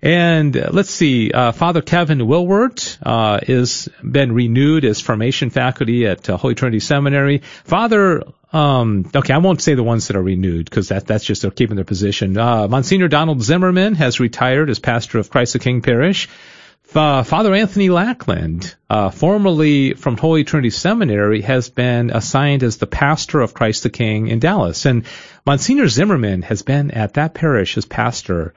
And 0.03 0.57
uh, 0.57 0.71
let's 0.73 0.91
see, 0.91 1.31
uh, 1.31 1.53
Father 1.53 1.83
Kevin 1.83 2.21
Wilwert 2.21 2.99
uh, 3.03 3.41
is 3.43 3.89
been 4.03 4.33
renewed 4.33 4.85
as 4.85 5.01
formation 5.01 5.51
faculty 5.51 6.07
at 6.07 6.29
uh, 6.31 6.37
Holy 6.37 6.55
Trinity 6.55 6.81
Seminary. 6.81 7.43
Father, 7.65 8.23
um, 8.53 9.11
okay, 9.15 9.35
I 9.35 9.39
won't 9.39 9.61
say 9.61 9.75
the 9.75 9.83
ones 9.83 10.09
that 10.09 10.17
are 10.17 10.23
renewed 10.23 10.65
because 10.65 10.89
that 10.89 11.07
that's 11.07 11.25
just 11.25 11.43
they're 11.43 11.51
keeping 11.51 11.77
their 11.77 11.85
position. 11.85 12.39
Uh, 12.39 12.67
Monsignor 12.67 13.09
Donald 13.09 13.43
Zimmerman 13.43 13.95
has 13.95 14.21
retired 14.21 14.71
as 14.71 14.79
pastor 14.79 15.19
of 15.19 15.31
Christ 15.31 15.53
the 15.53 15.59
King 15.59 15.83
Parish. 15.83 16.29
Uh, 16.93 17.23
Father 17.23 17.55
Anthony 17.55 17.89
Lackland, 17.89 18.75
uh, 18.89 19.11
formerly 19.11 19.95
from 19.95 20.17
Holy 20.17 20.43
Trinity 20.43 20.71
Seminary, 20.71 21.41
has 21.43 21.71
been 21.71 22.11
assigned 22.11 22.65
as 22.65 22.79
the 22.79 22.87
pastor 22.89 23.41
of 23.41 23.55
Christ 23.55 23.85
the 23.85 23.91
King 23.91 24.27
in 24.27 24.41
Dallas. 24.41 24.87
And 24.87 25.05
Monsignor 25.47 25.87
Zimmerman 25.87 26.43
has 26.43 26.63
been 26.63 26.91
at 26.91 27.15
that 27.15 27.35
parish 27.35 27.77
as 27.77 27.85
pastor, 27.85 28.55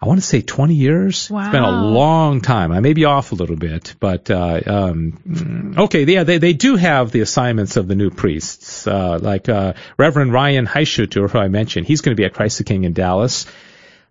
I 0.00 0.06
want 0.06 0.20
to 0.20 0.26
say 0.26 0.42
20 0.42 0.74
years. 0.74 1.30
Wow. 1.30 1.40
It's 1.40 1.52
been 1.52 1.62
a 1.62 1.70
long 1.70 2.40
time. 2.40 2.72
I 2.72 2.80
may 2.80 2.92
be 2.92 3.04
off 3.04 3.32
a 3.32 3.34
little 3.34 3.56
bit, 3.56 3.94
but, 4.00 4.30
uh, 4.30 4.60
um, 4.66 5.74
okay, 5.78 6.04
yeah, 6.04 6.24
they, 6.24 6.38
they 6.38 6.52
do 6.52 6.76
have 6.76 7.10
the 7.10 7.20
assignments 7.20 7.76
of 7.76 7.88
the 7.88 7.94
new 7.94 8.10
priests, 8.10 8.86
uh, 8.86 9.18
like, 9.20 9.48
uh, 9.48 9.74
Reverend 9.96 10.32
Ryan 10.32 10.66
Heischutter, 10.66 11.30
who 11.30 11.38
I 11.38 11.48
mentioned. 11.48 11.86
He's 11.86 12.02
going 12.02 12.14
to 12.14 12.20
be 12.20 12.24
at 12.24 12.34
Christ 12.34 12.58
the 12.58 12.64
King 12.64 12.84
in 12.84 12.92
Dallas. 12.92 13.46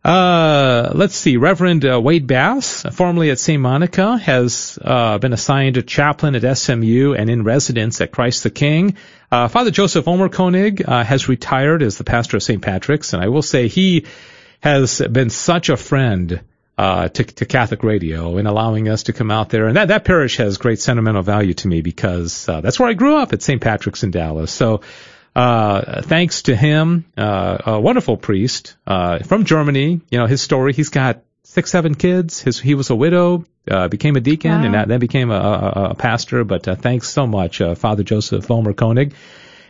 Uh, 0.04 0.92
let's 0.96 1.16
see. 1.16 1.38
Reverend 1.38 1.86
uh, 1.86 2.00
Wade 2.02 2.28
Bass, 2.28 2.84
formerly 2.92 3.32
at 3.32 3.40
St. 3.40 3.62
Monica, 3.62 4.18
has 4.18 4.78
uh, 4.82 5.18
been 5.18 5.32
assigned 5.32 5.78
a 5.78 5.82
chaplain 5.82 6.36
at 6.36 6.58
SMU 6.58 7.14
and 7.14 7.30
in 7.30 7.44
residence 7.44 8.02
at 8.02 8.12
Christ 8.12 8.44
the 8.44 8.50
King. 8.50 8.98
Uh, 9.32 9.48
Father 9.48 9.72
Joseph 9.72 10.08
Omer 10.08 10.28
Koenig 10.28 10.84
uh, 10.86 11.04
has 11.04 11.30
retired 11.30 11.82
as 11.82 11.98
the 11.98 12.04
pastor 12.04 12.38
of 12.38 12.44
St. 12.44 12.62
Patrick's, 12.62 13.14
and 13.14 13.24
I 13.24 13.30
will 13.30 13.42
say 13.42 13.70
he 13.70 14.06
has 14.64 15.02
been 15.12 15.30
such 15.30 15.68
a 15.68 15.76
friend 15.76 16.40
uh, 16.78 17.10
to, 17.10 17.24
to 17.26 17.46
Catholic 17.46 17.84
radio 17.84 18.38
and 18.38 18.48
allowing 18.48 18.88
us 18.88 19.04
to 19.04 19.14
come 19.14 19.30
out 19.30 19.50
there. 19.50 19.68
And 19.68 19.76
that, 19.76 19.90
that 19.90 20.06
parish 20.06 20.38
has 20.38 20.58
great 20.58 20.80
sentimental 20.80 21.22
value 21.22 21.54
to 21.54 21.68
me 21.68 21.82
because 21.82 22.48
uh, 22.48 22.62
that's 22.62 22.80
where 22.80 22.88
I 22.88 22.94
grew 22.94 23.18
up 23.18 23.34
at 23.34 23.42
St. 23.42 23.62
Patrick's 23.62 24.04
in 24.04 24.12
Dallas. 24.12 24.54
So 24.54 24.80
uh, 25.36 26.02
thanks 26.04 26.44
to 26.44 26.56
him, 26.56 27.04
uh, 27.18 27.58
a 27.66 27.80
wonderful 27.82 28.16
priest 28.16 28.76
uh, 28.88 29.20
from 29.20 29.44
Germany. 29.44 30.00
You 30.10 30.18
know 30.18 30.28
his 30.28 30.42
story. 30.42 30.72
He's 30.72 30.90
got 30.90 31.24
six, 31.44 31.70
seven 31.70 31.94
kids. 31.96 32.40
His 32.40 32.58
he 32.58 32.74
was 32.74 32.90
a 32.90 32.96
widow, 32.96 33.44
uh, 33.70 33.90
became 33.90 34.16
a 34.16 34.22
deacon, 34.22 34.52
Wow. 34.52 34.64
and 34.64 34.74
that, 34.76 34.88
then 34.88 35.00
became 35.02 35.30
a, 35.30 35.36
a, 35.36 35.90
a 35.92 35.96
pastor. 35.96 36.46
But 36.46 36.68
uh, 36.70 36.76
thanks 36.76 37.10
so 37.10 37.28
much, 37.28 37.60
uh, 37.60 37.76
Father 37.76 38.04
Joseph 38.04 38.48
Vollmer 38.48 38.74
Koenig. 38.74 39.14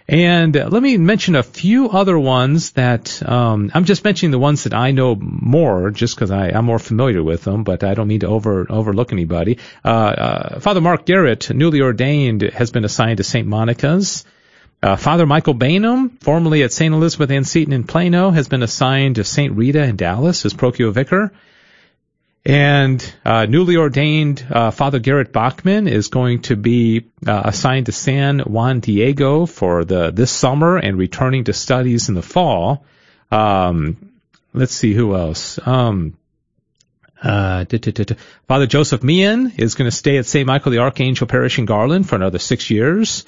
And 0.07 0.55
uh, 0.57 0.67
let 0.69 0.83
me 0.83 0.97
mention 0.97 1.35
a 1.35 1.43
few 1.43 1.89
other 1.89 2.19
ones 2.19 2.71
that 2.71 3.21
um, 3.27 3.71
I'm 3.73 3.85
just 3.85 4.03
mentioning 4.03 4.31
the 4.31 4.39
ones 4.39 4.63
that 4.63 4.73
I 4.73 4.91
know 4.91 5.15
more, 5.15 5.91
just 5.91 6.15
because 6.15 6.29
I'm 6.29 6.65
more 6.65 6.79
familiar 6.79 7.23
with 7.23 7.43
them. 7.43 7.63
But 7.63 7.83
I 7.83 7.93
don't 7.93 8.07
mean 8.07 8.19
to 8.21 8.27
over 8.27 8.67
overlook 8.69 9.13
anybody. 9.13 9.59
Uh, 9.83 9.87
uh, 9.87 10.59
Father 10.59 10.81
Mark 10.81 11.05
Garrett, 11.05 11.49
newly 11.49 11.81
ordained, 11.81 12.41
has 12.41 12.71
been 12.71 12.83
assigned 12.83 13.17
to 13.17 13.23
St. 13.23 13.47
Monica's. 13.47 14.25
Uh, 14.81 14.97
Father 14.97 15.25
Michael 15.25 15.55
Bainham, 15.55 16.21
formerly 16.21 16.61
at 16.63 16.73
St. 16.73 16.93
Elizabeth 16.93 17.31
Ann 17.31 17.45
Seton 17.45 17.71
in 17.71 17.85
Plano, 17.85 18.31
has 18.31 18.49
been 18.49 18.63
assigned 18.63 19.15
to 19.15 19.23
St. 19.23 19.55
Rita 19.55 19.81
in 19.81 19.95
Dallas 19.95 20.45
as 20.45 20.53
parochial 20.53 20.91
vicar. 20.91 21.31
And 22.45 23.13
uh, 23.23 23.45
newly 23.45 23.77
ordained 23.77 24.45
uh, 24.49 24.71
Father 24.71 24.99
Garrett 24.99 25.31
Bachman 25.31 25.87
is 25.87 26.09
going 26.09 26.41
to 26.43 26.57
be 26.57 27.05
uh, 27.25 27.41
assigned 27.45 27.85
to 27.85 27.93
San 27.93 28.39
Juan 28.39 28.81
Diego 28.81 29.45
for 29.45 29.85
the 29.85 30.11
this 30.11 30.31
summer 30.31 30.77
and 30.77 30.97
returning 30.97 31.45
to 31.45 31.53
studies 31.53 32.09
in 32.09 32.15
the 32.15 32.21
fall. 32.21 32.85
Um, 33.31 34.11
let's 34.53 34.73
see 34.73 34.93
who 34.93 35.15
else. 35.15 35.57
Um, 35.65 36.17
uh. 37.21 37.63
Father 38.49 38.67
Joseph 38.67 39.03
Meehan 39.03 39.53
is 39.57 39.75
going 39.75 39.89
to 39.89 39.95
stay 39.95 40.17
at 40.17 40.25
St. 40.25 40.45
Michael 40.45 40.73
the 40.73 40.79
Archangel 40.79 41.27
Parish 41.27 41.57
in 41.59 41.65
Garland 41.65 42.09
for 42.09 42.17
another 42.17 42.39
six 42.39 42.69
years. 42.69 43.23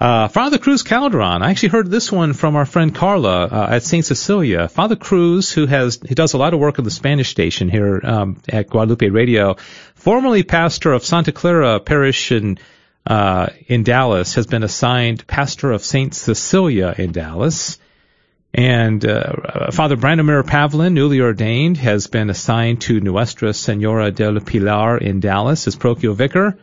Uh, 0.00 0.28
Father 0.28 0.58
Cruz 0.58 0.82
Calderon. 0.82 1.42
I 1.42 1.50
actually 1.50 1.68
heard 1.68 1.90
this 1.90 2.10
one 2.10 2.32
from 2.32 2.56
our 2.56 2.66
friend 2.66 2.94
Carla 2.94 3.44
uh, 3.46 3.68
at 3.70 3.84
St. 3.84 4.04
Cecilia. 4.04 4.68
Father 4.68 4.96
Cruz, 4.96 5.52
who 5.52 5.66
has 5.66 6.00
he 6.04 6.14
does 6.14 6.32
a 6.32 6.38
lot 6.38 6.52
of 6.52 6.60
work 6.60 6.78
on 6.78 6.84
the 6.84 6.90
Spanish 6.90 7.30
station 7.30 7.68
here 7.68 8.00
um, 8.02 8.40
at 8.48 8.68
Guadalupe 8.68 9.08
Radio, 9.08 9.56
formerly 9.94 10.42
pastor 10.42 10.92
of 10.92 11.04
Santa 11.04 11.30
Clara 11.30 11.78
Parish 11.78 12.32
in 12.32 12.58
uh, 13.06 13.48
in 13.68 13.84
Dallas, 13.84 14.34
has 14.34 14.46
been 14.46 14.64
assigned 14.64 15.26
pastor 15.26 15.70
of 15.70 15.84
St. 15.84 16.12
Cecilia 16.12 16.94
in 16.98 17.12
Dallas. 17.12 17.78
And 18.52 19.04
uh, 19.04 19.70
Father 19.72 19.96
Branimir 19.96 20.44
Pavelin, 20.44 20.92
newly 20.92 21.20
ordained, 21.20 21.76
has 21.78 22.06
been 22.06 22.30
assigned 22.30 22.80
to 22.82 23.00
Nuestra 23.00 23.52
Senora 23.52 24.12
del 24.12 24.38
Pilar 24.40 24.96
in 24.96 25.18
Dallas 25.20 25.66
as 25.66 25.74
parochial 25.74 26.14
vicar. 26.14 26.56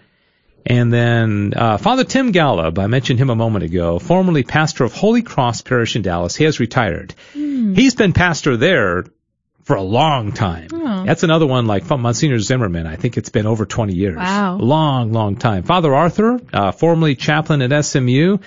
And 0.66 0.92
then 0.94 1.54
uh, 1.56 1.78
Father 1.78 2.04
Tim 2.04 2.32
Gallup, 2.32 2.78
I 2.78 2.88
mentioned 2.88 3.20
him 3.20 3.30
a 3.30 3.36
moment 3.36 3.66
ago, 3.66 4.00
formerly 4.00 4.44
pastor 4.44 4.84
of 4.84 4.94
Holy 4.94 5.22
Cross 5.22 5.62
Parish 5.62 5.96
in 5.96 6.02
Dallas. 6.02 6.36
He 6.36 6.44
has 6.44 6.60
retired. 6.60 7.14
He's 7.34 7.96
been 7.96 8.14
pastor 8.14 8.58
there 8.58 9.06
for 9.64 9.76
a 9.76 9.82
long 9.82 10.32
time. 10.32 10.70
Oh. 10.74 11.06
That's 11.06 11.24
another 11.24 11.48
one 11.48 11.66
like 11.66 11.90
Monsignor 11.90 12.40
Zimmerman. 12.40 12.88
I 12.88 12.96
think 12.96 13.18
it's 13.18 13.30
been 13.30 13.48
over 13.48 13.66
20 13.66 13.94
years. 13.94 14.18
Wow. 14.18 14.58
Long, 14.58 15.14
long 15.14 15.36
time. 15.36 15.64
Father 15.64 15.94
Arthur, 15.94 16.40
uh, 16.54 16.72
formerly 16.72 17.16
chaplain 17.16 17.62
at 17.62 17.86
SMU, 17.86 18.38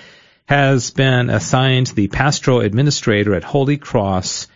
has 0.45 0.91
been 0.91 1.29
assigned 1.29 1.87
the 1.87 2.07
pastoral 2.07 2.61
administrator 2.61 3.33
at 3.33 3.43
Holy 3.43 3.77
Cross 3.77 4.47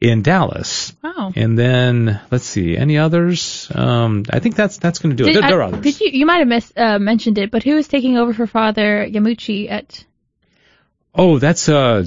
in 0.00 0.22
Dallas. 0.22 0.94
Wow. 1.02 1.32
And 1.34 1.58
then 1.58 2.20
let's 2.30 2.44
see, 2.44 2.76
any 2.76 2.98
others? 2.98 3.70
Um, 3.74 4.24
I 4.30 4.40
think 4.40 4.54
that's 4.56 4.78
that's 4.78 4.98
going 4.98 5.16
to 5.16 5.22
do 5.22 5.28
it. 5.28 5.32
Did, 5.32 5.42
There, 5.42 5.50
there 5.50 5.60
are 5.60 5.68
others. 5.68 5.80
did 5.82 6.00
you 6.00 6.10
you 6.18 6.26
might 6.26 6.38
have 6.38 6.48
miss, 6.48 6.72
uh, 6.76 6.98
mentioned 6.98 7.38
it, 7.38 7.50
but 7.50 7.62
who 7.62 7.76
is 7.76 7.88
taking 7.88 8.18
over 8.18 8.34
for 8.34 8.46
Father 8.46 9.06
Yamuchi 9.08 9.70
at? 9.70 10.04
Oh, 11.14 11.38
that's 11.38 11.68
uh 11.68 12.04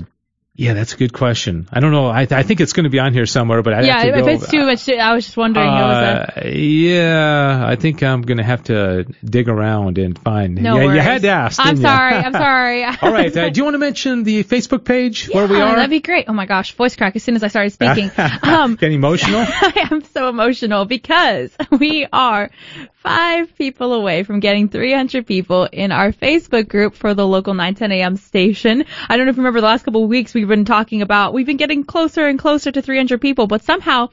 yeah, 0.58 0.74
that's 0.74 0.96
a 0.96 0.98
good 0.98 1.14
question. 1.14 1.70
I 1.72 1.80
don't 1.80 1.92
know. 1.92 2.08
I 2.08 2.22
I 2.22 2.42
think 2.42 2.62
it's 2.62 2.74
going 2.74 2.86
to 2.86 2.90
be 2.90 2.98
on 2.98 3.14
here 3.14 3.28
somewhere, 3.28 3.62
but 3.62 3.76
I 3.76 3.84
yeah, 3.84 4.00
have 4.00 4.14
to 4.14 4.20
if 4.20 4.26
go. 4.26 4.32
it's 4.32 4.50
too 4.50 4.66
much, 4.66 4.90
I 4.90 5.14
was 5.14 5.26
just 5.26 5.38
wondering. 5.38 5.68
who 5.68 5.72
was. 5.72 6.28
Uh, 6.36 6.42
yeah, 6.48 7.64
I 7.64 7.76
think 7.76 8.02
I'm 8.02 8.24
going 8.24 8.40
to 8.40 8.44
have 8.44 8.64
to 8.64 9.06
dig 9.24 9.50
around 9.50 10.00
and 10.00 10.18
find. 10.18 10.56
No 10.56 10.78
yeah, 10.78 10.86
worries. 10.86 10.96
you 10.96 11.02
had 11.02 11.22
to 11.22 11.28
ask. 11.28 11.64
I'm 11.64 11.78
sorry. 11.78 12.16
I'm 12.16 12.34
sorry. 12.34 12.84
All 13.02 13.12
right. 13.12 13.38
Uh, 13.38 13.50
do 13.50 13.60
you 13.60 13.66
want 13.66 13.76
to 13.76 13.80
mention 13.80 14.24
the 14.24 14.44
Facebook 14.44 14.84
page 14.84 15.30
where 15.30 15.46
we 15.46 15.58
Yeah, 15.58 15.66
are? 15.66 15.76
That'd 15.76 15.92
be 15.92 16.00
great. 16.00 16.26
Oh 16.28 16.34
my 16.34 16.48
gosh, 16.48 16.74
voice 16.74 16.96
crack 16.96 17.16
as 17.16 17.22
soon 17.22 17.36
as 17.36 17.44
I 17.44 17.50
started 17.50 17.70
speaking. 17.70 18.10
um, 18.42 18.76
Getting 18.78 18.96
emotional. 18.96 19.42
I 19.48 19.88
am 19.92 20.02
so 20.06 20.28
emotional 20.28 20.86
because 20.86 21.56
we 21.70 22.08
are 22.12 22.50
five 22.96 23.56
people 23.56 23.94
away 23.94 24.24
from 24.24 24.40
getting 24.40 24.68
300 24.70 25.26
people 25.26 25.66
in 25.66 25.92
our 25.92 26.12
Facebook 26.12 26.68
group 26.68 26.96
for 26.96 27.14
the 27.14 27.26
local 27.26 27.54
910 27.54 27.92
a.m. 27.94 28.18
station. 28.18 28.84
I 29.08 29.16
don't 29.16 29.26
know 29.26 29.30
if 29.30 29.38
you 29.38 29.44
remember 29.44 29.62
the 29.62 29.68
last 29.68 29.86
couple 29.86 30.04
of 30.04 30.10
weeks 30.10 30.34
we've 30.48 30.58
been 30.58 30.66
talking 30.66 31.02
about, 31.02 31.34
we've 31.34 31.46
been 31.46 31.58
getting 31.58 31.84
closer 31.84 32.28
and 32.28 32.40
closer 32.40 32.72
to 32.72 32.82
300 32.82 33.20
people, 33.20 33.48
but 33.48 33.64
somehow 33.64 34.10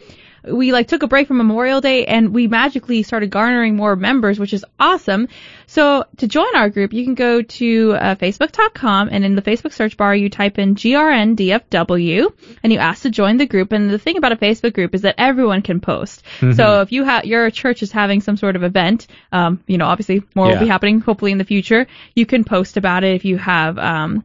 we 0.47 0.73
like 0.73 0.89
took 0.89 1.03
a 1.03 1.07
break 1.07 1.29
from 1.29 1.39
Memorial 1.39 1.81
Day 1.81 2.05
and 2.07 2.35
we 2.35 2.49
magically 2.49 3.03
started 3.03 3.31
garnering 3.31 3.77
more 3.77 3.97
members, 3.97 4.39
which 4.39 4.53
is 4.53 4.65
awesome. 4.79 5.29
So 5.67 6.05
to 6.19 6.29
join 6.29 6.55
our 6.55 6.69
group, 6.69 6.93
you 6.93 7.05
can 7.05 7.15
go 7.15 7.41
to 7.41 7.93
uh, 7.93 8.15
facebook.com 8.17 9.09
and 9.11 9.25
in 9.25 9.37
the 9.37 9.43
Facebook 9.43 9.73
search 9.73 9.97
bar, 9.97 10.15
you 10.15 10.29
type 10.29 10.59
in 10.59 10.75
GRNDFW 10.75 12.33
and 12.63 12.73
you 12.73 12.79
ask 12.79 13.03
to 13.03 13.11
join 13.11 13.37
the 13.39 13.47
group. 13.47 13.73
And 13.73 13.89
the 13.89 13.99
thing 13.99 14.17
about 14.17 14.33
a 14.33 14.37
Facebook 14.37 14.75
group 14.75 14.95
is 14.95 15.03
that 15.03 15.15
everyone 15.19 15.63
can 15.63 15.81
post. 15.81 16.23
So 16.57 16.81
if 16.83 16.93
you 16.93 17.05
have, 17.05 17.25
your 17.25 17.51
church 17.51 17.83
is 17.83 17.93
having 17.93 18.21
some 18.21 18.37
sort 18.37 18.57
of 18.57 18.63
event, 18.63 19.07
um, 19.33 19.63
you 19.67 19.79
know, 19.79 19.87
obviously 19.87 20.23
more 20.35 20.49
will 20.49 20.59
be 20.59 20.67
happening 20.67 21.01
hopefully 21.01 21.33
in 21.33 21.39
the 21.39 21.45
future. 21.45 21.87
You 22.15 22.27
can 22.27 22.45
post 22.45 22.77
about 22.77 23.05
it 23.05 23.15
if 23.15 23.25
you 23.25 23.39
have, 23.39 23.79
um, 23.79 24.25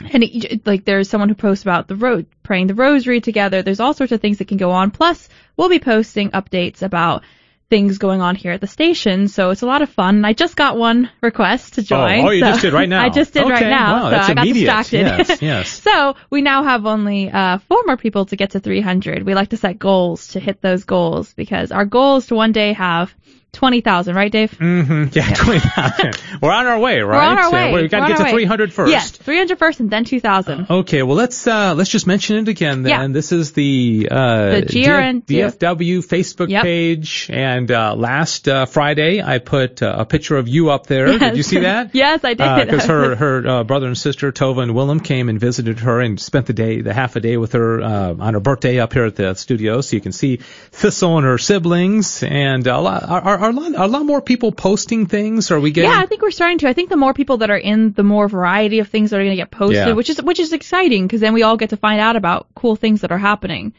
and 0.00 0.22
it, 0.22 0.66
like 0.66 0.84
there's 0.84 1.08
someone 1.08 1.28
who 1.28 1.34
posts 1.34 1.64
about 1.64 1.88
the 1.88 1.96
road 1.96 2.26
praying 2.42 2.68
the 2.68 2.74
rosary 2.74 3.20
together. 3.20 3.62
There's 3.62 3.80
all 3.80 3.94
sorts 3.94 4.12
of 4.12 4.20
things 4.20 4.38
that 4.38 4.48
can 4.48 4.56
go 4.56 4.70
on. 4.70 4.90
Plus, 4.90 5.28
we'll 5.56 5.68
be 5.68 5.80
posting 5.80 6.30
updates 6.30 6.82
about 6.82 7.24
things 7.70 7.98
going 7.98 8.22
on 8.22 8.34
here 8.34 8.52
at 8.52 8.62
the 8.62 8.66
station. 8.66 9.28
So 9.28 9.50
it's 9.50 9.60
a 9.60 9.66
lot 9.66 9.82
of 9.82 9.90
fun. 9.90 10.16
And 10.16 10.26
I 10.26 10.32
just 10.32 10.56
got 10.56 10.78
one 10.78 11.10
request 11.20 11.74
to 11.74 11.82
join. 11.82 12.24
oh, 12.24 12.30
you 12.30 12.40
so- 12.40 12.46
just 12.50 12.62
did 12.62 12.72
right 12.72 12.88
now. 12.88 13.02
I 13.04 13.10
just 13.10 13.34
did 13.34 13.42
right 13.48 13.68
now. 13.68 13.92
wow, 13.92 14.04
so 14.04 14.10
that's 14.10 14.28
I 14.30 14.34
got 14.34 14.46
immediate. 14.46 14.74
distracted. 14.74 15.28
Yes, 15.28 15.42
yes. 15.42 15.82
so 15.82 16.16
we 16.30 16.40
now 16.40 16.62
have 16.62 16.86
only 16.86 17.30
uh, 17.30 17.58
four 17.58 17.82
more 17.86 17.96
people 17.98 18.24
to 18.26 18.36
get 18.36 18.52
to 18.52 18.60
300. 18.60 19.24
We 19.24 19.34
like 19.34 19.50
to 19.50 19.58
set 19.58 19.78
goals 19.78 20.28
to 20.28 20.40
hit 20.40 20.62
those 20.62 20.84
goals 20.84 21.34
because 21.34 21.70
our 21.70 21.84
goal 21.84 22.16
is 22.18 22.26
to 22.28 22.34
one 22.34 22.52
day 22.52 22.72
have 22.72 23.14
20,000, 23.52 24.14
right, 24.14 24.30
Dave? 24.30 24.50
Mm-hmm. 24.52 25.04
Yeah, 25.12 25.32
20,000. 25.34 26.18
We're 26.42 26.52
on 26.52 26.66
our 26.66 26.78
way, 26.78 27.00
right? 27.00 27.16
We're 27.16 27.22
on 27.32 27.38
our 27.38 27.44
Uh, 27.46 27.50
way. 27.50 27.82
we 27.82 27.88
got 27.88 28.00
to 28.06 28.08
get 28.08 28.18
to 28.18 28.24
way. 28.24 28.30
300 28.30 28.72
first. 28.72 28.90
Yes, 28.92 29.10
300 29.10 29.58
first 29.58 29.80
and 29.80 29.90
then 29.90 30.04
2,000. 30.04 30.66
Okay, 30.70 31.02
well 31.02 31.16
let's 31.16 31.46
uh 31.46 31.74
let's 31.74 31.90
just 31.90 32.06
mention 32.06 32.36
it 32.36 32.48
again 32.48 32.82
then. 32.82 32.90
Yeah. 32.90 33.08
This 33.12 33.32
is 33.32 33.52
the 33.52 34.08
uh 34.10 34.50
The 34.60 34.62
GRN 34.62 35.24
DF, 35.24 35.56
DFW 35.58 35.98
Facebook 36.06 36.48
Yep. 36.50 36.62
page 36.62 37.30
and 37.32 37.70
uh 37.70 37.94
last 37.96 38.48
uh, 38.48 38.66
Friday 38.66 39.22
I 39.22 39.38
put 39.38 39.82
uh, 39.82 39.94
a 39.98 40.04
picture 40.04 40.36
of 40.36 40.46
you 40.46 40.70
up 40.70 40.86
there. 40.86 41.18
Did 41.18 41.36
you 41.36 41.42
see 41.42 41.60
that? 41.60 41.90
yes, 41.94 42.22
I 42.24 42.34
did. 42.34 42.66
Because 42.68 42.84
her 42.84 43.16
her 43.16 43.46
uh, 43.48 43.64
brother 43.64 43.86
and 43.86 43.98
sister 43.98 44.30
Tova 44.30 44.62
and 44.62 44.74
Willem 44.74 45.00
came 45.00 45.28
and 45.28 45.40
visited 45.40 45.80
her 45.80 46.00
and 46.00 46.20
spent 46.20 46.46
the 46.46 46.52
day 46.52 46.80
the 46.82 46.92
half 46.94 47.16
a 47.16 47.20
day 47.20 47.36
with 47.36 47.52
her 47.54 47.80
uh, 47.82 48.14
on 48.18 48.34
her 48.34 48.40
birthday 48.40 48.78
up 48.78 48.92
here 48.92 49.06
at 49.06 49.16
the 49.16 49.34
studio, 49.34 49.80
so 49.80 49.96
you 49.96 50.00
can 50.02 50.12
see 50.12 50.40
Cecil 50.72 51.16
and 51.18 51.26
her 51.26 51.38
siblings 51.38 52.22
and 52.22 52.66
a 52.66 52.78
lot 52.78 53.02
are, 53.04 53.20
are, 53.22 53.37
are 53.38 53.50
a 53.50 53.52
lot 53.52 53.74
are 53.74 53.84
a 53.84 53.88
lot 53.88 54.04
more 54.04 54.20
people 54.20 54.52
posting 54.52 55.06
things. 55.06 55.50
Are 55.50 55.60
we 55.60 55.70
getting? 55.70 55.90
Yeah, 55.90 55.98
I 56.00 56.06
think 56.06 56.22
we're 56.22 56.30
starting 56.30 56.58
to. 56.58 56.68
I 56.68 56.72
think 56.72 56.90
the 56.90 56.96
more 56.96 57.14
people 57.14 57.38
that 57.38 57.50
are 57.50 57.56
in, 57.58 57.92
the 57.92 58.02
more 58.02 58.28
variety 58.28 58.78
of 58.80 58.88
things 58.88 59.10
that 59.10 59.16
are 59.20 59.24
going 59.24 59.36
to 59.36 59.42
get 59.42 59.50
posted, 59.50 59.76
Yeah. 59.86 59.92
which 59.92 60.10
is 60.10 60.20
which 60.22 60.40
is 60.40 60.52
exciting 60.52 61.06
because 61.06 61.20
then 61.20 61.34
we 61.34 61.42
all 61.42 61.56
get 61.56 61.70
to 61.70 61.76
find 61.76 62.00
out 62.00 62.16
about 62.16 62.46
cool 62.54 62.76
things 62.76 63.00
that 63.02 63.12
are 63.12 63.18
happening 63.18 63.72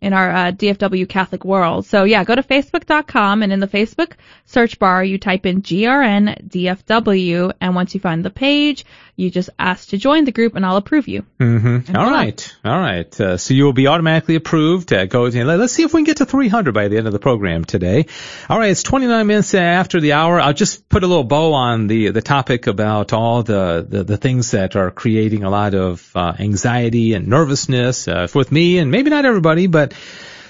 in 0.00 0.12
our 0.12 0.30
uh, 0.30 0.52
DFW 0.52 1.08
Catholic 1.08 1.46
world. 1.46 1.86
So 1.86 2.04
yeah, 2.04 2.24
go 2.24 2.34
to 2.34 2.42
facebook.com 2.42 3.42
and 3.42 3.50
in 3.50 3.60
the 3.60 3.66
Facebook 3.68 4.12
search 4.44 4.78
bar 4.78 5.02
you 5.02 5.16
type 5.16 5.46
in 5.46 5.62
GRN 5.62 6.46
DFW 6.48 7.52
and 7.60 7.74
once 7.74 7.94
you 7.94 8.00
find 8.00 8.22
the 8.24 8.30
page, 8.30 8.84
you 9.16 9.30
just 9.30 9.50
ask 9.58 9.90
to 9.90 9.96
join 9.98 10.24
the 10.24 10.32
group 10.32 10.56
and 10.56 10.66
I'll 10.66 10.76
approve 10.76 11.06
you. 11.08 11.24
Mm-hmm. 11.38 11.96
All 11.96 12.10
right, 12.10 12.54
all 12.64 12.78
right. 12.78 13.20
Uh, 13.20 13.36
so 13.36 13.54
you 13.54 13.64
will 13.64 13.72
be 13.72 13.86
automatically 13.86 14.34
approved. 14.34 14.92
Uh, 14.92 15.06
go. 15.06 15.22
let- 15.22 15.58
Let's 15.58 15.72
see 15.72 15.84
if 15.84 15.94
we 15.94 15.98
can 16.00 16.04
get 16.04 16.16
to 16.18 16.26
300 16.26 16.72
by 16.74 16.88
the 16.88 16.96
end 16.98 17.06
of 17.06 17.12
the 17.12 17.18
program 17.18 17.64
today. 17.64 18.06
All 18.48 18.58
right, 18.58 18.70
it's 18.70 18.82
29 18.82 19.26
minutes 19.26 19.54
after 19.54 20.00
the 20.00 20.12
hour. 20.14 20.40
I'll 20.40 20.52
just 20.52 20.88
put 20.88 21.04
a 21.04 21.06
little 21.06 21.24
bow 21.24 21.52
on 21.54 21.86
the 21.86 22.10
the 22.10 22.22
topic 22.22 22.66
about 22.66 23.12
all 23.12 23.42
the 23.42 23.86
the, 23.88 24.04
the 24.04 24.16
things 24.16 24.50
that 24.50 24.74
are 24.76 24.90
creating 24.90 25.44
a 25.44 25.50
lot 25.50 25.74
of 25.74 26.10
uh, 26.16 26.32
anxiety 26.38 27.14
and 27.14 27.28
nervousness 27.28 28.08
uh, 28.08 28.26
with 28.34 28.50
me 28.50 28.78
and 28.78 28.90
maybe 28.90 29.10
not 29.10 29.24
everybody, 29.24 29.66
but. 29.68 29.94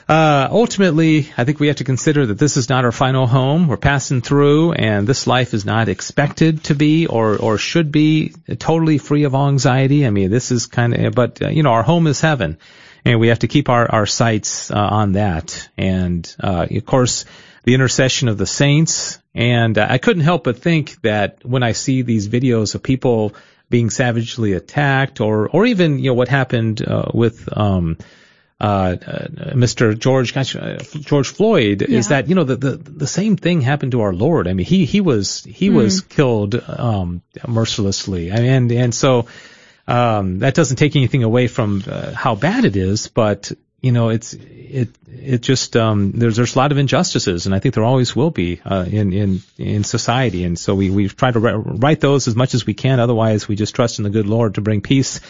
Uh, 0.06 0.48
ultimately, 0.50 1.32
I 1.36 1.44
think 1.44 1.60
we 1.60 1.68
have 1.68 1.76
to 1.76 1.84
consider 1.84 2.26
that 2.26 2.38
this 2.38 2.58
is 2.58 2.68
not 2.68 2.84
our 2.84 2.92
final 2.92 3.26
home. 3.26 3.68
We're 3.68 3.78
passing 3.78 4.20
through, 4.20 4.72
and 4.72 5.06
this 5.06 5.26
life 5.26 5.54
is 5.54 5.64
not 5.64 5.88
expected 5.88 6.64
to 6.64 6.74
be 6.74 7.06
or 7.06 7.38
or 7.38 7.56
should 7.56 7.90
be 7.90 8.34
totally 8.58 8.98
free 8.98 9.24
of 9.24 9.34
anxiety. 9.34 10.06
I 10.06 10.10
mean, 10.10 10.30
this 10.30 10.50
is 10.50 10.66
kind 10.66 10.94
of, 10.94 11.14
but 11.14 11.40
uh, 11.42 11.48
you 11.48 11.62
know, 11.62 11.70
our 11.70 11.82
home 11.82 12.06
is 12.06 12.20
heaven, 12.20 12.58
and 13.06 13.18
we 13.18 13.28
have 13.28 13.38
to 13.40 13.48
keep 13.48 13.70
our 13.70 13.90
our 13.90 14.04
sights 14.04 14.70
uh, 14.70 14.76
on 14.76 15.12
that. 15.12 15.70
And 15.78 16.36
uh, 16.38 16.66
of 16.70 16.84
course, 16.84 17.24
the 17.62 17.72
intercession 17.72 18.28
of 18.28 18.36
the 18.36 18.46
saints. 18.46 19.18
And 19.34 19.78
uh, 19.78 19.86
I 19.88 19.96
couldn't 19.96 20.22
help 20.22 20.44
but 20.44 20.58
think 20.58 21.00
that 21.00 21.44
when 21.46 21.62
I 21.62 21.72
see 21.72 22.02
these 22.02 22.28
videos 22.28 22.74
of 22.74 22.82
people 22.82 23.34
being 23.70 23.88
savagely 23.88 24.52
attacked, 24.52 25.22
or 25.22 25.48
or 25.48 25.64
even 25.64 25.98
you 25.98 26.10
know 26.10 26.14
what 26.14 26.28
happened 26.28 26.84
with 27.14 27.48
um, 27.56 27.96
uh, 28.64 28.96
uh, 29.14 29.54
Mr. 29.64 29.84
George 30.06 30.32
gosh, 30.34 30.56
uh, 30.56 30.78
George 31.10 31.28
Floyd 31.38 31.82
Yeah. 31.82 31.98
is 31.98 32.08
that 32.08 32.28
you 32.28 32.34
know 32.38 32.44
the, 32.52 32.56
the 32.66 32.76
the 33.04 33.06
same 33.06 33.36
thing 33.36 33.60
happened 33.72 33.92
to 33.92 34.00
our 34.06 34.12
Lord. 34.26 34.48
I 34.48 34.52
mean 34.54 34.66
he 34.66 34.84
he 34.94 35.00
was 35.10 35.44
he 35.60 35.68
was 35.80 36.00
killed 36.16 36.54
um, 36.68 37.20
mercilessly, 37.46 38.30
and 38.30 38.72
and 38.72 38.94
so 38.94 39.26
um, 39.86 40.38
that 40.40 40.54
doesn't 40.54 40.76
take 40.78 40.96
anything 40.96 41.24
away 41.24 41.46
from 41.48 41.82
uh, 41.86 42.12
how 42.24 42.34
bad 42.34 42.64
it 42.64 42.76
is, 42.76 43.08
but 43.08 43.52
you 43.82 43.92
know 43.92 44.08
it's 44.08 44.32
it 44.32 44.88
it 45.32 45.40
just 45.42 45.76
um, 45.76 46.12
there's 46.12 46.36
there's 46.36 46.54
a 46.56 46.58
lot 46.58 46.72
of 46.72 46.78
injustices, 46.78 47.46
and 47.46 47.54
I 47.54 47.58
think 47.60 47.74
there 47.74 47.84
always 47.84 48.16
will 48.16 48.30
be 48.30 48.60
uh, 48.64 48.86
in 49.00 49.12
in 49.12 49.40
in 49.58 49.84
society, 49.84 50.44
and 50.44 50.58
so 50.58 50.74
we 50.74 50.88
we 50.90 51.08
try 51.08 51.30
to 51.32 51.38
ri- 51.38 51.52
right 51.86 52.00
those 52.00 52.28
as 52.28 52.34
much 52.34 52.54
as 52.54 52.64
we 52.66 52.74
can. 52.74 52.98
Otherwise, 52.98 53.46
we 53.48 53.56
just 53.56 53.74
trust 53.74 53.98
in 53.98 54.04
the 54.04 54.10
good 54.10 54.26
Lord 54.26 54.54
to 54.54 54.60
bring 54.62 54.80
peace 54.80 55.20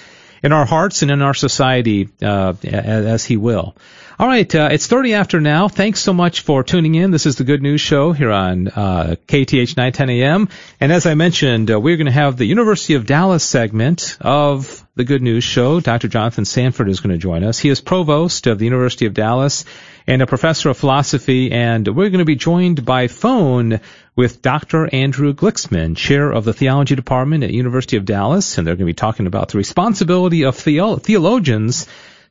in 0.44 0.52
our 0.52 0.66
hearts 0.66 1.00
and 1.00 1.10
in 1.10 1.22
our 1.22 1.32
society 1.32 2.10
uh, 2.22 2.52
as, 2.62 3.06
as 3.06 3.24
He 3.24 3.38
will. 3.38 3.74
All 4.16 4.28
right, 4.28 4.54
uh, 4.54 4.68
it's 4.70 4.86
30 4.86 5.14
after 5.14 5.40
now. 5.40 5.66
Thanks 5.66 5.98
so 5.98 6.12
much 6.12 6.42
for 6.42 6.62
tuning 6.62 6.94
in. 6.94 7.10
This 7.10 7.26
is 7.26 7.34
the 7.34 7.42
Good 7.42 7.62
News 7.62 7.80
Show 7.80 8.12
here 8.12 8.30
on 8.30 8.68
uh, 8.68 9.16
KATH 9.26 9.76
910 9.76 10.10
AM. 10.10 10.48
And 10.80 10.92
as 10.92 11.06
I 11.06 11.14
mentioned, 11.14 11.72
uh, 11.72 11.80
we're 11.80 11.96
going 11.96 12.06
to 12.06 12.12
have 12.12 12.36
the 12.36 12.44
University 12.44 12.94
of 12.94 13.06
Dallas 13.06 13.42
segment 13.42 14.16
of 14.20 14.86
the 14.94 15.02
Good 15.02 15.22
News 15.22 15.42
Show. 15.42 15.80
Dr. 15.80 16.06
Jonathan 16.06 16.44
Sanford 16.44 16.88
is 16.88 17.00
going 17.00 17.12
to 17.12 17.18
join 17.18 17.42
us. 17.42 17.58
He 17.58 17.70
is 17.70 17.80
provost 17.80 18.46
of 18.46 18.60
the 18.60 18.66
University 18.66 19.06
of 19.06 19.14
Dallas 19.14 19.64
and 20.06 20.22
a 20.22 20.26
professor 20.26 20.70
of 20.70 20.76
philosophy. 20.76 21.50
And 21.52 21.86
we're 21.88 22.10
going 22.10 22.18
to 22.18 22.24
be 22.24 22.36
joined 22.36 22.84
by 22.84 23.08
phone 23.08 23.80
with 24.16 24.42
Dr. 24.42 24.88
Andrew 24.92 25.32
Glicksman, 25.34 25.96
chair 25.96 26.30
of 26.30 26.44
the 26.44 26.52
theology 26.52 26.94
department 26.94 27.44
at 27.44 27.50
University 27.50 27.96
of 27.96 28.04
Dallas. 28.04 28.58
And 28.58 28.66
they're 28.66 28.76
going 28.76 28.86
to 28.86 28.92
be 28.92 28.94
talking 28.94 29.26
about 29.26 29.48
the 29.48 29.58
responsibility 29.58 30.44
of 30.44 30.56
theo- 30.56 30.96
theologians 30.96 31.86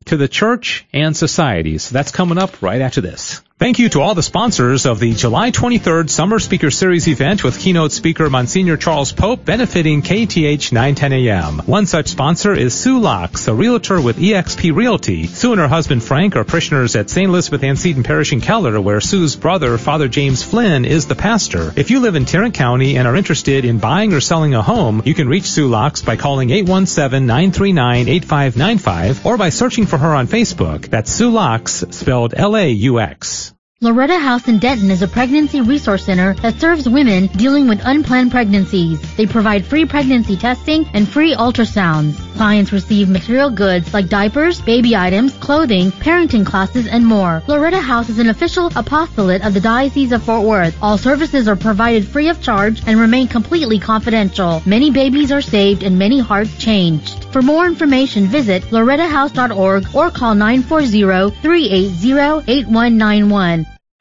to 0.06 0.18
the 0.18 0.28
church 0.28 0.86
and 0.94 1.16
society. 1.16 1.78
So 1.78 1.94
that's 1.94 2.12
coming 2.12 2.38
up 2.38 2.62
right 2.62 2.82
after 2.82 3.02
this. 3.02 3.42
Thank 3.60 3.78
you 3.80 3.88
to 3.90 4.02
all 4.02 4.14
the 4.14 4.22
sponsors 4.22 4.86
of 4.86 5.00
the 5.00 5.14
July 5.14 5.50
23rd 5.52 6.10
Summer 6.10 6.38
Speaker 6.40 6.70
Series 6.70 7.08
event 7.08 7.46
with 7.46 7.58
keynote 7.58 7.94
speaker 7.94 8.30
Monsignor 8.30 8.76
Charles 8.76 9.14
Pope 9.14 9.46
benefiting 9.46 10.02
KATH 10.02 10.74
910 10.74 11.14
AM. 11.14 11.60
One 11.60 11.86
such 11.86 12.10
sponsor 12.10 12.54
is 12.54 12.74
Sue 12.74 13.00
Laux, 13.00 13.48
a 13.48 13.54
realtor 13.54 14.02
with 14.02 14.18
eXp 14.18 14.76
Realty. 14.76 15.28
Sue 15.28 15.54
and 15.54 15.62
her 15.62 15.70
husband 15.70 16.04
Frank 16.04 16.36
are 16.36 16.44
parishioners 16.44 16.98
at 16.98 17.10
St. 17.10 17.30
Elizabeth 17.30 17.64
Ann 17.64 17.78
Seton 17.78 18.04
Parish 18.04 18.34
in 18.34 18.42
Keller, 18.42 18.82
where 18.82 19.00
Sue's 19.00 19.38
brother, 19.38 19.78
Father 19.78 20.10
James 20.10 20.44
Flynn, 20.44 20.84
is 20.84 21.08
the 21.08 21.16
pastor. 21.16 21.72
If 21.78 21.90
you 21.90 22.02
live 22.02 22.16
in 22.16 22.26
Tarrant 22.26 22.56
County 22.56 22.98
and 22.98 23.08
are 23.08 23.16
interested 23.16 23.64
in 23.64 23.80
buying 23.80 24.12
or 24.12 24.20
selling 24.20 24.56
a 24.56 24.62
home, 24.62 25.04
you 25.06 25.14
can 25.14 25.30
reach 25.30 25.46
Sue 25.46 25.70
Laux 25.70 26.04
by 26.04 26.18
calling 26.18 26.50
817-939-8595 26.50 29.26
or 29.26 29.38
by 29.38 29.52
searching 29.52 29.86
for 29.86 30.00
her 30.00 30.14
on 30.14 30.28
Facebook. 30.28 30.90
That's 30.90 31.10
Sue 31.10 31.32
Laux, 31.32 31.86
spelled 31.94 32.34
L-A-U-X. 32.36 33.53
Loreto 33.84 34.18
House 34.18 34.48
in 34.48 34.60
Denton 34.60 34.90
is 34.92 35.02
a 35.02 35.10
pregnancy 35.10 35.60
resource 35.60 36.06
center 36.06 36.36
that 36.36 36.58
serves 36.58 36.88
women 36.88 37.28
dealing 37.28 37.68
with 37.68 37.82
unplanned 37.84 38.32
pregnancies. 38.32 39.02
They 39.18 39.26
provide 39.26 39.66
free 39.66 39.84
pregnancy 39.84 40.38
testing 40.38 40.88
and 40.94 41.06
free 41.06 41.36
ultrasounds. 41.36 42.16
Clients 42.38 42.72
receive 42.72 43.10
material 43.10 43.50
goods 43.50 43.94
like 43.94 44.08
diapers, 44.08 44.62
baby 44.62 44.96
items, 44.96 45.34
clothing, 45.34 45.92
parenting 45.92 46.46
classes, 46.46 46.88
and 46.88 47.06
more. 47.06 47.44
Loreto 47.46 47.82
House 47.82 48.08
is 48.08 48.20
an 48.20 48.30
official 48.30 48.72
apostolate 48.78 49.46
of 49.46 49.54
the 49.54 49.60
Diocese 49.60 50.14
of 50.14 50.24
Fort 50.24 50.46
Worth. 50.46 50.78
All 50.82 50.98
services 50.98 51.50
are 51.50 51.58
provided 51.58 52.08
free 52.08 52.30
of 52.30 52.42
charge 52.42 52.82
and 52.88 52.98
remain 52.98 53.28
completely 53.28 53.80
confidential. 53.80 54.64
Many 54.66 54.92
babies 54.92 55.30
are 55.30 55.42
saved 55.42 55.84
and 55.84 56.00
many 56.00 56.20
hearts 56.20 56.58
changed. 56.58 57.26
For 57.34 57.42
more 57.42 57.66
information, 57.66 58.28
visit 58.28 58.64
loretohouse.org 58.64 59.88
or 59.94 60.10
call 60.10 60.36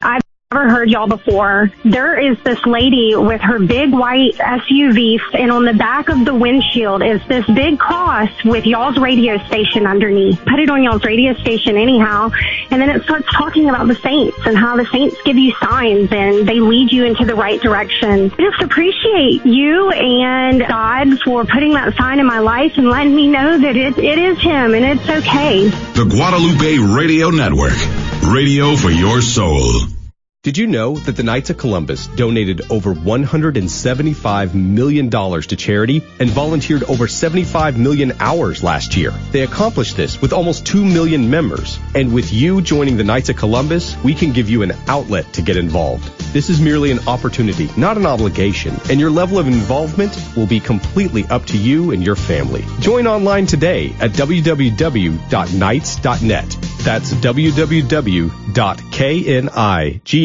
940-380-8191. 0.03 0.32
Never 0.53 0.69
heard 0.69 0.89
y'all 0.89 1.07
before. 1.07 1.71
There 1.83 2.19
is 2.19 2.37
this 2.43 2.63
lady 2.65 3.15
with 3.15 3.41
her 3.41 3.57
big 3.57 3.91
white 3.91 4.35
SUV, 4.35 5.19
and 5.33 5.51
on 5.51 5.65
the 5.65 5.73
back 5.73 6.09
of 6.09 6.25
the 6.25 6.33
windshield 6.33 7.01
is 7.01 7.21
this 7.27 7.45
big 7.47 7.79
cross 7.79 8.29
with 8.45 8.65
y'all's 8.65 8.99
radio 8.99 9.43
station 9.47 9.87
underneath. 9.87 10.37
Put 10.45 10.59
it 10.59 10.69
on 10.69 10.83
y'all's 10.83 11.03
radio 11.03 11.33
station 11.35 11.75
anyhow, 11.75 12.29
and 12.69 12.79
then 12.79 12.89
it 12.91 13.03
starts 13.03 13.27
talking 13.33 13.67
about 13.67 13.87
the 13.87 13.95
saints 13.95 14.37
and 14.45 14.55
how 14.55 14.77
the 14.77 14.85
saints 14.85 15.15
give 15.25 15.37
you 15.37 15.53
signs 15.59 16.09
and 16.11 16.47
they 16.47 16.59
lead 16.59 16.91
you 16.91 17.05
into 17.05 17.25
the 17.25 17.35
right 17.35 17.59
direction. 17.59 18.31
I 18.31 18.51
just 18.51 18.61
appreciate 18.61 19.43
you 19.45 19.89
and 19.89 20.59
God 20.67 21.19
for 21.21 21.45
putting 21.45 21.73
that 21.73 21.95
sign 21.95 22.19
in 22.19 22.27
my 22.27 22.39
life 22.39 22.73
and 22.77 22.89
letting 22.89 23.15
me 23.15 23.27
know 23.27 23.57
that 23.57 23.75
it, 23.75 23.97
it 23.97 24.19
is 24.19 24.39
Him 24.39 24.75
and 24.75 24.85
it's 24.85 25.09
okay. 25.09 25.67
The 25.93 26.05
Guadalupe 26.05 26.95
Radio 26.95 27.31
Network. 27.31 27.73
Radio 28.31 28.75
for 28.75 28.91
your 28.91 29.21
soul. 29.21 30.02
Did 30.43 30.57
you 30.57 30.67
know 30.67 30.97
that 30.97 31.15
the 31.15 31.23
Knights 31.23 31.49
of 31.51 31.57
Columbus 31.57 32.07
donated 32.07 32.69
over 32.69 32.93
$175 32.93 34.53
million 34.53 35.09
to 35.09 35.55
charity 35.55 36.03
and 36.19 36.29
volunteered 36.29 36.83
over 36.83 37.07
75 37.07 37.79
million 37.79 38.11
hours 38.19 38.61
last 38.61 38.97
year? 38.97 39.11
They 39.31 39.43
accomplished 39.43 39.95
this 39.95 40.21
with 40.21 40.33
almost 40.33 40.65
2 40.65 40.83
million 40.83 41.29
members. 41.29 41.79
And 41.95 42.13
with 42.13 42.33
you 42.33 42.61
joining 42.61 42.97
the 42.97 43.05
Knights 43.05 43.29
of 43.29 43.37
Columbus, 43.37 43.95
we 44.03 44.13
can 44.13 44.33
give 44.33 44.49
you 44.49 44.63
an 44.63 44.73
outlet 44.87 45.31
to 45.31 45.41
get 45.41 45.55
involved. 45.55 46.03
This 46.33 46.49
is 46.49 46.59
merely 46.59 46.91
an 46.91 47.07
opportunity, 47.07 47.69
not 47.77 47.95
an 47.95 48.05
obligation, 48.05 48.75
and 48.89 48.99
your 48.99 49.11
level 49.11 49.39
of 49.39 49.47
involvement 49.47 50.13
will 50.35 50.47
be 50.47 50.59
completely 50.59 51.23
up 51.27 51.45
to 51.45 51.57
you 51.57 51.91
and 51.91 52.05
your 52.05 52.17
family. 52.17 52.65
Join 52.81 53.07
online 53.07 53.45
today 53.45 53.95
at 54.01 54.11
www.knights.net. 54.11 56.57
That's 56.83 57.13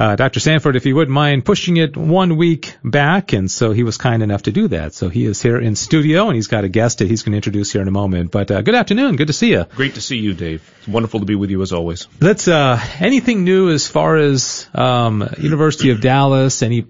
uh, 0.02 0.16
Dr. 0.16 0.40
Sanford 0.40 0.74
if 0.74 0.84
you 0.84 0.96
wouldn't 0.96 1.14
mind 1.14 1.44
pushing 1.44 1.76
it 1.76 1.96
one 1.96 2.36
week 2.36 2.76
back, 2.82 3.32
and 3.32 3.48
so 3.48 3.70
he 3.70 3.84
was 3.84 3.98
kind 3.98 4.20
enough 4.24 4.42
to 4.42 4.50
do 4.50 4.66
that. 4.68 4.94
So 4.94 5.08
he 5.08 5.24
is 5.24 5.40
here 5.40 5.58
in 5.58 5.76
studio, 5.76 6.26
and 6.26 6.34
he's 6.34 6.48
got 6.48 6.64
a 6.64 6.68
guest 6.68 6.98
that 6.98 7.06
he's 7.08 7.22
going 7.22 7.32
to 7.32 7.36
introduce 7.36 7.72
here 7.72 7.82
in 7.82 7.86
a 7.86 7.92
moment. 7.92 8.32
But 8.32 8.50
uh, 8.50 8.62
good 8.62 8.74
afternoon. 8.74 9.14
Good 9.14 9.28
to 9.28 9.32
see 9.32 9.50
you. 9.50 9.64
Great 9.76 9.94
to 9.94 10.00
see 10.00 10.16
you, 10.16 10.34
Dave. 10.34 10.68
It's 10.78 10.88
wonderful 10.88 11.20
to 11.20 11.26
be 11.26 11.36
with 11.36 11.50
you 11.50 11.62
as 11.62 11.72
always. 11.72 12.08
Let's 12.20 12.48
uh 12.48 12.80
anything 12.98 13.44
new 13.44 13.70
as 13.70 13.86
far 13.86 14.16
as 14.16 14.66
um 14.74 15.28
University 15.38 15.90
of 15.90 16.00
Dallas, 16.00 16.62
any 16.62 16.86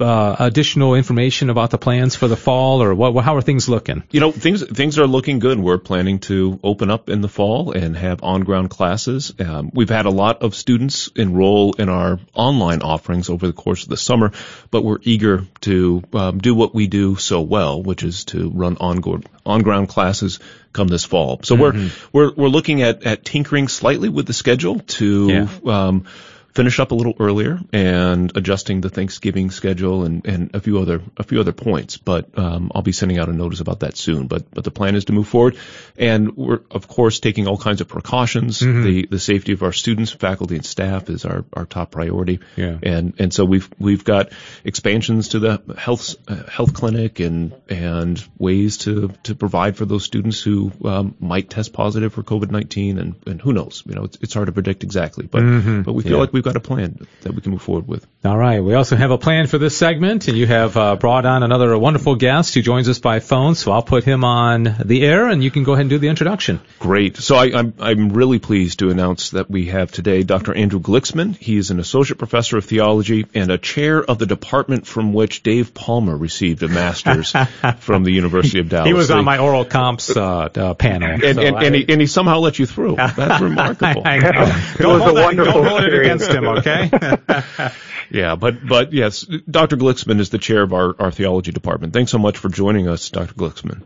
uh, 0.00 0.36
additional 0.38 0.94
information 0.94 1.50
about 1.50 1.70
the 1.70 1.78
plans 1.78 2.16
for 2.16 2.26
the 2.26 2.36
fall, 2.36 2.82
or 2.82 2.94
what? 2.94 3.24
How 3.24 3.36
are 3.36 3.42
things 3.42 3.68
looking? 3.68 4.02
You 4.10 4.20
know, 4.20 4.32
things 4.32 4.66
things 4.66 4.98
are 4.98 5.06
looking 5.06 5.38
good. 5.38 5.58
We're 5.58 5.78
planning 5.78 6.18
to 6.20 6.58
open 6.62 6.90
up 6.90 7.08
in 7.08 7.20
the 7.20 7.28
fall 7.28 7.72
and 7.72 7.96
have 7.96 8.22
on-ground 8.22 8.70
classes. 8.70 9.32
Um, 9.38 9.70
we've 9.72 9.88
had 9.88 10.06
a 10.06 10.10
lot 10.10 10.42
of 10.42 10.54
students 10.54 11.08
enroll 11.14 11.74
in 11.74 11.88
our 11.88 12.18
online 12.34 12.82
offerings 12.82 13.30
over 13.30 13.46
the 13.46 13.52
course 13.52 13.84
of 13.84 13.88
the 13.88 13.96
summer, 13.96 14.32
but 14.70 14.82
we're 14.82 14.98
eager 15.02 15.46
to 15.60 16.02
um, 16.12 16.38
do 16.38 16.54
what 16.54 16.74
we 16.74 16.88
do 16.88 17.16
so 17.16 17.40
well, 17.40 17.82
which 17.82 18.02
is 18.02 18.24
to 18.26 18.50
run 18.50 18.76
on 18.80 19.00
on-ground 19.46 19.88
classes 19.88 20.40
come 20.72 20.88
this 20.88 21.04
fall. 21.04 21.40
So 21.44 21.56
mm-hmm. 21.56 21.88
we're 22.12 22.30
we're 22.30 22.34
we're 22.34 22.48
looking 22.48 22.82
at 22.82 23.04
at 23.04 23.24
tinkering 23.24 23.68
slightly 23.68 24.08
with 24.08 24.26
the 24.26 24.34
schedule 24.34 24.80
to. 24.80 25.28
Yeah. 25.28 25.48
Um, 25.64 26.06
finish 26.54 26.78
up 26.78 26.92
a 26.92 26.94
little 26.94 27.14
earlier 27.18 27.58
and 27.72 28.36
adjusting 28.36 28.80
the 28.80 28.88
Thanksgiving 28.88 29.50
schedule 29.50 30.04
and, 30.04 30.24
and 30.24 30.54
a 30.54 30.60
few 30.60 30.78
other 30.78 31.02
a 31.16 31.24
few 31.24 31.40
other 31.40 31.52
points. 31.52 31.96
But 31.96 32.38
um, 32.38 32.70
I'll 32.74 32.82
be 32.82 32.92
sending 32.92 33.18
out 33.18 33.28
a 33.28 33.32
notice 33.32 33.60
about 33.60 33.80
that 33.80 33.96
soon. 33.96 34.28
But 34.28 34.50
but 34.52 34.64
the 34.64 34.70
plan 34.70 34.94
is 34.94 35.06
to 35.06 35.12
move 35.12 35.28
forward, 35.28 35.56
and 35.96 36.36
we're 36.36 36.60
of 36.70 36.86
course 36.86 37.20
taking 37.20 37.48
all 37.48 37.58
kinds 37.58 37.80
of 37.80 37.88
precautions. 37.88 38.60
Mm-hmm. 38.60 38.82
The 38.84 39.06
the 39.06 39.18
safety 39.18 39.52
of 39.52 39.62
our 39.62 39.72
students, 39.72 40.12
faculty, 40.12 40.54
and 40.54 40.64
staff 40.64 41.10
is 41.10 41.24
our, 41.24 41.44
our 41.52 41.66
top 41.66 41.90
priority. 41.90 42.40
Yeah. 42.56 42.78
And 42.82 43.14
and 43.18 43.34
so 43.34 43.44
we've 43.44 43.68
we've 43.78 44.04
got 44.04 44.30
expansions 44.64 45.30
to 45.30 45.40
the 45.40 45.76
health 45.76 46.14
uh, 46.28 46.48
health 46.48 46.74
clinic 46.74 47.18
and 47.18 47.52
and 47.68 48.24
ways 48.38 48.78
to 48.78 49.08
to 49.24 49.34
provide 49.34 49.76
for 49.76 49.86
those 49.86 50.04
students 50.04 50.40
who 50.40 50.72
um, 50.84 51.16
might 51.18 51.50
test 51.50 51.72
positive 51.72 52.12
for 52.12 52.22
COVID 52.22 52.50
nineteen 52.50 52.98
and 52.98 53.16
and 53.26 53.40
who 53.40 53.52
knows 53.52 53.82
you 53.86 53.94
know 53.94 54.04
it's, 54.04 54.18
it's 54.20 54.34
hard 54.34 54.46
to 54.46 54.52
predict 54.52 54.84
exactly 54.84 55.26
but 55.26 55.42
mm-hmm. 55.42 55.82
but 55.82 55.92
we 55.92 56.02
feel 56.02 56.12
yeah. 56.12 56.18
like 56.18 56.32
we 56.32 56.43
we've 56.44 56.52
got 56.52 56.56
a 56.56 56.60
plan 56.60 57.06
that 57.22 57.34
we 57.34 57.40
can 57.40 57.52
move 57.52 57.62
forward 57.62 57.88
with. 57.88 58.06
All 58.24 58.36
right. 58.36 58.60
We 58.60 58.74
also 58.74 58.96
have 58.96 59.10
a 59.10 59.18
plan 59.18 59.46
for 59.46 59.58
this 59.58 59.76
segment, 59.76 60.28
and 60.28 60.36
you 60.36 60.46
have 60.46 60.76
uh, 60.76 60.96
brought 60.96 61.24
on 61.24 61.42
another 61.42 61.76
wonderful 61.78 62.16
guest 62.16 62.54
who 62.54 62.62
joins 62.62 62.88
us 62.88 62.98
by 62.98 63.20
phone. 63.20 63.54
So 63.54 63.72
I'll 63.72 63.82
put 63.82 64.04
him 64.04 64.24
on 64.24 64.76
the 64.84 65.04
air, 65.04 65.28
and 65.28 65.42
you 65.42 65.50
can 65.50 65.64
go 65.64 65.72
ahead 65.72 65.82
and 65.82 65.90
do 65.90 65.98
the 65.98 66.08
introduction. 66.08 66.60
Great. 66.78 67.16
So 67.16 67.36
I, 67.36 67.46
am 67.46 67.56
I'm, 67.56 67.74
I'm 67.78 68.08
really 68.10 68.38
pleased 68.38 68.80
to 68.80 68.90
announce 68.90 69.30
that 69.30 69.50
we 69.50 69.66
have 69.66 69.90
today 69.90 70.22
Dr. 70.22 70.54
Andrew 70.54 70.80
Glicksman. 70.80 71.36
He 71.36 71.56
is 71.56 71.70
an 71.70 71.80
associate 71.80 72.18
professor 72.18 72.58
of 72.58 72.64
theology 72.64 73.26
and 73.34 73.50
a 73.50 73.58
chair 73.58 74.02
of 74.02 74.18
the 74.18 74.26
department 74.26 74.86
from 74.86 75.12
which 75.12 75.42
Dave 75.42 75.72
Palmer 75.72 76.16
received 76.16 76.62
a 76.62 76.68
master's 76.68 77.34
from 77.78 78.04
the 78.04 78.12
University 78.12 78.58
of 78.58 78.68
Dallas. 78.68 78.86
He 78.86 78.92
was 78.92 79.10
on 79.10 79.24
my 79.24 79.38
oral 79.38 79.64
comps 79.64 80.14
uh, 80.14 80.48
uh, 80.54 80.74
panel, 80.74 81.10
and, 81.10 81.22
so 81.22 81.28
and, 81.28 81.56
and, 81.56 81.74
he, 81.74 81.86
and, 81.88 82.00
he, 82.00 82.06
somehow 82.06 82.38
let 82.38 82.58
you 82.58 82.66
through. 82.66 82.96
That's 82.96 83.40
remarkable. 83.42 84.02
I, 84.04 84.16
I 84.16 84.18
know. 84.18 84.62
Don't, 84.78 85.00
hold, 85.00 85.16
that, 85.16 85.36
don't 85.36 85.66
hold 85.66 85.84
it 85.84 85.94
against 85.94 86.33
him, 86.34 86.44
okay? 86.46 86.90
yeah, 88.10 88.34
but 88.36 88.66
but 88.66 88.92
yes, 88.92 89.22
Dr. 89.50 89.76
Glicksman 89.76 90.20
is 90.20 90.30
the 90.30 90.38
chair 90.38 90.62
of 90.62 90.72
our, 90.72 90.94
our 90.98 91.10
theology 91.10 91.52
department. 91.52 91.92
Thanks 91.92 92.10
so 92.10 92.18
much 92.18 92.38
for 92.38 92.48
joining 92.48 92.88
us, 92.88 93.10
Dr. 93.10 93.34
Glicksman. 93.34 93.82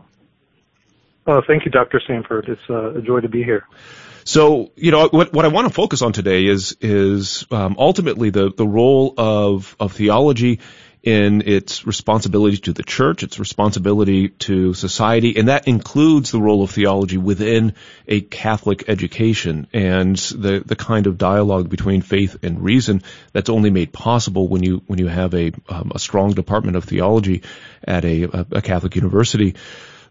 Oh, 1.27 1.41
thank 1.45 1.65
you, 1.65 1.71
Dr. 1.71 2.01
Sanford. 2.05 2.49
It's 2.49 2.69
uh, 2.69 2.95
a 2.95 3.01
joy 3.01 3.19
to 3.19 3.29
be 3.29 3.43
here. 3.43 3.67
So, 4.23 4.71
you 4.75 4.91
know, 4.91 5.07
what, 5.07 5.33
what 5.33 5.45
I 5.45 5.47
want 5.47 5.67
to 5.67 5.73
focus 5.73 6.01
on 6.01 6.13
today 6.13 6.45
is 6.45 6.75
is 6.81 7.45
um, 7.51 7.75
ultimately 7.79 8.29
the 8.29 8.51
the 8.51 8.67
role 8.67 9.13
of 9.17 9.75
of 9.79 9.93
theology 9.93 10.59
in 11.01 11.41
its 11.45 11.87
responsibility 11.87 12.57
to 12.57 12.73
the 12.73 12.83
church, 12.83 13.23
its 13.23 13.39
responsibility 13.39 14.29
to 14.29 14.73
society, 14.73 15.37
and 15.37 15.47
that 15.47 15.67
includes 15.67 16.31
the 16.31 16.41
role 16.41 16.61
of 16.61 16.71
theology 16.71 17.17
within 17.17 17.73
a 18.07 18.19
Catholic 18.19 18.89
education 18.89 19.67
and 19.71 20.17
the, 20.17 20.61
the 20.65 20.75
kind 20.75 21.07
of 21.07 21.17
dialogue 21.17 21.69
between 21.69 22.01
faith 22.01 22.37
and 22.43 22.61
reason 22.61 23.01
that's 23.31 23.49
only 23.49 23.69
made 23.69 23.93
possible 23.93 24.47
when 24.49 24.61
you 24.61 24.81
when 24.87 24.99
you 24.99 25.07
have 25.07 25.33
a 25.33 25.51
um, 25.69 25.93
a 25.95 25.99
strong 25.99 26.33
department 26.33 26.75
of 26.75 26.83
theology 26.83 27.43
at 27.83 28.03
a, 28.03 28.45
a 28.51 28.61
Catholic 28.61 28.95
university. 28.95 29.55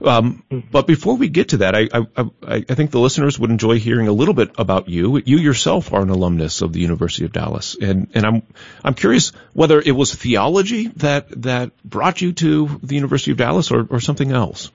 Um, 0.00 0.44
but 0.70 0.86
before 0.86 1.16
we 1.16 1.28
get 1.28 1.48
to 1.50 1.56
that, 1.58 1.74
I, 1.74 1.88
I, 1.92 2.64
I, 2.68 2.74
think 2.74 2.92
the 2.92 3.00
listeners 3.00 3.36
would 3.36 3.50
enjoy 3.50 3.80
hearing 3.80 4.06
a 4.06 4.12
little 4.12 4.34
bit 4.34 4.52
about 4.56 4.88
you. 4.88 5.20
You 5.24 5.38
yourself 5.38 5.92
are 5.92 6.02
an 6.02 6.10
alumnus 6.10 6.62
of 6.62 6.72
the 6.72 6.78
University 6.78 7.24
of 7.24 7.32
Dallas, 7.32 7.76
and, 7.80 8.08
and 8.14 8.24
I'm 8.24 8.42
I'm 8.84 8.94
curious 8.94 9.32
whether 9.54 9.80
it 9.80 9.90
was 9.90 10.14
theology 10.14 10.86
that 10.98 11.42
that 11.42 11.72
brought 11.82 12.20
you 12.20 12.32
to 12.34 12.78
the 12.80 12.94
University 12.94 13.32
of 13.32 13.38
Dallas, 13.38 13.72
or, 13.72 13.88
or 13.90 13.98
something 13.98 14.30
else. 14.30 14.70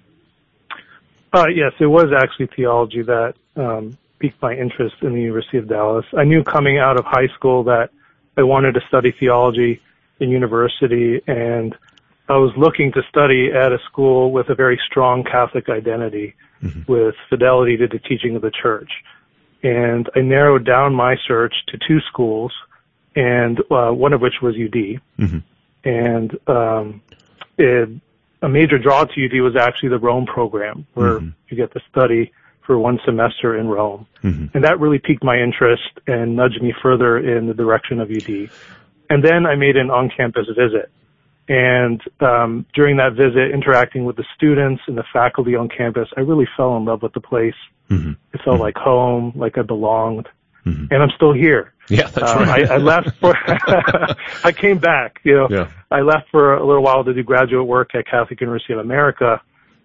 Uh, 1.32 1.47
yes, 1.47 1.71
it 1.80 1.88
was 1.88 2.11
actually 2.15 2.47
theology 2.47 3.01
that 3.03 3.36
um, 3.55 3.97
piqued 4.19 4.41
my 4.41 4.53
interest 4.53 4.95
in 5.01 5.13
the 5.13 5.21
University 5.21 5.57
of 5.57 5.69
Dallas. 5.69 6.05
I 6.17 6.26
knew 6.26 6.43
coming 6.43 6.80
out 6.80 6.99
of 6.99 7.05
high 7.05 7.28
school 7.36 7.63
that 7.63 7.91
I 8.36 8.43
wanted 8.43 8.74
to 8.74 8.82
study 8.89 9.13
theology 9.17 9.82
in 10.19 10.30
university, 10.30 11.21
and 11.28 11.76
I 12.30 12.38
was 12.38 12.51
looking 12.55 12.91
to 12.93 13.01
study 13.09 13.51
at 13.51 13.71
a 13.71 13.80
school 13.86 14.32
with 14.32 14.49
a 14.49 14.55
very 14.55 14.80
strong 14.86 15.24
Catholic 15.24 15.67
identity, 15.69 16.36
mm-hmm. 16.61 16.91
with 16.91 17.15
fidelity 17.30 17.76
to 17.78 17.88
the 17.88 17.99
teaching 17.99 18.36
of 18.36 18.41
the 18.41 18.51
church. 18.51 18.89
And 19.61 20.09
I 20.15 20.21
narrowed 20.21 20.65
down 20.65 20.93
my 20.93 21.15
search 21.28 21.53
to 21.67 21.78
two 21.86 21.99
schools, 22.07 22.53
and 23.15 23.59
uh, 23.69 23.91
one 23.91 24.13
of 24.13 24.21
which 24.21 24.36
was 24.41 24.55
UD. 24.55 25.01
Mm-hmm. 25.19 25.39
And 25.84 26.39
um, 26.47 27.01
it, 27.57 27.89
a 28.41 28.49
major 28.49 28.78
draw 28.78 29.03
to 29.03 29.26
UD 29.26 29.41
was 29.41 29.55
actually 29.57 29.89
the 29.89 29.99
Rome 29.99 30.26
program, 30.26 30.88
where 30.93 31.19
mm-hmm. 31.19 31.30
you 31.49 31.57
get 31.57 31.74
to 31.74 31.82
study 31.91 32.32
for 32.65 32.80
one 32.80 32.99
semester 33.03 33.57
in 33.57 33.67
Rome. 33.67 34.07
Mm-hmm. 34.24 34.55
And 34.55 34.63
that 34.63 34.80
really 34.80 34.99
piqued 34.99 35.26
my 35.26 35.38
interest 35.38 35.99
and 36.07 36.38
nudged 36.38 36.61
me 36.61 36.74
further 36.82 37.17
in 37.17 37.47
the 37.47 37.53
direction 37.53 37.99
of 37.99 38.09
UD. 38.09 38.49
And 39.09 39.24
then 39.24 39.45
I 39.45 39.55
made 39.55 39.76
an 39.76 39.91
on-campus 39.91 40.47
visit 40.55 40.89
and 41.48 42.02
um, 42.22 42.66
during 42.74 42.98
that 42.98 43.14
visit, 43.14 43.52
interacting 43.52 44.06
with 44.06 44.16
the 44.16 44.26
students 44.36 44.82
and 44.88 44.98
the 44.98 45.04
faculty 45.12 45.56
on 45.56 45.70
campus, 45.70 46.08
I 46.16 46.22
really 46.22 46.48
fell 46.56 46.78
in 46.78 46.86
love 46.86 47.02
with 47.02 47.14
the 47.14 47.20
place. 47.20 47.56
Mm-hmm. 47.89 48.12
It 48.34 48.41
felt 48.44 48.56
mm-hmm. 48.56 48.62
like 48.62 48.76
home, 48.78 49.34
like 49.36 49.58
I 49.58 49.62
belonged. 49.62 50.30
Mm-hmm. 50.66 50.94
And 50.94 51.04
I'm 51.04 51.10
still 51.16 51.34
here. 51.34 51.74
Yeah, 51.89 52.08
that's 52.08 52.32
um, 52.32 52.44
right. 52.44 52.70
I, 52.70 52.76
I 52.76 52.78
left 52.78 53.18
for, 53.18 53.36
I 54.46 54.54
came 54.54 54.78
back, 54.78 55.20
you 55.24 55.36
know, 55.36 55.48
yeah. 55.50 55.70
I 55.91 56.00
left 56.00 56.30
for 56.32 56.54
a 56.54 56.66
little 56.66 56.82
while 56.82 57.04
to 57.04 57.14
do 57.14 57.22
graduate 57.24 57.68
work 57.68 57.94
at 57.94 58.08
Catholic 58.08 58.39
University 58.39 58.72
of 58.72 58.80
America, 58.80 59.41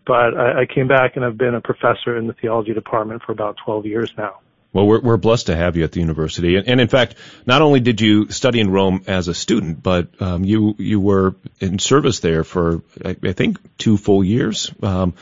but 0.07 0.39
I, 0.39 0.61
I 0.61 0.67
came 0.67 0.87
back 0.87 1.17
and 1.17 1.25
I've 1.25 1.37
been 1.37 1.57
a 1.57 1.61
professor 1.61 2.17
in 2.17 2.29
the 2.29 2.35
theology 2.35 2.73
department 2.73 3.23
for 3.25 3.33
about 3.33 3.57
12 3.65 3.87
years 3.87 4.13
now. 4.17 4.39
Well, 4.73 4.87
we're, 4.87 5.01
we're 5.01 5.17
blessed 5.17 5.47
to 5.47 5.57
have 5.57 5.77
you 5.77 5.85
at 5.85 5.93
the 5.93 6.01
university, 6.01 6.57
and, 6.57 6.69
and 6.69 6.81
in 6.81 6.89
fact, 6.89 7.15
not 7.47 7.63
only 7.63 7.81
did 7.81 8.01
you 8.03 8.29
study 8.31 8.61
in 8.61 8.71
Rome 8.71 9.03
as 9.07 9.29
a 9.29 9.35
student, 9.35 9.83
but 9.83 10.21
um, 10.21 10.45
you 10.45 10.75
you 10.79 11.01
were 11.01 11.37
in 11.59 11.79
service 11.79 12.21
there 12.21 12.45
for 12.45 12.83
I, 13.03 13.17
I 13.23 13.33
think 13.33 13.59
two 13.79 13.97
full 13.97 14.23
years. 14.23 14.71
Um, 14.83 15.15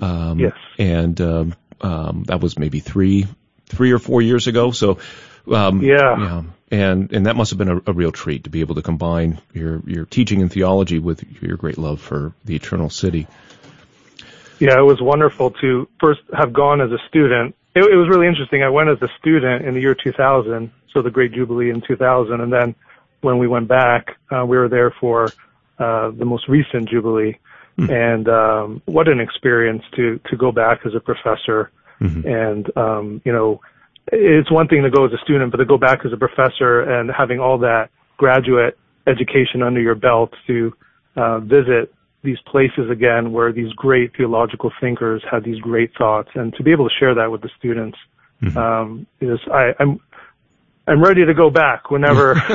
um, 0.00 0.38
yes, 0.38 0.52
and 0.78 1.20
um, 1.20 1.54
um, 1.80 2.24
that 2.28 2.40
was 2.40 2.56
maybe 2.56 2.78
three 2.78 3.26
three 3.66 3.90
or 3.90 3.98
four 3.98 4.22
years 4.22 4.46
ago. 4.46 4.70
So 4.70 4.98
um, 5.52 5.82
yeah. 5.82 6.16
yeah, 6.18 6.42
and 6.70 7.12
and 7.12 7.26
that 7.26 7.34
must 7.34 7.50
have 7.50 7.58
been 7.58 7.68
a, 7.68 7.80
a 7.86 7.92
real 7.92 8.12
treat 8.12 8.44
to 8.44 8.50
be 8.50 8.60
able 8.60 8.76
to 8.76 8.82
combine 8.82 9.40
your 9.52 9.82
your 9.86 10.04
teaching 10.04 10.40
in 10.40 10.48
theology 10.48 11.00
with 11.00 11.24
your 11.42 11.56
great 11.56 11.78
love 11.78 12.00
for 12.00 12.32
the 12.44 12.54
eternal 12.54 12.90
city. 12.90 13.26
Yeah, 14.60 14.78
it 14.78 14.84
was 14.84 15.00
wonderful 15.00 15.50
to 15.50 15.88
first 16.00 16.20
have 16.32 16.52
gone 16.52 16.80
as 16.80 16.92
a 16.92 16.98
student 17.08 17.56
it, 17.74 17.84
it 17.84 17.96
was 17.96 18.08
really 18.08 18.26
interesting. 18.26 18.62
I 18.62 18.68
went 18.68 18.88
as 18.88 19.00
a 19.02 19.08
student 19.18 19.64
in 19.64 19.74
the 19.74 19.80
year 19.80 19.94
2000, 19.94 20.70
so 20.92 21.02
the 21.02 21.10
Great 21.10 21.32
Jubilee 21.32 21.70
in 21.70 21.80
2000, 21.80 22.40
and 22.40 22.52
then 22.52 22.74
when 23.20 23.38
we 23.38 23.48
went 23.48 23.68
back, 23.68 24.16
uh, 24.30 24.44
we 24.46 24.56
were 24.56 24.68
there 24.68 24.94
for 25.00 25.28
uh, 25.78 26.10
the 26.10 26.24
most 26.24 26.48
recent 26.48 26.88
Jubilee. 26.88 27.38
Mm-hmm. 27.78 27.92
And 27.92 28.28
um, 28.28 28.82
what 28.84 29.08
an 29.08 29.18
experience 29.18 29.82
to 29.96 30.20
to 30.30 30.36
go 30.36 30.52
back 30.52 30.86
as 30.86 30.94
a 30.94 31.00
professor. 31.00 31.72
Mm-hmm. 32.00 32.28
And 32.28 32.76
um, 32.76 33.22
you 33.24 33.32
know, 33.32 33.60
it's 34.12 34.50
one 34.50 34.68
thing 34.68 34.84
to 34.84 34.90
go 34.90 35.04
as 35.06 35.12
a 35.12 35.18
student, 35.24 35.50
but 35.50 35.56
to 35.56 35.64
go 35.64 35.76
back 35.76 36.04
as 36.04 36.12
a 36.12 36.16
professor 36.16 36.82
and 36.82 37.10
having 37.10 37.40
all 37.40 37.58
that 37.58 37.90
graduate 38.16 38.78
education 39.08 39.62
under 39.62 39.80
your 39.80 39.96
belt 39.96 40.32
to 40.46 40.72
uh, 41.16 41.40
visit 41.40 41.92
these 42.24 42.38
places 42.46 42.90
again 42.90 43.32
where 43.32 43.52
these 43.52 43.72
great 43.74 44.16
theological 44.16 44.72
thinkers 44.80 45.22
had 45.30 45.44
these 45.44 45.60
great 45.60 45.92
thoughts, 45.96 46.30
and 46.34 46.54
to 46.54 46.62
be 46.62 46.72
able 46.72 46.88
to 46.88 46.94
share 46.98 47.14
that 47.14 47.30
with 47.30 47.42
the 47.42 47.50
students 47.58 47.98
mm-hmm. 48.42 48.56
um, 48.58 49.06
is 49.20 49.38
I, 49.52 49.72
I'm 49.78 50.00
I'm 50.86 51.02
ready 51.02 51.24
to 51.24 51.32
go 51.32 51.48
back 51.50 51.90
whenever. 51.90 52.34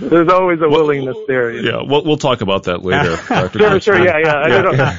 there's 0.00 0.28
always 0.30 0.60
a 0.62 0.68
willingness 0.68 1.16
there. 1.26 1.50
You 1.52 1.62
know? 1.62 1.80
Yeah, 1.80 1.90
we'll 1.90 2.04
we'll 2.04 2.16
talk 2.16 2.40
about 2.40 2.64
that 2.64 2.82
later. 2.82 3.16
Dr. 3.28 3.58
sure, 3.58 3.80
sure, 3.80 4.04
yeah, 4.04 4.18
yeah. 4.18 4.34
I 4.34 4.48
yeah. 4.48 4.62
don't, 4.62 4.80
uh, 4.80 4.96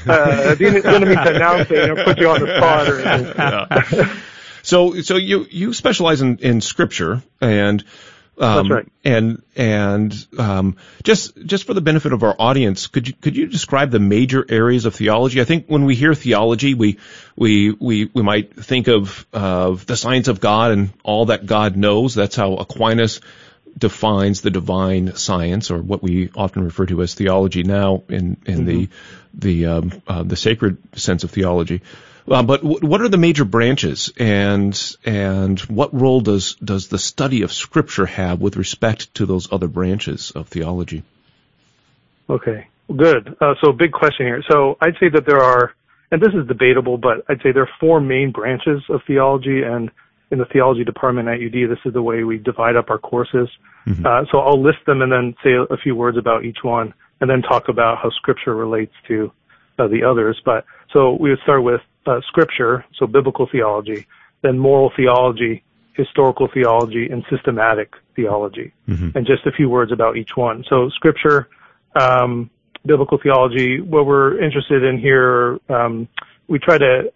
I 0.52 0.56
didn't, 0.56 0.84
didn't 0.84 1.08
mean 1.08 1.18
to 1.18 1.36
announce 1.36 1.72
it 1.72 1.90
or 1.90 2.04
put 2.04 2.20
you 2.20 2.30
on 2.30 2.42
the 2.42 2.58
spot 2.58 2.90
or 2.90 3.00
anything. 3.00 3.36
Yeah. 3.38 4.20
So, 4.62 5.02
so 5.02 5.18
you 5.18 5.46
you 5.50 5.74
specialize 5.74 6.22
in 6.22 6.38
in 6.38 6.62
scripture, 6.62 7.22
and 7.42 7.84
um, 8.38 8.68
That's 8.68 8.70
right. 8.70 8.92
And 9.04 9.44
and 9.56 10.28
um, 10.40 10.78
just 11.04 11.38
just 11.46 11.66
for 11.66 11.74
the 11.74 11.82
benefit 11.82 12.14
of 12.14 12.24
our 12.24 12.36
audience, 12.40 12.88
could 12.88 13.08
you 13.08 13.14
could 13.14 13.36
you 13.36 13.48
describe 13.48 13.92
the 13.92 14.00
major 14.00 14.44
areas 14.48 14.86
of 14.86 14.96
theology? 14.96 15.40
I 15.40 15.44
think 15.44 15.68
when 15.68 15.86
we 15.86 15.96
hear 15.96 16.16
theology, 16.16 16.74
we 16.74 16.98
we 17.36 17.72
we 17.72 18.06
we 18.06 18.24
might 18.24 18.56
think 18.56 18.88
of 18.88 19.26
of 19.34 19.86
the 19.86 19.96
science 19.96 20.28
of 20.30 20.40
God 20.40 20.72
and 20.72 20.94
all 21.04 21.26
that 21.26 21.46
God 21.46 21.78
knows. 21.78 22.16
That's 22.16 22.36
how 22.36 22.56
Aquinas 22.56 23.22
defines 23.78 24.42
the 24.42 24.52
divine 24.52 25.16
science, 25.16 25.70
or 25.70 25.80
what 25.80 26.02
we 26.02 26.32
often 26.36 26.64
refer 26.64 26.88
to 26.88 27.04
as 27.04 27.14
theology 27.14 27.64
now 27.64 28.04
in 28.10 28.38
in 28.48 28.66
the 28.66 28.90
the 29.34 29.66
um, 29.68 30.02
uh, 30.08 30.24
the 30.24 30.36
sacred 30.36 30.78
sense 30.98 31.24
of 31.24 31.30
theology. 31.30 31.82
Uh, 32.28 32.44
but 32.44 32.62
w- 32.62 32.88
what 32.88 33.02
are 33.02 33.10
the 33.10 33.18
major 33.18 33.44
branches, 33.46 34.12
and 34.18 34.80
and 35.04 35.60
what 35.62 35.94
role 35.94 36.22
does 36.22 36.56
does 36.56 36.88
the 36.88 37.00
study 37.00 37.42
of 37.42 37.52
Scripture 37.52 38.06
have 38.06 38.40
with 38.40 38.56
respect 38.56 39.14
to 39.16 39.26
those 39.26 39.52
other 39.52 39.68
branches 39.68 40.32
of 40.32 40.48
theology? 40.48 41.04
Okay, 42.30 42.68
good. 42.96 43.36
Uh, 43.42 43.56
so 43.62 43.74
big 43.74 43.92
question 43.92 44.26
here. 44.26 44.44
So 44.50 44.78
I'd 44.80 44.96
say 45.00 45.10
that 45.10 45.26
there 45.26 45.42
are, 45.42 45.74
and 46.12 46.22
this 46.22 46.34
is 46.34 46.48
debatable, 46.48 46.98
but 46.98 47.26
I'd 47.28 47.42
say 47.42 47.52
there 47.52 47.64
are 47.64 47.70
four 47.80 48.00
main 48.00 48.32
branches 48.32 48.82
of 48.90 49.02
theology, 49.06 49.62
and 49.62 49.92
in 50.32 50.40
the 50.40 50.46
theology 50.46 50.86
department 50.86 51.28
at 51.28 51.36
UD, 51.36 51.70
this 51.70 51.80
is 51.86 51.94
the 51.94 52.02
way 52.02 52.24
we 52.24 52.38
divide 52.38 52.78
up 52.78 52.90
our 52.90 52.98
courses. 52.98 53.50
Mm-hmm. 53.86 54.06
Uh, 54.06 54.24
so 54.32 54.40
I'll 54.40 54.62
list 54.62 54.80
them 54.88 55.02
and 55.02 55.12
then 55.12 55.36
say 55.44 55.52
a 55.70 55.78
few 55.78 55.96
words 55.96 56.18
about 56.18 56.46
each 56.46 56.64
one, 56.64 56.94
and 57.20 57.30
then 57.30 57.42
talk 57.42 57.68
about 57.68 57.98
how 57.98 58.10
Scripture 58.12 58.56
relates 58.56 58.94
to 59.10 59.32
uh, 59.78 59.88
the 59.88 60.04
others. 60.04 60.42
But 60.46 60.66
so 60.94 61.18
we 61.20 61.30
would 61.30 61.40
start 61.44 61.64
with 61.64 61.82
uh, 62.06 62.20
Scripture, 62.28 62.86
so 62.98 63.08
biblical 63.08 63.48
theology, 63.52 64.06
then 64.42 64.58
moral 64.58 64.92
theology, 64.96 65.64
historical 65.94 66.48
theology, 66.54 67.08
and 67.10 67.24
systematic 67.30 67.94
theology. 68.16 68.74
Mm-hmm. 68.88 69.18
And 69.18 69.26
just 69.26 69.46
a 69.46 69.52
few 69.52 69.70
words 69.70 69.92
about 69.92 70.18
each 70.18 70.32
one. 70.36 70.64
So 70.70 70.90
Scripture 70.90 71.50
um, 72.00 72.50
biblical 72.86 73.18
theology, 73.22 73.80
what 73.80 74.06
we're 74.06 74.42
interested 74.42 74.84
in 74.84 75.00
here, 75.00 75.60
um, 75.70 76.08
we 76.48 76.60
try 76.60 76.78
to 76.78 77.12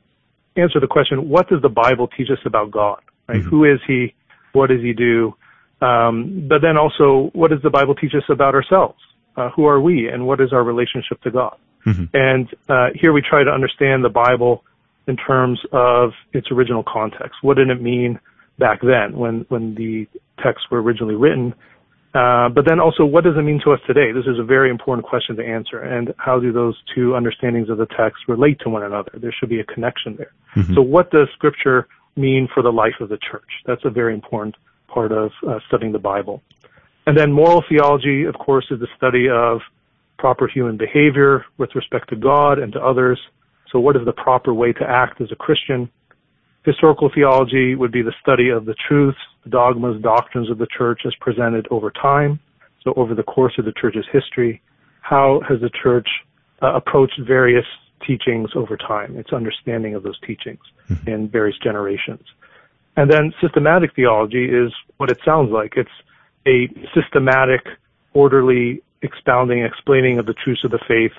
answer 0.56 0.80
the 0.80 0.88
question, 0.88 1.30
what 1.30 1.50
does 1.50 1.62
the 1.62 1.70
Bible 1.70 2.08
teach 2.08 2.30
us 2.30 2.40
about 2.46 2.72
God? 2.72 3.02
Right? 3.28 3.40
Mm-hmm. 3.40 3.50
Who 3.50 3.66
is 3.66 3.80
He? 3.86 4.14
What 4.54 4.70
does 4.70 4.82
He 4.82 4.94
do? 4.94 5.36
Um, 5.82 6.48
but 6.48 6.62
then 6.62 6.78
also, 6.78 7.30
what 7.34 7.52
does 7.52 7.62
the 7.62 7.70
Bible 7.70 7.94
teach 7.96 8.14
us 8.16 8.24
about 8.30 8.56
ourselves? 8.56 8.98
Uh, 9.36 9.50
who 9.52 9.66
are 9.66 9.80
we, 9.80 10.08
and 10.08 10.26
what 10.26 10.42
is 10.42 10.52
our 10.52 10.64
relationship 10.64 11.22
to 11.22 11.30
God? 11.30 11.56
Mm-hmm. 11.86 12.06
And 12.14 12.50
uh, 12.68 12.88
here 12.96 13.14
we 13.14 13.22
try 13.22 13.44
to 13.44 13.52
understand 13.52 14.04
the 14.04 14.10
Bible 14.10 14.64
in 15.08 15.18
terms 15.18 15.60
of 15.72 16.12
its 16.34 16.52
original 16.52 16.84
context. 16.84 17.36
What 17.42 17.58
did 17.58 17.70
it 17.70 17.82
mean 17.82 18.20
back 18.60 18.82
then 18.82 19.18
when 19.18 19.46
when 19.50 19.76
the 19.76 20.08
texts 20.44 20.68
were 20.70 20.82
originally 20.82 21.16
written? 21.16 21.54
Uh, 22.14 22.50
but 22.50 22.66
then 22.66 22.80
also, 22.80 23.06
what 23.06 23.24
does 23.24 23.36
it 23.38 23.42
mean 23.42 23.62
to 23.64 23.72
us 23.72 23.80
today? 23.86 24.12
This 24.12 24.26
is 24.26 24.40
a 24.40 24.44
very 24.44 24.72
important 24.72 25.06
question 25.06 25.36
to 25.36 25.46
answer. 25.46 25.80
And 25.80 26.14
how 26.18 26.40
do 26.40 26.52
those 26.52 26.76
two 26.96 27.16
understandings 27.16 27.70
of 27.70 27.78
the 27.78 27.86
text 27.86 28.24
relate 28.28 28.60
to 28.62 28.70
one 28.70 28.84
another? 28.84 29.12
There 29.16 29.34
should 29.38 29.50
be 29.50 29.60
a 29.60 29.64
connection 29.64 30.16
there. 30.16 30.32
Mm-hmm. 30.56 30.74
So 30.74 30.82
what 30.82 31.12
does 31.12 31.28
scripture 31.34 31.88
mean 32.16 32.48
for 32.52 32.64
the 32.64 32.72
life 32.72 32.96
of 33.02 33.10
the 33.10 33.20
church? 33.30 33.50
That's 33.66 33.86
a 33.86 33.92
very 33.92 34.14
important 34.14 34.56
part 34.88 35.12
of 35.12 35.32
uh, 35.48 35.60
studying 35.68 35.92
the 35.92 36.00
Bible. 36.00 36.42
And 37.06 37.16
then 37.16 37.32
moral 37.32 37.64
theology, 37.70 38.24
of 38.24 38.36
course, 38.36 38.66
is 38.72 38.80
the 38.80 38.88
study 38.98 39.30
of 39.30 39.62
proper 40.18 40.48
human 40.48 40.78
behavior 40.78 41.46
with 41.58 41.76
respect 41.76 42.10
to 42.10 42.16
God 42.16 42.58
and 42.58 42.74
to 42.74 42.82
others. 42.82 43.20
So 43.72 43.80
what 43.80 43.96
is 43.96 44.06
the 44.06 44.14
proper 44.14 44.54
way 44.54 44.74
to 44.74 44.84
act 44.84 45.22
as 45.22 45.32
a 45.32 45.36
Christian? 45.36 45.90
Historical 46.64 47.10
theology 47.14 47.76
would 47.76 47.92
be 47.92 48.02
the 48.02 48.14
study 48.22 48.50
of 48.50 48.66
the 48.66 48.76
truths, 48.88 49.18
the 49.44 49.50
dogmas, 49.50 50.02
doctrines 50.02 50.50
of 50.50 50.58
the 50.58 50.68
church 50.78 51.02
as 51.06 51.14
presented 51.20 51.68
over 51.72 51.92
time. 51.92 52.40
So 52.84 52.94
over 52.96 53.16
the 53.16 53.24
course 53.24 53.54
of 53.58 53.66
the 53.66 53.74
church's 53.80 54.06
history, 54.12 54.62
how 55.02 55.42
has 55.48 55.62
the 55.62 55.70
church 55.82 56.08
uh, 56.62 56.74
approached 56.76 57.20
various 57.26 57.66
teachings 58.06 58.50
over 58.56 58.78
time, 58.78 59.18
its 59.18 59.34
understanding 59.34 59.96
of 59.96 60.04
those 60.04 60.20
teachings 60.22 60.60
mm-hmm. 60.90 61.10
in 61.10 61.30
various 61.30 61.58
generations. 61.64 62.24
And 62.96 63.12
then 63.12 63.34
systematic 63.42 63.96
theology 63.96 64.46
is 64.46 64.72
what 64.98 65.10
it 65.10 65.20
sounds 65.24 65.52
like. 65.52 65.74
It's 65.78 65.90
a 66.48 66.68
systematic, 66.94 67.62
orderly 68.14 68.82
expounding, 69.02 69.64
explaining 69.64 70.20
of 70.20 70.26
the 70.26 70.34
truths 70.34 70.64
of 70.64 70.72
the 70.72 70.80
faith 70.88 71.12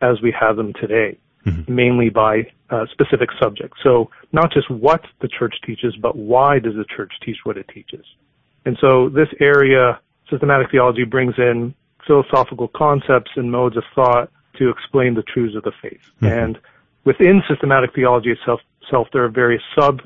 as 0.00 0.20
we 0.22 0.34
have 0.38 0.56
them 0.56 0.72
today 0.80 1.18
mm-hmm. 1.44 1.74
mainly 1.74 2.10
by 2.10 2.50
uh, 2.70 2.86
specific 2.92 3.30
subjects. 3.40 3.78
So 3.82 4.10
not 4.32 4.52
just 4.52 4.70
what 4.70 5.02
the 5.20 5.28
church 5.28 5.54
teaches, 5.64 5.94
but 5.96 6.16
why 6.16 6.58
does 6.58 6.74
the 6.74 6.84
church 6.96 7.12
teach 7.24 7.38
what 7.44 7.56
it 7.56 7.68
teaches? 7.68 8.04
And 8.64 8.76
so 8.80 9.08
this 9.08 9.28
area, 9.40 10.00
systematic 10.30 10.70
theology, 10.70 11.04
brings 11.04 11.34
in 11.38 11.74
philosophical 12.06 12.68
concepts 12.68 13.30
and 13.36 13.50
modes 13.50 13.76
of 13.76 13.84
thought 13.94 14.30
to 14.58 14.70
explain 14.70 15.14
the 15.14 15.22
truths 15.22 15.56
of 15.56 15.62
the 15.62 15.72
faith. 15.82 16.00
Mm-hmm. 16.16 16.26
And 16.26 16.58
within 17.04 17.42
systematic 17.48 17.94
theology 17.94 18.30
itself, 18.30 18.60
itself, 18.82 19.08
there 19.12 19.24
are 19.24 19.28
various 19.28 19.62
sub 19.78 20.00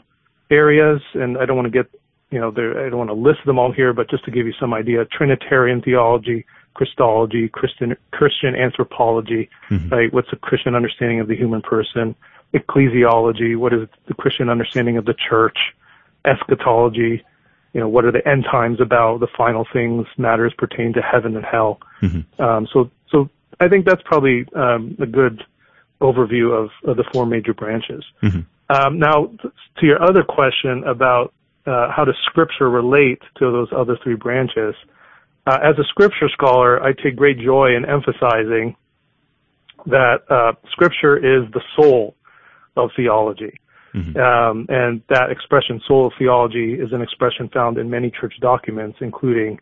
areas, 0.50 1.00
and 1.14 1.38
I 1.38 1.46
don't 1.46 1.56
want 1.56 1.66
to 1.66 1.70
get, 1.70 1.90
you 2.30 2.40
know, 2.40 2.50
there, 2.50 2.86
I 2.86 2.88
don't 2.88 2.98
want 2.98 3.10
to 3.10 3.14
list 3.14 3.40
them 3.46 3.58
all 3.58 3.72
here, 3.72 3.92
but 3.92 4.10
just 4.10 4.24
to 4.24 4.30
give 4.30 4.46
you 4.46 4.54
some 4.58 4.72
idea, 4.74 5.04
Trinitarian 5.06 5.82
theology, 5.82 6.46
Christology, 6.74 7.48
Christian, 7.48 7.96
Christian 8.12 8.54
anthropology, 8.54 9.48
mm-hmm. 9.70 9.88
right? 9.88 10.12
What's 10.12 10.28
a 10.32 10.36
Christian 10.36 10.74
understanding 10.74 11.20
of 11.20 11.28
the 11.28 11.36
human 11.36 11.62
person? 11.62 12.14
Ecclesiology, 12.54 13.56
what 13.56 13.72
is 13.72 13.88
the 14.06 14.14
Christian 14.14 14.48
understanding 14.48 14.96
of 14.96 15.04
the 15.04 15.14
church? 15.28 15.58
Eschatology, 16.24 17.24
you 17.72 17.80
know, 17.80 17.88
what 17.88 18.04
are 18.04 18.12
the 18.12 18.26
end 18.26 18.44
times 18.50 18.80
about? 18.80 19.20
The 19.20 19.28
final 19.36 19.66
things, 19.72 20.06
matters 20.16 20.54
pertain 20.56 20.92
to 20.94 21.02
heaven 21.02 21.36
and 21.36 21.44
hell. 21.44 21.80
Mm-hmm. 22.02 22.42
Um, 22.42 22.66
so, 22.72 22.90
so 23.10 23.28
I 23.60 23.68
think 23.68 23.86
that's 23.86 24.02
probably 24.04 24.46
um, 24.54 24.96
a 25.00 25.06
good 25.06 25.42
overview 26.00 26.52
of, 26.52 26.70
of 26.84 26.96
the 26.96 27.04
four 27.12 27.26
major 27.26 27.54
branches. 27.54 28.04
Mm-hmm. 28.22 28.40
Um, 28.70 28.98
now, 28.98 29.30
to 29.78 29.86
your 29.86 30.02
other 30.02 30.22
question 30.22 30.84
about 30.84 31.32
uh, 31.66 31.90
how 31.90 32.04
does 32.04 32.16
Scripture 32.24 32.70
relate 32.70 33.20
to 33.38 33.50
those 33.50 33.68
other 33.76 33.98
three 34.02 34.14
branches? 34.14 34.74
Uh, 35.48 35.58
as 35.62 35.78
a 35.78 35.84
scripture 35.84 36.28
scholar, 36.28 36.82
I 36.82 36.92
take 36.92 37.16
great 37.16 37.38
joy 37.38 37.74
in 37.74 37.86
emphasizing 37.86 38.76
that 39.86 40.18
uh, 40.28 40.52
scripture 40.72 41.16
is 41.16 41.50
the 41.52 41.62
soul 41.74 42.14
of 42.76 42.90
theology. 42.94 43.58
Mm-hmm. 43.94 44.18
Um, 44.18 44.66
and 44.68 45.00
that 45.08 45.30
expression, 45.30 45.80
soul 45.88 46.08
of 46.08 46.12
theology, 46.18 46.74
is 46.74 46.92
an 46.92 47.00
expression 47.00 47.48
found 47.48 47.78
in 47.78 47.88
many 47.88 48.10
church 48.10 48.34
documents, 48.42 48.98
including 49.00 49.58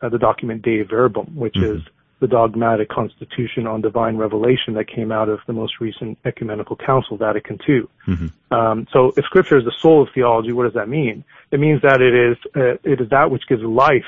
uh, 0.00 0.10
the 0.10 0.18
document 0.18 0.62
Dei 0.62 0.82
Verbum, 0.82 1.34
which 1.34 1.54
mm-hmm. 1.54 1.78
is 1.78 1.82
the 2.20 2.28
dogmatic 2.28 2.88
constitution 2.88 3.66
on 3.66 3.80
divine 3.80 4.16
revelation 4.18 4.74
that 4.74 4.86
came 4.86 5.10
out 5.10 5.28
of 5.28 5.40
the 5.48 5.52
most 5.52 5.80
recent 5.80 6.16
ecumenical 6.24 6.76
council, 6.76 7.16
Vatican 7.16 7.58
II. 7.68 7.80
Mm-hmm. 8.06 8.54
Um, 8.54 8.86
so, 8.92 9.12
if 9.16 9.24
Scripture 9.24 9.58
is 9.58 9.64
the 9.64 9.74
soul 9.80 10.04
of 10.04 10.08
theology, 10.14 10.52
what 10.52 10.64
does 10.64 10.74
that 10.74 10.88
mean? 10.88 11.24
It 11.50 11.58
means 11.58 11.82
that 11.82 12.00
it 12.00 12.14
is 12.14 12.36
uh, 12.54 12.78
it 12.88 13.00
is 13.00 13.10
that 13.10 13.32
which 13.32 13.42
gives 13.48 13.64
life 13.64 14.06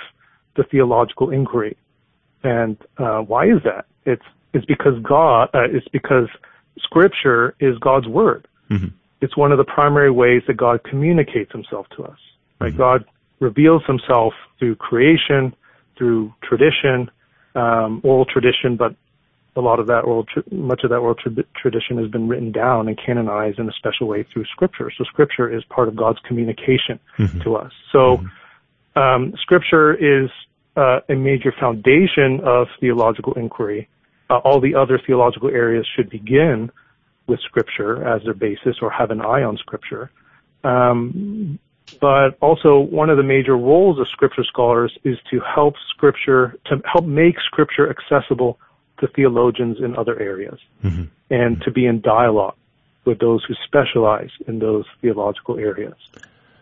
the 0.59 0.65
theological 0.65 1.31
inquiry. 1.31 1.79
And 2.43 2.77
uh, 2.99 3.21
why 3.21 3.47
is 3.47 3.63
that? 3.65 3.87
It's 4.05 4.25
it's 4.53 4.67
because 4.67 4.95
God 5.03 5.49
uh, 5.55 5.65
it's 5.71 5.89
because 5.89 6.29
Scripture 6.81 7.55
is 7.61 7.79
God's 7.79 8.07
word. 8.07 8.47
Mm-hmm. 8.71 8.89
It's 9.21 9.37
one 9.37 9.51
of 9.51 9.59
the 9.59 9.65
primary 9.65 10.11
ways 10.11 10.43
that 10.47 10.57
God 10.57 10.85
communicates 10.85 11.51
Himself 11.53 11.87
to 11.97 12.05
us. 12.05 12.19
Right? 12.61 12.69
Mm-hmm. 12.69 12.79
God 12.79 13.05
reveals 13.41 13.83
Himself 13.87 14.35
through 14.59 14.77
creation, 14.77 15.55
through 15.97 16.35
tradition, 16.43 17.11
um, 17.55 18.01
oral 18.05 18.25
tradition, 18.25 18.77
but 18.77 18.95
a 19.57 19.61
lot 19.61 19.81
of 19.81 19.89
that 19.89 20.05
oral, 20.05 20.25
much 20.53 20.85
of 20.85 20.91
that 20.91 20.99
oral 20.99 21.17
tra- 21.17 21.33
tradition 21.61 21.99
has 21.99 22.09
been 22.09 22.29
written 22.29 22.53
down 22.53 22.87
and 22.87 22.97
canonized 23.05 23.59
in 23.59 23.69
a 23.69 23.73
special 23.73 24.07
way 24.07 24.25
through 24.33 24.45
Scripture. 24.47 24.91
So 24.97 25.05
Scripture 25.05 25.53
is 25.53 25.65
part 25.65 25.89
of 25.89 25.97
God's 25.97 26.21
communication 26.21 27.01
mm-hmm. 27.19 27.41
to 27.41 27.57
us. 27.57 27.73
So 27.91 28.19
mm-hmm. 28.19 28.99
um, 28.99 29.35
Scripture 29.43 29.95
is 29.95 30.31
a 30.79 31.15
major 31.15 31.53
foundation 31.59 32.41
of 32.45 32.69
theological 32.81 33.33
inquiry. 33.35 33.89
Uh, 34.31 34.37
all 34.39 34.61
the 34.61 34.75
other 34.75 35.01
theological 35.05 35.49
areas 35.49 35.87
should 35.97 36.11
begin 36.11 36.71
with 37.27 37.41
Scripture 37.41 38.07
as 38.07 38.23
their 38.25 38.35
basis 38.35 38.77
or 38.83 38.91
have 38.91 39.11
an 39.11 39.21
eye 39.21 39.43
on 39.43 39.57
Scripture. 39.57 40.11
Um, 40.65 41.59
but 42.01 42.37
also 42.41 42.79
one 42.79 43.11
of 43.11 43.17
the 43.17 43.23
major 43.23 43.57
roles 43.57 43.99
of 43.99 44.09
Scripture 44.09 44.45
scholars 44.45 44.97
is 45.05 45.17
to 45.31 45.41
help 45.41 45.75
Scripture, 45.91 46.57
to 46.67 46.81
help 46.85 47.05
make 47.05 47.37
Scripture 47.41 47.89
accessible 47.91 48.59
to 49.01 49.09
theologians 49.09 49.79
in 49.81 49.97
other 49.97 50.19
areas 50.21 50.59
mm-hmm. 50.85 51.05
and 51.31 51.57
mm-hmm. 51.57 51.63
to 51.63 51.71
be 51.71 51.87
in 51.87 52.01
dialogue 52.01 52.57
with 53.05 53.19
those 53.21 53.43
who 53.45 53.55
specialize 53.65 54.31
in 54.47 54.59
those 54.59 54.85
theological 55.01 55.59
areas. 55.59 55.95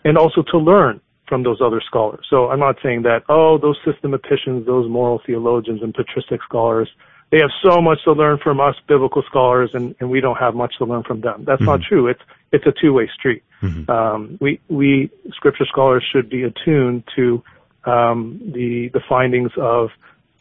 And 0.04 0.16
also 0.16 0.42
to 0.52 0.58
learn 0.58 1.00
from 1.28 1.42
those 1.42 1.60
other 1.60 1.80
scholars. 1.86 2.26
So 2.30 2.50
I'm 2.50 2.60
not 2.60 2.76
saying 2.82 3.02
that, 3.02 3.22
oh, 3.28 3.58
those 3.58 3.78
systematicians, 3.84 4.66
those 4.66 4.88
moral 4.88 5.20
theologians 5.26 5.82
and 5.82 5.92
patristic 5.92 6.40
scholars, 6.42 6.88
they 7.30 7.38
have 7.38 7.50
so 7.64 7.80
much 7.80 7.98
to 8.04 8.12
learn 8.12 8.38
from 8.42 8.60
us 8.60 8.76
biblical 8.86 9.22
scholars 9.28 9.70
and, 9.74 9.94
and 9.98 10.10
we 10.10 10.20
don't 10.20 10.36
have 10.36 10.54
much 10.54 10.74
to 10.78 10.84
learn 10.84 11.02
from 11.02 11.20
them. 11.20 11.44
That's 11.44 11.60
mm-hmm. 11.60 11.70
not 11.70 11.82
true. 11.82 12.06
It's, 12.06 12.20
it's 12.52 12.66
a 12.66 12.72
two-way 12.80 13.10
street. 13.12 13.42
Mm-hmm. 13.62 13.90
Um, 13.90 14.38
we, 14.40 14.60
we 14.68 15.10
scripture 15.30 15.66
scholars 15.66 16.04
should 16.12 16.30
be 16.30 16.44
attuned 16.44 17.04
to, 17.16 17.42
um, 17.84 18.40
the, 18.54 18.90
the 18.92 19.00
findings 19.08 19.50
of, 19.56 19.90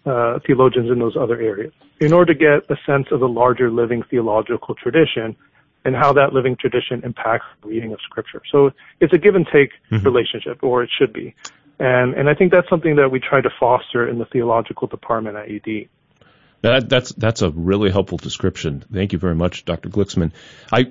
uh, 0.06 0.40
theologians 0.46 0.92
in 0.92 1.00
those 1.00 1.18
other 1.18 1.42
areas 1.42 1.74
in 2.00 2.14
order 2.14 2.34
to 2.34 2.40
get 2.40 2.70
a 2.70 2.80
sense 2.86 3.08
of 3.12 3.20
the 3.20 3.28
larger 3.28 3.72
living 3.72 4.04
theological 4.04 4.76
tradition 4.76 5.36
and 5.86 5.96
how 5.96 6.12
that 6.14 6.34
living 6.34 6.58
tradition 6.58 7.02
impacts 7.04 7.46
the 7.62 7.70
reading 7.70 7.94
of 7.94 8.00
scripture. 8.02 8.42
So 8.52 8.72
it's 9.00 9.14
a 9.14 9.18
give 9.18 9.36
and 9.36 9.46
take 9.46 9.70
mm-hmm. 9.92 10.04
relationship, 10.04 10.64
or 10.64 10.84
it 10.84 10.90
should 10.98 11.14
be. 11.14 11.36
And, 11.80 12.16
and 12.16 12.28
I 12.28 12.34
think 12.34 12.52
that's 12.52 12.68
something 12.70 12.96
that 12.96 13.10
we 13.10 13.20
try 13.20 13.42
to 13.42 13.50
foster 13.60 14.08
in 14.10 14.18
the 14.18 14.26
theological 14.26 14.88
department 14.88 15.38
at 15.38 15.46
UD. 15.46 15.88
That, 16.62 16.90
that's 16.90 17.12
that's 17.12 17.44
a 17.44 17.52
really 17.52 17.92
helpful 17.92 18.18
description. 18.18 18.84
Thank 18.92 19.14
you 19.14 19.20
very 19.20 19.36
much, 19.36 19.66
Dr. 19.66 19.90
Glicksman. 19.90 20.32
I 20.72 20.86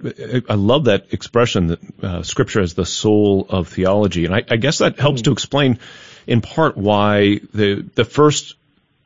I 0.49 0.55
love 0.55 0.85
that 0.85 1.13
expression 1.13 1.67
that 1.69 1.81
uh, 2.01 2.23
Scripture 2.23 2.61
as 2.61 2.75
the 2.75 2.87
soul 2.87 3.47
of 3.49 3.67
theology, 3.67 4.25
and 4.25 4.33
I, 4.33 4.45
I 4.49 4.57
guess 4.57 4.79
that 4.79 5.01
helps 5.01 5.23
mm. 5.23 5.25
to 5.25 5.33
explain, 5.33 5.81
in 6.29 6.43
part, 6.43 6.77
why 6.77 7.41
the 7.53 7.85
the 7.93 8.05
first 8.05 8.55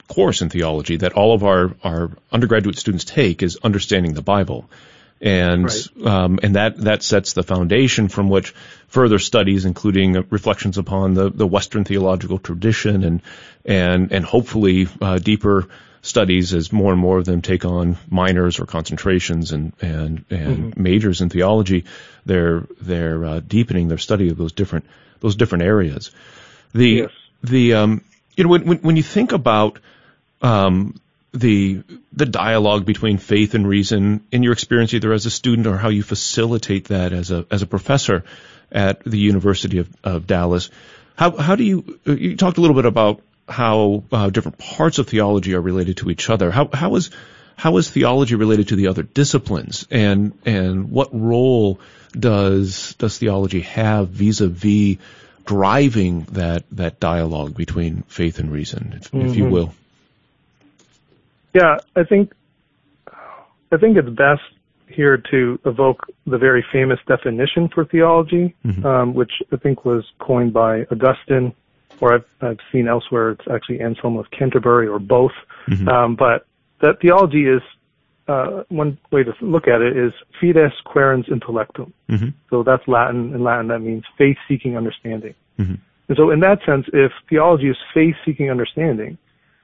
course 0.09 0.43
in 0.43 0.51
theology 0.51 0.97
that 0.97 1.15
all 1.15 1.33
of 1.33 1.43
our 1.43 1.75
our 1.83 2.11
undergraduate 2.31 2.77
students 2.77 3.07
take 3.07 3.43
is 3.43 3.59
understanding 3.63 4.13
the 4.13 4.21
Bible 4.21 4.69
and 5.21 5.65
right. 5.65 6.07
um, 6.07 6.39
and 6.43 6.55
that 6.57 6.77
that 6.79 7.03
sets 7.03 7.33
the 7.33 7.43
foundation 7.43 8.09
from 8.09 8.29
which 8.29 8.55
further 8.89 9.19
studies, 9.19 9.65
including 9.65 10.13
reflections 10.31 10.79
upon 10.79 11.15
the, 11.15 11.31
the 11.31 11.47
Western 11.47 11.85
theological 11.85 12.39
tradition, 12.39 13.05
and 13.05 13.23
and 13.65 14.13
and 14.13 14.25
hopefully 14.25 14.89
uh, 15.01 15.19
deeper 15.19 15.69
studies 16.03 16.55
as 16.55 16.73
more 16.73 16.93
and 16.93 17.01
more 17.01 17.19
of 17.19 17.25
them 17.25 17.43
take 17.43 17.65
on 17.65 17.97
minors 18.09 18.61
or 18.61 18.67
concentrations 18.67 19.53
and 19.53 19.73
and 19.81 20.25
and 20.31 20.73
mm-hmm. 20.73 20.83
majors 20.83 21.21
in 21.21 21.29
theology. 21.29 21.85
They're 22.25 22.67
they're 22.81 23.25
uh, 23.25 23.41
deepening 23.41 23.89
their 23.89 23.99
study 23.99 24.31
of 24.31 24.37
those 24.37 24.53
different 24.53 24.87
those 25.21 25.37
different 25.37 25.65
areas. 25.65 26.11
The 26.73 26.89
yes. 26.89 27.11
the 27.43 27.75
um, 27.75 28.05
you 28.37 28.45
know 28.45 28.51
when, 28.51 28.67
when 28.67 28.79
when 28.79 28.97
you 28.97 29.03
think 29.03 29.33
about 29.33 29.81
um, 30.43 31.01
the 31.33 31.83
the 32.13 32.27
dialogue 32.27 32.85
between 32.85 33.19
faith 33.19 33.55
and 33.55 33.69
reason 33.69 34.25
in 34.33 34.43
your 34.43 34.53
experience 34.53 34.95
either 34.95 35.13
as 35.13 35.27
a 35.27 35.31
student 35.31 35.67
or 35.67 35.77
how 35.77 35.89
you 35.89 36.03
facilitate 36.03 36.87
that 36.87 37.13
as 37.13 37.31
a 37.31 37.47
as 37.51 37.63
a 37.63 37.67
professor 37.67 38.25
at 38.73 39.03
the 39.05 39.19
University 39.19 39.79
of, 39.79 39.89
of 40.05 40.27
Dallas. 40.27 40.71
How 41.17 41.37
how 41.37 41.57
do 41.57 41.65
you 41.65 41.99
you 42.05 42.37
talked 42.37 42.59
a 42.59 42.61
little 42.61 42.77
bit 42.77 42.87
about 42.87 43.21
how 43.49 44.05
uh, 44.13 44.31
different 44.31 44.59
parts 44.59 44.99
of 44.99 45.09
theology 45.09 45.55
are 45.55 45.61
related 45.61 45.99
to 45.99 46.11
each 46.11 46.29
other. 46.29 46.51
How 46.51 46.69
how 46.73 46.95
is 46.97 47.11
how 47.57 47.77
is 47.79 47.91
theology 47.91 48.35
related 48.35 48.69
to 48.69 48.77
the 48.77 48.89
other 48.89 49.03
disciplines 49.03 49.87
and 49.91 50.33
and 50.45 50.91
what 50.91 51.09
role 51.13 51.81
does 52.13 52.95
does 52.99 53.19
theology 53.19 53.61
have 53.61 54.09
vis-a-vis 54.09 54.99
driving 55.45 56.23
that 56.33 56.65
that 56.73 57.01
dialogue 57.01 57.57
between 57.57 58.03
faith 58.03 58.39
and 58.39 58.53
reason 58.53 58.95
if, 58.97 59.11
mm-hmm. 59.11 59.27
if 59.27 59.37
you 59.37 59.45
mm-hmm. 59.45 59.53
will 59.53 59.75
yeah, 61.59 61.77
I 61.97 62.05
think 62.05 62.33
I 63.73 63.77
think 63.77 63.97
it's 63.97 64.09
best 64.09 64.43
here 64.87 65.17
to 65.31 65.59
evoke 65.65 66.01
the 66.27 66.39
very 66.39 66.65
famous 66.73 66.99
definition 67.07 67.69
for 67.75 67.85
theology, 67.85 68.55
mm-hmm. 68.65 68.87
um, 68.87 69.15
which 69.15 69.33
I 69.53 69.57
think 69.57 69.85
was 69.85 70.05
coined 70.19 70.53
by 70.53 70.73
Augustine, 70.91 71.53
or 72.01 72.15
I've, 72.15 72.25
I've 72.41 72.63
seen 72.73 72.89
elsewhere 72.89 73.31
it's 73.31 73.47
actually 73.55 73.81
Anselm 73.81 74.17
of 74.17 74.31
Canterbury, 74.31 74.89
or 74.89 74.99
both. 74.99 75.37
Mm-hmm. 75.69 75.89
Um, 75.89 76.17
but 76.17 76.47
that 76.81 77.01
theology 77.01 77.47
is 77.47 77.63
uh, 78.29 78.63
one 78.69 78.99
way 79.11 79.25
to 79.25 79.33
look 79.41 79.67
at 79.69 79.81
it 79.81 79.97
is 79.97 80.13
fides 80.41 80.75
quaerens 80.87 81.29
intellectum. 81.29 81.93
Mm-hmm. 82.09 82.29
So 82.51 82.63
that's 82.63 82.87
Latin. 82.87 83.35
In 83.35 83.43
Latin, 83.43 83.69
that 83.69 83.81
means 83.81 84.05
faith-seeking 84.17 84.77
understanding. 84.77 85.35
Mm-hmm. 85.59 85.75
And 86.09 86.17
so, 86.17 86.31
in 86.31 86.41
that 86.41 86.59
sense, 86.65 86.87
if 86.93 87.13
theology 87.29 87.69
is 87.69 87.77
faith-seeking 87.93 88.51
understanding, 88.51 89.19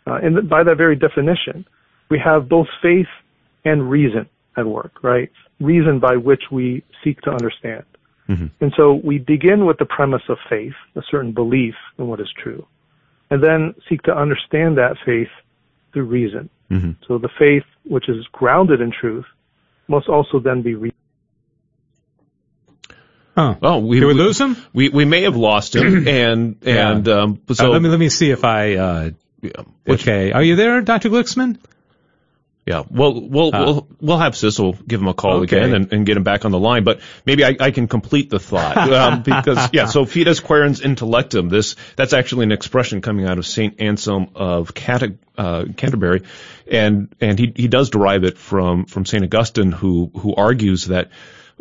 uh, 0.07 0.19
and 0.23 0.49
by 0.49 0.63
that 0.63 0.77
very 0.77 0.97
definition, 0.97 1.65
we 2.11 2.19
have 2.19 2.49
both 2.49 2.67
faith 2.83 3.07
and 3.65 3.91
reason 3.91 4.29
at 4.57 4.67
work, 4.67 5.03
right? 5.03 5.31
Reason 5.61 5.99
by 6.01 6.17
which 6.17 6.43
we 6.51 6.85
seek 7.03 7.21
to 7.23 7.31
understand. 7.31 7.85
Mm-hmm. 8.29 8.47
And 8.61 8.73
so 8.77 8.95
we 8.95 9.19
begin 9.19 9.67
with 9.67 9.79
the 9.79 9.85
premise 9.85 10.23
of 10.29 10.39
faith, 10.49 10.73
a 10.97 11.03
certain 11.11 11.33
belief 11.33 11.75
in 11.99 12.07
what 12.07 12.21
is 12.21 12.33
true, 12.43 12.67
and 13.31 13.43
then 13.43 13.75
seek 13.89 14.03
to 14.03 14.17
understand 14.17 14.79
that 14.79 14.97
faith 15.05 15.29
through 15.93 16.05
reason. 16.05 16.49
Mm-hmm. 16.71 16.93
So 17.07 17.19
the 17.19 17.29
faith, 17.39 17.65
which 17.85 18.09
is 18.09 18.27
grounded 18.33 18.81
in 18.81 18.93
truth, 18.93 19.27
must 19.89 20.09
also 20.09 20.41
then 20.41 20.63
be 20.63 20.75
reasoned. 20.75 20.93
Huh. 23.37 23.57
Oh, 23.63 23.79
we, 23.79 23.99
Did 23.99 24.07
we, 24.07 24.15
we 24.15 24.21
lose 24.21 24.41
him? 24.41 24.57
We 24.73 24.89
we 24.91 25.05
may 25.05 25.23
have 25.23 25.37
lost 25.37 25.75
him, 25.75 26.07
and 26.09 26.57
and 26.63 27.07
yeah. 27.07 27.15
um, 27.15 27.41
so 27.53 27.67
uh, 27.67 27.71
let 27.71 27.83
me 27.83 27.89
let 27.89 27.99
me 27.99 28.09
see 28.09 28.31
if 28.31 28.45
I. 28.45 28.75
Uh, 28.77 29.11
okay, 29.89 30.33
are 30.33 30.43
you 30.43 30.57
there, 30.57 30.81
Doctor 30.83 31.11
Glicksman? 31.11 31.59
Yeah, 32.67 32.85
well, 32.89 33.21
we'll 33.21 33.55
uh, 33.55 33.65
we'll 33.65 33.89
we'll 34.01 34.19
have 34.19 34.35
Cecil 34.35 34.73
give 34.89 34.99
him 34.99 35.09
a 35.09 35.13
call 35.13 35.43
okay. 35.43 35.59
again 35.59 35.75
and, 35.75 35.93
and, 35.93 36.07
get 36.07 36.17
him 36.17 36.23
back 36.23 36.47
on 36.47 36.51
the 36.51 36.59
line. 36.59 36.83
But 36.83 37.01
maybe 37.27 37.45
I, 37.45 37.55
I 37.61 37.71
can 37.73 37.89
complete 37.89 38.31
the 38.31 38.41
thought 38.41 38.77
um, 38.91 39.23
because 39.23 39.69
yeah. 39.75 39.85
So 39.85 40.07
fides 40.07 40.41
quaerens 40.41 40.81
intellectum. 40.81 41.51
This 41.51 41.77
that's 41.97 42.15
actually 42.15 42.45
an 42.45 42.53
expression 42.53 43.03
coming 43.03 43.27
out 43.27 43.37
of 43.37 43.45
Saint 43.45 43.83
Anselm 43.83 44.31
of 44.35 44.73
Cata, 44.73 45.15
uh, 45.37 45.67
Canterbury, 45.77 46.23
and 46.67 47.15
and 47.21 47.39
he 47.39 47.53
he 47.55 47.69
does 47.69 47.91
derive 47.91 48.25
it 48.25 48.39
from 48.39 48.87
from 48.87 49.05
Saint 49.05 49.25
Augustine, 49.25 49.73
who 49.73 50.11
who 50.17 50.35
argues 50.35 50.87
that. 50.87 51.11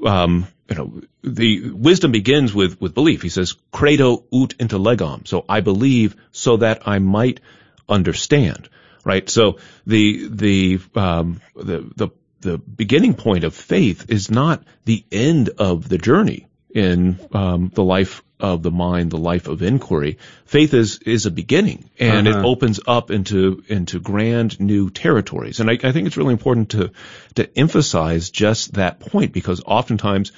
Um, 0.03 0.47
you 0.69 0.75
know, 0.75 1.01
the 1.23 1.71
wisdom 1.71 2.13
begins 2.13 2.53
with, 2.53 2.79
with 2.79 2.93
belief. 2.93 3.21
He 3.21 3.29
says, 3.29 3.53
credo 3.71 4.23
ut 4.33 4.57
intellegam. 4.57 5.27
So 5.27 5.45
I 5.47 5.59
believe 5.59 6.15
so 6.31 6.57
that 6.57 6.87
I 6.87 6.99
might 6.99 7.41
understand 7.87 8.69
right? 9.03 9.29
So 9.29 9.57
the 9.85 10.27
the 10.29 10.79
um, 10.95 11.41
the 11.55 11.89
the 11.95 12.09
the 12.41 12.57
beginning 12.57 13.13
point 13.13 13.43
of 13.43 13.55
faith 13.55 14.09
is 14.09 14.29
not 14.29 14.63
the 14.85 15.03
end 15.11 15.49
of 15.57 15.87
the 15.87 15.97
journey 15.97 16.47
in 16.73 17.19
um, 17.33 17.71
the 17.73 17.83
life 17.83 18.23
of 18.39 18.61
the 18.61 18.71
mind, 18.71 19.11
the 19.11 19.17
life 19.17 19.47
of 19.47 19.61
inquiry. 19.61 20.17
Faith 20.45 20.73
is 20.73 20.99
is 20.99 21.25
a 21.25 21.31
beginning, 21.31 21.89
and 21.97 22.27
uh-huh. 22.27 22.39
it 22.39 22.45
opens 22.45 22.79
up 22.85 23.09
into 23.09 23.63
into 23.67 23.99
grand 23.99 24.59
new 24.59 24.89
territories. 24.89 25.59
And 25.59 25.69
I, 25.69 25.73
I, 25.73 25.91
think 25.91 26.07
it's 26.07 26.17
really 26.17 26.33
important 26.33 26.71
to 26.71 26.91
to 27.35 27.57
emphasize 27.57 28.29
just 28.29 28.73
that 28.73 28.99
point 28.99 29.31
because 29.31 29.61
oftentimes 29.65 30.31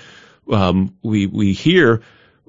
um, 0.50 0.96
we 1.02 1.26
we 1.28 1.54
hear. 1.54 2.02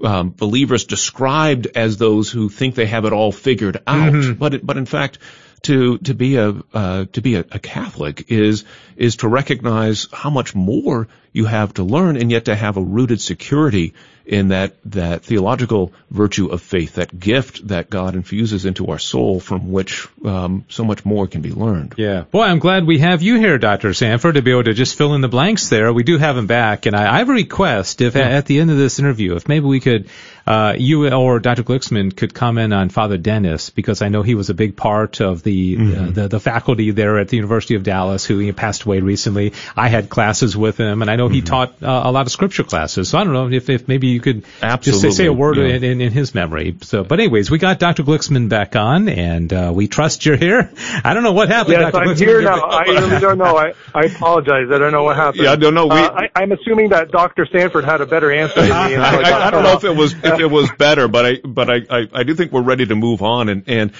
Um, 0.05 0.29
believers 0.29 0.85
described 0.85 1.69
as 1.75 1.97
those 1.97 2.31
who 2.31 2.51
think 2.51 2.75
they 2.75 2.85
have 2.85 3.07
it 3.07 3.14
all 3.14 3.33
figured 3.33 3.79
out, 3.87 4.12
mm-hmm. 4.12 4.35
but 4.35 4.53
it, 4.53 4.67
but 4.67 4.77
in 4.77 4.85
fact, 4.85 5.19
to 5.63 5.99
to 5.99 6.15
be 6.15 6.37
a 6.37 6.55
uh, 6.73 7.05
to 7.13 7.21
be 7.21 7.37
a, 7.37 7.41
a, 7.51 7.59
Catholic 7.59 8.31
is 8.31 8.65
is 8.97 9.17
to 9.17 9.29
recognize 9.29 10.09
how 10.13 10.31
much 10.31 10.55
more 10.55 11.09
you 11.33 11.47
have 11.47 11.75
to 11.75 11.85
learn, 11.85 12.17
and 12.17 12.31
yet 12.31 12.47
to 12.47 12.55
have 12.55 12.77
a 12.77 12.83
rooted 12.83 13.21
security 13.21 13.95
in 14.27 14.49
that 14.49 14.74
that 14.87 15.22
theological 15.22 15.93
virtue 16.11 16.49
of 16.49 16.61
faith, 16.61 16.95
that 16.95 17.18
gift 17.18 17.68
that 17.68 17.89
God 17.89 18.16
infuses 18.16 18.64
into 18.64 18.89
our 18.89 18.99
soul, 18.99 19.39
from 19.39 19.70
which 19.70 20.09
um, 20.24 20.64
so 20.68 20.85
much 20.85 21.05
more 21.05 21.27
can 21.27 21.43
be 21.43 21.53
learned. 21.53 21.95
Yeah, 21.97 22.22
boy, 22.22 22.43
I'm 22.43 22.59
glad 22.59 22.87
we 22.87 22.99
have 22.99 23.22
you 23.22 23.39
here, 23.39 23.57
Doctor 23.59 23.95
Sanford, 23.95 24.35
to 24.35 24.43
be 24.43 24.51
able 24.51 24.64
to 24.64 24.74
just 24.74 24.99
fill 24.99 25.14
in 25.14 25.20
the 25.20 25.29
blanks 25.29 25.68
there. 25.68 25.93
We 25.93 26.03
do 26.03 26.18
have 26.18 26.37
him 26.37 26.47
back, 26.47 26.87
and 26.87 26.97
I, 26.97 27.14
I 27.14 27.18
have 27.18 27.29
a 27.29 27.33
request 27.33 28.01
if 28.01 28.16
yeah. 28.16 28.22
at 28.22 28.47
the 28.47 28.59
end 28.59 28.70
of 28.70 28.77
this 28.77 28.99
interview, 28.99 29.37
if 29.37 29.49
maybe 29.49 29.66
we 29.66 29.81
could. 29.81 30.09
Uh, 30.47 30.77
you 30.79 31.12
or 31.12 31.41
Dr. 31.41 31.64
Glicksman 31.64 32.16
could 32.16 32.33
comment 32.33 32.72
on 32.72 32.89
Father 32.89 33.16
Dennis 33.16 33.70
because 33.70 34.01
I 34.01 34.11
know 34.11 34.22
he 34.22 34.37
was 34.37 34.49
a 34.49 34.55
big 34.55 34.77
part 34.77 35.20
of 35.20 35.43
the, 35.43 35.77
mm-hmm. 35.77 36.05
uh, 36.05 36.11
the, 36.12 36.29
the 36.29 36.39
faculty 36.39 36.93
there 36.93 37.18
at 37.18 37.27
the 37.27 37.37
University 37.37 37.74
of 37.74 37.83
Dallas 37.83 38.24
who 38.24 38.39
he 38.39 38.53
passed 38.53 38.85
away 38.85 39.01
recently. 39.01 39.55
I 39.77 39.89
had 39.89 40.09
classes 40.09 40.57
with 40.57 40.79
him, 40.79 41.03
and 41.03 41.11
I 41.11 41.16
know 41.16 41.27
mm-hmm. 41.27 41.35
he 41.35 41.43
taught 41.43 41.83
uh, 41.83 42.03
a 42.05 42.12
lot 42.12 42.27
of 42.27 42.33
scripture 42.33 42.62
classes. 42.62 43.09
So 43.09 43.18
I 43.18 43.24
don't 43.24 43.33
know 43.33 43.51
if, 43.51 43.68
if 43.68 43.89
maybe 43.89 44.16
you 44.17 44.21
could 44.23 44.45
Absolutely. 44.62 45.03
just 45.09 45.17
say, 45.17 45.25
say 45.25 45.27
a 45.27 45.33
word 45.33 45.59
yeah. 45.59 45.64
in, 45.64 45.85
in, 45.85 46.01
in, 46.01 46.12
his 46.12 46.35
memory. 46.35 46.77
So, 46.81 47.05
but 47.05 47.21
anyways, 47.21 47.51
we 47.51 47.59
got 47.59 47.79
Dr. 47.79 48.03
Glicksman 48.03 48.49
back 48.49 48.75
on, 48.75 49.09
and 49.09 49.53
uh, 49.53 49.73
we 49.75 49.89
trust 49.89 50.25
you're 50.25 50.37
here. 50.37 50.73
I 51.05 51.12
don't 51.12 51.23
know 51.23 51.33
what 51.33 51.49
happened. 51.51 51.75
Yes, 51.75 51.93
Dr. 51.93 52.03
I'm 52.03 52.09
Glicksman. 52.09 52.19
here 52.19 52.43
now. 52.43 52.61
I 52.62 52.83
really 52.87 53.21
don't 53.21 53.39
know. 53.39 53.57
I, 53.57 53.75
I 53.95 54.07
apologize. 54.07 54.69
I 54.73 54.79
don't 54.79 54.93
know 54.93 55.05
what 55.05 55.17
happened. 55.17 55.45
Yeah, 55.45 55.53
I 55.53 55.57
don't 55.57 55.75
know. 55.75 55.87
We, 55.87 55.99
uh, 55.99 56.29
I, 56.35 56.43
am 56.43 56.53
assuming 56.53 56.89
that 56.91 57.11
Dr. 57.11 57.47
Sanford 57.53 57.85
had 57.85 58.01
a 58.01 58.07
better 58.07 58.33
answer 58.33 58.62
than 58.62 58.69
me. 58.69 58.73
I, 58.97 59.21
I, 59.21 59.49
I, 59.49 59.51
don't 59.51 59.62
know 59.62 59.75
if 59.75 59.85
it 59.85 59.95
was 59.95 60.14
if 60.14 60.41
it 60.41 60.51
was 60.51 60.71
better, 60.79 61.09
but 61.09 61.27
I 61.27 61.37
but 61.45 61.71
I, 61.71 61.83
I, 61.91 62.09
I 62.12 62.23
do 62.23 62.35
think 62.35 62.53
we're 62.53 62.62
ready 62.62 62.87
to 62.87 62.97
move 62.97 63.23
on 63.23 63.51
and 63.51 63.64
and 63.67 63.93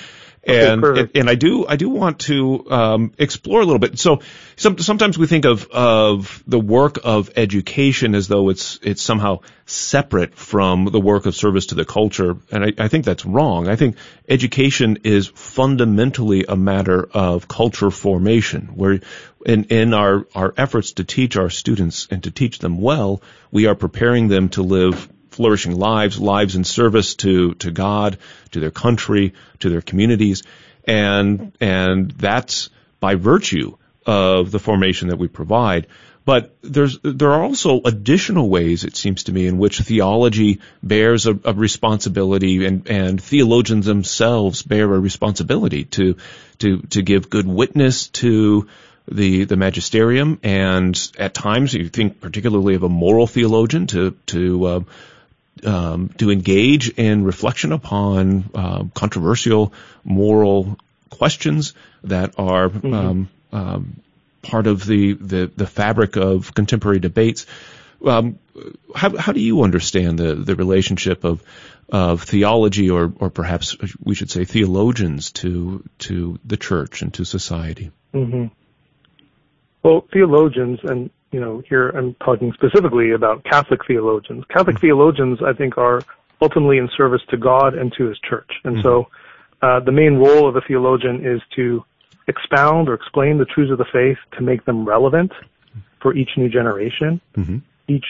and, 0.47 0.85
okay, 0.85 1.21
and, 1.21 1.29
I 1.29 1.35
do 1.35 1.67
I 1.67 1.77
do 1.77 1.89
want 1.89 2.21
to 2.21 2.71
um, 2.71 3.13
explore 3.19 3.61
a 3.61 3.65
little 3.65 3.79
bit. 3.79 3.99
So 3.99 4.21
some, 4.57 4.79
sometimes 4.79 5.19
we 5.19 5.27
think 5.27 5.45
of 5.45 5.67
of 5.71 6.43
the 6.47 6.61
work 6.61 6.99
of 7.03 7.31
education 7.37 8.15
as 8.15 8.29
though 8.29 8.49
it's 8.49 8.79
it's 8.83 9.03
somehow 9.03 9.41
separate 9.67 10.35
from 10.35 10.85
the 10.85 11.01
work 11.01 11.27
of 11.27 11.35
service 11.35 11.67
to 11.67 11.75
the 11.75 11.85
culture, 11.85 12.37
and 12.53 12.65
I, 12.65 12.73
I 12.79 12.89
think 12.89 13.05
that's 13.05 13.27
wrong. 13.27 13.69
I 13.69 13.77
think 13.77 13.97
education 14.29 14.99
is 15.03 15.27
fundamentally 15.27 16.45
a 16.49 16.57
matter 16.57 17.09
of 17.13 17.49
culture 17.49 17.91
formation, 17.91 18.69
where 18.77 19.01
in 19.45 19.65
in 19.65 19.95
our 19.95 20.27
our 20.35 20.55
efforts 20.57 20.93
to 20.93 21.05
teach 21.05 21.37
our 21.37 21.51
students 21.51 22.07
and 22.11 22.23
to 22.23 22.31
teach 22.31 22.61
them 22.61 22.81
well, 22.81 23.21
we 23.51 23.67
are 23.67 23.75
preparing 23.75 24.29
them 24.29 24.49
to 24.51 24.63
live 24.63 25.09
flourishing 25.37 25.77
lives, 25.77 26.19
lives 26.19 26.57
in 26.57 26.65
service 26.65 27.15
to, 27.17 27.55
to 27.55 27.71
God, 27.71 28.19
to 28.53 28.61
their 28.61 28.71
country, 28.71 29.33
to 29.61 29.71
their 29.71 29.83
communities. 29.83 30.43
And, 30.85 31.53
and 31.61 32.11
that's 32.11 32.71
by 33.01 33.15
virtue 33.15 33.77
of 34.07 34.51
the 34.51 34.59
formation 34.59 35.09
that 35.09 35.19
we 35.19 35.29
provide. 35.29 35.87
But 36.27 36.57
there's 36.61 36.99
there 37.05 37.31
are 37.31 37.45
also 37.45 37.81
additional 37.85 38.51
ways, 38.51 38.83
it 38.83 38.97
seems 38.97 39.25
to 39.25 39.33
me, 39.33 39.47
in 39.47 39.59
which 39.59 39.79
theology 39.79 40.61
bears 40.83 41.27
a, 41.27 41.39
a 41.45 41.55
responsibility, 41.55 42.67
and, 42.67 42.89
and 42.91 43.23
theologians 43.23 43.87
themselves 43.87 44.63
bear 44.63 44.93
a 44.93 44.99
responsibility 44.99 45.85
to 45.85 46.17
to 46.59 46.83
to 46.91 47.03
give 47.03 47.31
good 47.31 47.47
witness 47.47 48.09
to 48.09 48.67
the 49.07 49.45
the 49.45 49.57
magisterium, 49.57 50.41
and 50.43 51.13
at 51.17 51.33
times 51.33 51.73
you 51.73 51.89
think 51.89 52.21
particularly 52.21 52.75
of 52.75 52.83
a 52.83 52.89
moral 52.89 53.29
theologian 53.29 53.87
to 53.87 54.17
to 54.27 54.67
uh, 54.67 54.81
um, 55.65 56.11
to 56.19 56.31
engage 56.31 56.89
in 56.91 57.25
reflection 57.25 57.73
upon 57.73 58.51
uh, 58.55 58.85
controversial 58.95 59.73
moral 60.05 60.79
questions 61.11 61.75
that 62.05 62.35
are 62.39 62.69
mm-hmm. 62.69 62.93
um, 62.93 63.29
um, 63.53 64.01
part 64.43 64.67
of 64.67 64.85
the, 64.87 65.15
the, 65.15 65.51
the 65.57 65.67
fabric 65.67 66.17
of 66.17 66.55
contemporary 66.55 66.99
debates. 66.99 67.47
Um, 68.05 68.39
how, 68.95 69.17
how 69.17 69.33
do 69.33 69.41
you 69.41 69.63
understand 69.63 70.19
the, 70.19 70.35
the 70.35 70.55
relationship 70.55 71.25
of 71.25 71.43
of 71.89 72.23
theology, 72.23 72.91
or 72.91 73.13
or 73.19 73.31
perhaps 73.31 73.77
we 74.03 74.15
should 74.15 74.31
say 74.31 74.45
theologians, 74.45 75.31
to 75.33 75.85
to 75.99 76.39
the 76.45 76.57
church 76.57 77.03
and 77.03 77.15
to 77.15 77.25
society? 77.25 77.91
Mm-hmm. 78.13 78.47
Well, 79.83 80.07
theologians, 80.13 80.81
and 80.83 81.11
you 81.33 81.41
know, 81.41 81.63
here 81.69 81.91
I'm 81.91 82.15
talking 82.15 82.53
specifically 82.53 83.13
about 83.13 83.45
Catholic 83.45 83.81
theologians. 83.87 84.45
Catholic 84.49 84.77
mm-hmm. 84.77 84.87
theologians, 84.87 85.39
I 85.45 85.53
think, 85.53 85.77
are 85.79 86.03
ultimately 86.41 86.79
in 86.79 86.89
service 86.97 87.23
to 87.31 87.37
God 87.37 87.75
and 87.75 87.93
to 87.99 88.09
His 88.09 88.19
church, 88.21 88.51
and 88.65 88.77
mm-hmm. 88.77 88.83
so 88.83 89.09
uh, 89.63 89.81
the 89.81 89.93
main 89.93 90.15
role 90.17 90.49
of 90.49 90.57
a 90.57 90.61
theologian 90.61 91.27
is 91.27 91.41
to 91.57 91.85
expound 92.29 92.89
or 92.89 92.95
explain 92.95 93.39
the 93.39 93.45
truths 93.45 93.71
of 93.71 93.79
the 93.79 93.87
faith 93.93 94.19
to 94.37 94.43
make 94.43 94.65
them 94.65 94.85
relevant 94.85 95.33
for 96.01 96.15
each 96.15 96.31
new 96.37 96.49
generation. 96.49 97.21
Mm-hmm. 97.37 97.59
Each 97.89 98.05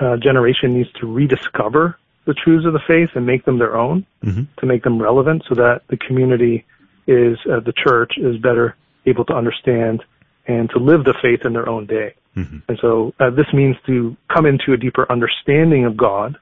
uh, 0.00 0.16
generation 0.16 0.74
needs 0.74 0.90
to 1.00 1.06
rediscover 1.06 1.98
the 2.24 2.34
truths 2.34 2.66
of 2.66 2.72
the 2.72 2.80
faith 2.86 3.10
and 3.14 3.24
make 3.24 3.44
them 3.44 3.58
their 3.58 3.76
own 3.76 4.04
mm-hmm. 4.24 4.42
to 4.58 4.66
make 4.66 4.82
them 4.82 5.00
relevant 5.00 5.42
so 5.48 5.54
that 5.54 5.82
the 5.88 5.96
community 5.96 6.64
is, 7.06 7.38
uh, 7.50 7.60
the 7.60 7.72
church 7.72 8.12
is 8.18 8.36
better 8.36 8.76
able 9.06 9.24
to 9.24 9.34
understand 9.34 10.04
and 10.48 10.68
to 10.70 10.78
live 10.78 11.04
the 11.04 11.14
faith 11.22 11.44
in 11.44 11.52
their 11.52 11.68
own 11.68 11.86
day. 11.86 12.14
Mm-hmm. 12.36 12.58
And 12.68 12.78
so 12.80 13.14
uh, 13.20 13.30
this 13.30 13.46
means 13.52 13.76
to 13.86 14.16
come 14.32 14.46
into 14.46 14.72
a 14.72 14.76
deeper 14.76 15.10
understanding 15.10 15.84
of 15.84 15.96
God 15.96 16.38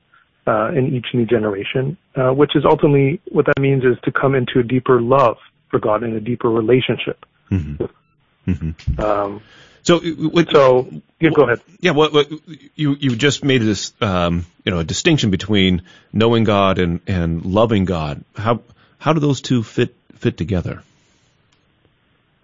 uh, 0.47 0.71
in 0.73 0.95
each 0.95 1.07
new 1.13 1.27
generation, 1.27 1.99
uh, 2.15 2.31
which 2.31 2.55
is 2.55 2.65
ultimately 2.65 3.21
what 3.31 3.47
that 3.47 3.61
means 3.61 3.85
is 3.85 3.99
to 4.05 4.13
come 4.13 4.35
into 4.35 4.61
a 4.61 4.63
deeper 4.63 5.01
love 5.01 5.37
for 5.71 5.81
God 5.81 6.05
and 6.05 6.15
a 6.15 6.21
deeper 6.21 6.49
relationship. 6.49 7.27
Mm-hmm. 7.51 7.85
Mm-hmm. 8.51 9.01
Um, 9.01 9.43
so, 9.83 10.01
what, 10.01 10.51
so 10.51 10.89
yeah, 11.21 11.31
go 11.31 11.43
ahead. 11.45 11.61
Yeah, 11.81 11.93
what, 11.93 12.13
what 12.13 12.29
you 12.75 12.97
you 12.99 13.17
just 13.17 13.45
made 13.45 13.63
this 13.63 13.93
um, 14.01 14.45
you 14.65 14.73
know 14.73 14.81
a 14.81 14.85
distinction 14.85 15.31
between 15.31 15.83
knowing 16.13 16.45
God 16.45 16.79
and 16.79 17.01
and 17.07 17.45
loving 17.45 17.85
God. 17.85 18.25
How 18.37 18.61
how 18.99 19.13
do 19.13 19.21
those 19.21 19.41
two 19.41 19.63
fit 19.63 19.95
fit 20.15 20.37
together? 20.37 20.83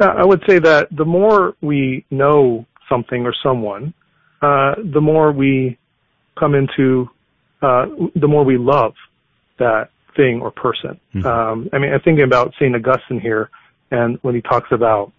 I 0.08 0.24
would 0.24 0.42
say 0.48 0.58
that 0.58 0.88
the 0.90 1.04
more 1.04 1.54
we 1.60 2.04
know 2.10 2.66
something 2.88 3.24
or 3.24 3.34
someone, 3.42 3.94
uh, 4.40 4.74
the 4.92 5.00
more 5.00 5.32
we 5.32 5.78
come 6.38 6.54
into, 6.54 7.08
uh, 7.62 7.86
the 8.16 8.28
more 8.28 8.44
we 8.44 8.58
love 8.58 8.94
that 9.58 9.90
thing 10.16 10.40
or 10.40 10.50
person. 10.50 10.98
Mm-hmm. 11.14 11.26
Um, 11.26 11.68
I 11.72 11.78
mean, 11.78 11.92
I'm 11.92 12.00
thinking 12.00 12.24
about 12.24 12.52
St. 12.54 12.74
Augustine 12.74 13.20
here, 13.20 13.50
and 13.90 14.18
when 14.22 14.34
he 14.34 14.42
talks 14.42 14.68
about, 14.72 15.12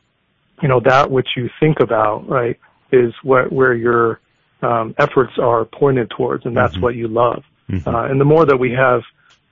you 0.61 0.67
know, 0.67 0.79
that 0.81 1.09
which 1.09 1.29
you 1.35 1.49
think 1.59 1.79
about, 1.79 2.27
right, 2.27 2.59
is 2.91 3.13
what, 3.23 3.51
where 3.51 3.73
your 3.73 4.19
um, 4.61 4.93
efforts 4.97 5.33
are 5.39 5.65
pointed 5.65 6.09
towards, 6.11 6.45
and 6.45 6.55
that's 6.55 6.73
mm-hmm. 6.73 6.83
what 6.83 6.95
you 6.95 7.07
love. 7.07 7.43
Mm-hmm. 7.69 7.87
Uh, 7.87 8.05
and 8.05 8.19
the 8.19 8.25
more 8.25 8.45
that 8.45 8.57
we 8.57 8.71
have, 8.71 9.01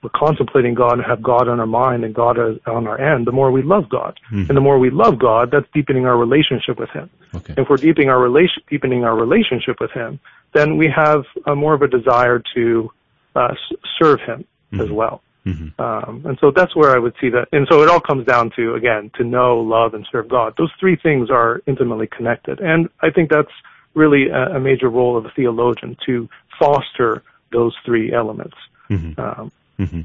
we're 0.02 0.10
contemplating 0.10 0.74
God 0.74 0.94
and 0.94 1.04
have 1.04 1.22
God 1.22 1.48
on 1.48 1.60
our 1.60 1.66
mind 1.66 2.04
and 2.04 2.14
God 2.14 2.36
on 2.66 2.86
our 2.86 3.00
end, 3.00 3.26
the 3.26 3.32
more 3.32 3.50
we 3.52 3.62
love 3.62 3.88
God. 3.88 4.18
Mm-hmm. 4.26 4.50
And 4.50 4.56
the 4.56 4.60
more 4.60 4.78
we 4.78 4.90
love 4.90 5.18
God, 5.18 5.50
that's 5.52 5.66
deepening 5.72 6.06
our 6.06 6.16
relationship 6.16 6.78
with 6.78 6.90
Him. 6.90 7.08
Okay. 7.34 7.54
If 7.56 7.68
we're 7.68 7.76
deepening 7.76 8.08
our 8.08 8.20
relation, 8.20 8.62
deepening 8.68 9.04
our 9.04 9.14
relationship 9.14 9.76
with 9.80 9.92
Him, 9.92 10.18
then 10.54 10.76
we 10.76 10.88
have 10.94 11.24
a 11.46 11.54
more 11.54 11.74
of 11.74 11.82
a 11.82 11.88
desire 11.88 12.42
to 12.54 12.90
uh, 13.36 13.54
serve 13.98 14.20
Him 14.20 14.44
as 14.72 14.80
mm-hmm. 14.80 14.94
well. 14.94 15.22
Mm-hmm. 15.46 15.80
Um, 15.80 16.24
and 16.26 16.38
so 16.40 16.50
that's 16.50 16.74
where 16.76 16.94
I 16.94 16.98
would 16.98 17.14
see 17.20 17.30
that. 17.30 17.48
And 17.52 17.66
so 17.70 17.82
it 17.82 17.88
all 17.88 18.00
comes 18.00 18.26
down 18.26 18.50
to, 18.56 18.74
again, 18.74 19.10
to 19.16 19.24
know, 19.24 19.58
love, 19.60 19.94
and 19.94 20.06
serve 20.10 20.28
God. 20.28 20.54
Those 20.56 20.70
three 20.78 20.96
things 20.96 21.30
are 21.30 21.60
intimately 21.66 22.06
connected. 22.06 22.60
And 22.60 22.88
I 23.00 23.10
think 23.10 23.30
that's 23.30 23.50
really 23.94 24.28
a, 24.28 24.56
a 24.56 24.60
major 24.60 24.88
role 24.88 25.16
of 25.16 25.26
a 25.26 25.30
theologian 25.30 25.96
to 26.06 26.28
foster 26.58 27.22
those 27.50 27.74
three 27.84 28.12
elements. 28.12 28.56
Mm-hmm. 28.88 29.20
Um, 29.20 29.52
mm-hmm. 29.78 30.02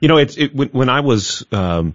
You 0.00 0.08
know, 0.08 0.16
it's, 0.16 0.36
it, 0.38 0.54
when, 0.54 0.68
when 0.68 0.88
I 0.88 1.00
was, 1.00 1.44
um, 1.52 1.94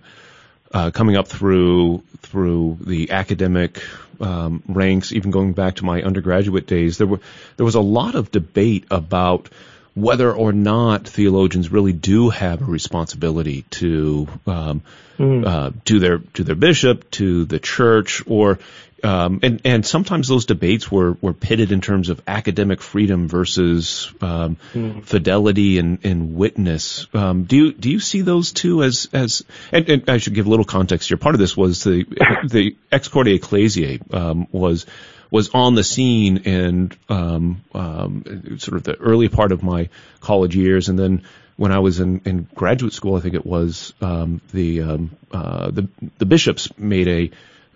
uh, 0.76 0.92
coming 0.92 1.16
up 1.16 1.28
through 1.28 2.04
through 2.20 2.78
the 2.82 3.12
academic 3.12 3.82
um, 4.20 4.62
ranks, 4.68 5.14
even 5.14 5.32
going 5.32 5.54
back 5.54 5.76
to 5.76 5.86
my 5.86 6.02
undergraduate 6.02 6.68
days, 6.68 6.98
there 6.98 7.08
were 7.08 7.22
there 7.56 7.66
was 7.66 7.76
a 7.76 7.82
lot 7.82 8.16
of 8.16 8.30
debate 8.30 8.86
about 8.92 9.50
whether 9.94 10.32
or 10.34 10.52
not 10.52 11.08
theologians 11.08 11.72
really 11.72 11.94
do 11.94 12.30
have 12.30 12.62
a 12.62 12.66
responsibility 12.66 13.62
to 13.70 14.28
um, 14.46 14.82
mm. 15.18 15.48
uh, 15.48 15.72
to 15.86 16.00
their 16.00 16.18
to 16.34 16.44
their 16.44 16.56
bishop, 16.56 17.10
to 17.12 17.46
the 17.46 17.60
church, 17.60 18.22
or 18.28 18.60
um, 19.06 19.40
and 19.44 19.62
and 19.64 19.86
sometimes 19.86 20.28
those 20.28 20.46
debates 20.46 20.92
were 20.92 21.16
were 21.22 21.34
pitted 21.34 21.72
in 21.72 21.80
terms 21.80 22.10
of 22.10 22.22
academic 22.28 22.82
freedom 22.82 23.28
versus 23.28 24.12
um, 24.20 24.58
mm. 24.74 25.04
fidelity 25.04 25.78
and, 25.78 26.04
and 26.04 26.36
witness. 26.36 27.06
Um, 27.14 27.44
do 27.44 27.56
you 27.56 27.74
do 27.74 27.92
you 27.92 28.00
see 28.00 28.22
those 28.22 28.52
two 28.52 28.82
as 28.82 29.08
as 29.14 29.44
and, 29.72 29.88
and, 29.90 30.10
I 30.10 30.18
should 30.18 30.34
give 30.34 30.48
a 30.48 30.50
little 30.50 30.66
context 30.66 31.10
here. 31.10 31.18
Part 31.18 31.36
of 31.36 31.40
this 31.40 31.56
was 31.56 31.84
the 31.84 32.04
the 32.50 32.76
Ex 32.92 33.08
Corde 33.08 33.28
Ecclesiae 33.28 34.00
um, 34.12 34.48
was 34.52 34.88
was 35.30 35.50
on 35.54 35.76
the 35.76 35.84
scene 35.84 36.38
in 36.38 36.92
um, 37.08 37.64
um, 37.74 38.58
sort 38.58 38.78
of 38.78 38.84
the 38.84 38.96
early 38.96 39.30
part 39.30 39.52
of 39.52 39.62
my 39.62 39.90
college 40.20 40.56
years, 40.56 40.90
and 40.90 40.98
then 40.98 41.24
when 41.58 41.72
I 41.72 41.80
was 41.80 42.00
in, 42.00 42.22
in 42.26 42.48
graduate 42.56 42.94
school, 42.94 43.16
I 43.16 43.20
think 43.22 43.36
it 43.36 43.46
was 43.46 43.94
um, 44.02 44.42
the 44.52 44.82
um, 44.82 45.16
uh, 45.32 45.70
the 45.70 45.88
the 46.18 46.26
bishops 46.26 46.70
made 46.78 47.08
a 47.08 47.32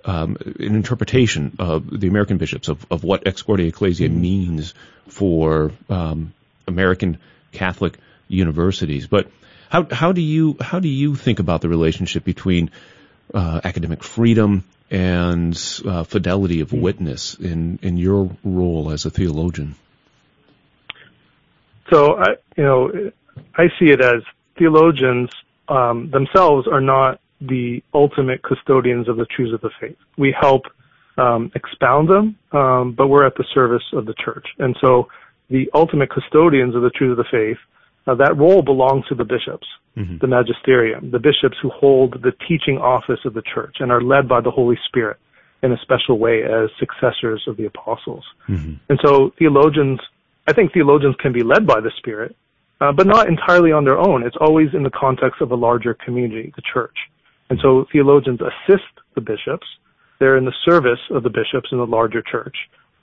um, 0.10 0.38
an 0.42 0.76
interpretation 0.76 1.56
of 1.60 2.00
the 2.00 2.08
American 2.08 2.38
bishops 2.38 2.68
of, 2.68 2.84
of 2.90 3.04
what 3.04 3.28
ex 3.28 3.44
corde 3.44 3.60
ecclesia 3.60 4.10
mm-hmm. 4.10 4.22
means 4.22 4.74
for 5.08 5.72
um, 5.88 6.34
American 6.68 7.20
Catholic 7.52 7.98
universities. 8.28 9.06
But 9.06 9.30
how 9.70 9.88
how 9.92 10.12
do 10.12 10.22
you 10.22 10.58
how 10.60 10.80
do 10.80 10.88
you 10.90 11.16
think 11.16 11.40
about 11.40 11.62
the 11.62 11.70
relationship 11.70 12.24
between 12.24 12.72
uh, 13.34 13.62
academic 13.64 14.04
freedom 14.04 14.64
and 14.90 15.54
uh, 15.86 16.04
fidelity 16.04 16.62
of 16.62 16.72
hmm. 16.72 16.82
witness 16.82 17.36
in 17.36 17.78
in 17.84 17.98
your 17.98 18.32
role 18.44 18.90
as 18.90 19.06
a 19.06 19.12
theologian? 19.12 19.76
So 21.92 22.18
I, 22.18 22.30
you 22.58 22.64
know, 22.64 23.12
I 23.56 23.68
see 23.78 23.92
it 23.92 24.02
as 24.02 24.24
theologians 24.58 25.30
um, 25.68 26.10
themselves 26.10 26.68
are 26.68 26.82
not 26.82 27.20
the 27.42 27.82
ultimate 27.94 28.42
custodians 28.44 29.08
of 29.08 29.18
the 29.18 29.26
truths 29.26 29.54
of 29.54 29.62
the 29.62 29.70
faith. 29.80 29.98
We 30.18 30.36
help 30.40 30.64
um, 31.18 31.52
expound 31.56 32.10
them, 32.10 32.38
um, 32.52 32.94
but 32.98 33.08
we're 33.08 33.26
at 33.26 33.36
the 33.36 33.46
service 33.54 33.84
of 33.94 34.06
the 34.06 34.14
church. 34.24 34.48
And 34.60 34.76
so 34.82 35.08
the 35.50 35.70
ultimate 35.74 36.10
custodians 36.12 36.76
of 36.76 36.82
the 36.82 36.90
truth 36.92 37.12
of 37.12 37.18
the 37.18 37.30
faith, 37.32 37.58
uh, 38.08 38.16
that 38.16 38.38
role 38.38 38.62
belongs 38.62 39.06
to 39.08 39.16
the 39.16 39.24
bishops 39.26 39.68
mm-hmm. 40.00 40.18
the 40.20 40.28
magisterium, 40.28 41.12
the 41.12 41.20
bishops 41.20 41.58
who 41.62 41.70
hold 41.70 42.22
the 42.22 42.32
teaching 42.48 42.78
office 42.78 43.20
of 43.26 43.34
the 43.34 43.42
church 43.42 43.78
and 43.80 43.92
are 43.92 44.02
led 44.02 44.28
by 44.28 44.42
the 44.42 44.52
Holy 44.52 44.78
Spirit 44.88 45.18
in 45.62 45.72
a 45.74 45.78
special 45.82 46.18
way 46.18 46.44
as 46.44 46.70
successors 46.80 47.44
of 47.48 47.58
the 47.58 47.66
apostles. 47.66 48.24
Mm-hmm. 48.48 48.76
And 48.90 49.00
so 49.04 49.32
theologians, 49.38 50.00
I 50.48 50.54
think 50.54 50.74
theologians 50.74 51.16
can 51.20 51.34
be 51.34 51.44
led 51.44 51.68
by 51.68 51.82
the 51.82 51.92
Spirit, 51.98 52.36
uh, 52.80 52.94
but 52.94 53.08
not 53.08 53.28
entirely 53.28 53.72
on 53.72 53.84
their 53.84 53.98
own. 53.98 54.24
It's 54.24 54.38
always 54.40 54.70
in 54.74 54.84
the 54.84 54.90
context 54.90 55.42
of 55.42 55.52
a 55.52 55.56
larger 55.56 55.94
community, 55.94 56.54
the 56.56 56.62
church. 56.74 56.96
And 57.50 57.60
so 57.62 57.86
theologians 57.92 58.40
assist 58.42 58.84
the 59.16 59.22
bishops. 59.22 59.68
They're 60.20 60.38
in 60.38 60.46
the 60.46 60.54
service 60.66 61.00
of 61.10 61.24
the 61.24 61.30
bishops 61.30 61.70
in 61.72 61.78
the 61.78 61.86
larger 61.86 62.22
church 62.22 62.56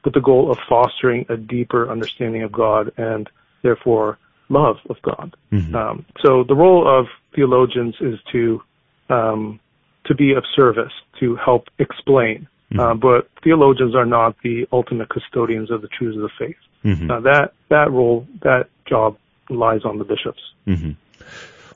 with 0.04 0.14
the 0.14 0.20
goal 0.20 0.50
of 0.50 0.58
fostering 0.68 1.26
a 1.28 1.36
deeper 1.36 1.90
understanding 1.90 2.42
of 2.42 2.52
God 2.52 2.92
and 2.96 3.28
therefore 3.62 4.18
love 4.48 4.76
of 4.88 4.96
God. 5.02 5.36
Mm-hmm. 5.52 5.74
Um, 5.74 6.06
so 6.24 6.44
the 6.46 6.54
role 6.54 6.86
of 6.86 7.06
theologians 7.34 7.96
is 8.00 8.18
to 8.32 8.62
um, 9.08 9.60
to 10.06 10.14
be 10.14 10.32
of 10.32 10.44
service, 10.54 10.92
to 11.20 11.36
help 11.36 11.64
explain. 11.78 12.48
Mm-hmm. 12.72 12.80
Uh, 12.80 12.94
but 12.94 13.28
theologians 13.42 13.94
are 13.94 14.06
not 14.06 14.36
the 14.42 14.66
ultimate 14.72 15.08
custodians 15.08 15.70
of 15.70 15.82
the 15.82 15.88
truths 15.88 16.16
of 16.16 16.22
the 16.22 16.30
faith. 16.38 16.56
Mm-hmm. 16.84 17.10
Uh, 17.10 17.20
that 17.20 17.52
that 17.68 17.90
role, 17.90 18.26
that 18.42 18.68
job, 18.88 19.16
lies 19.50 19.80
on 19.84 19.98
the 19.98 20.04
bishops. 20.04 20.40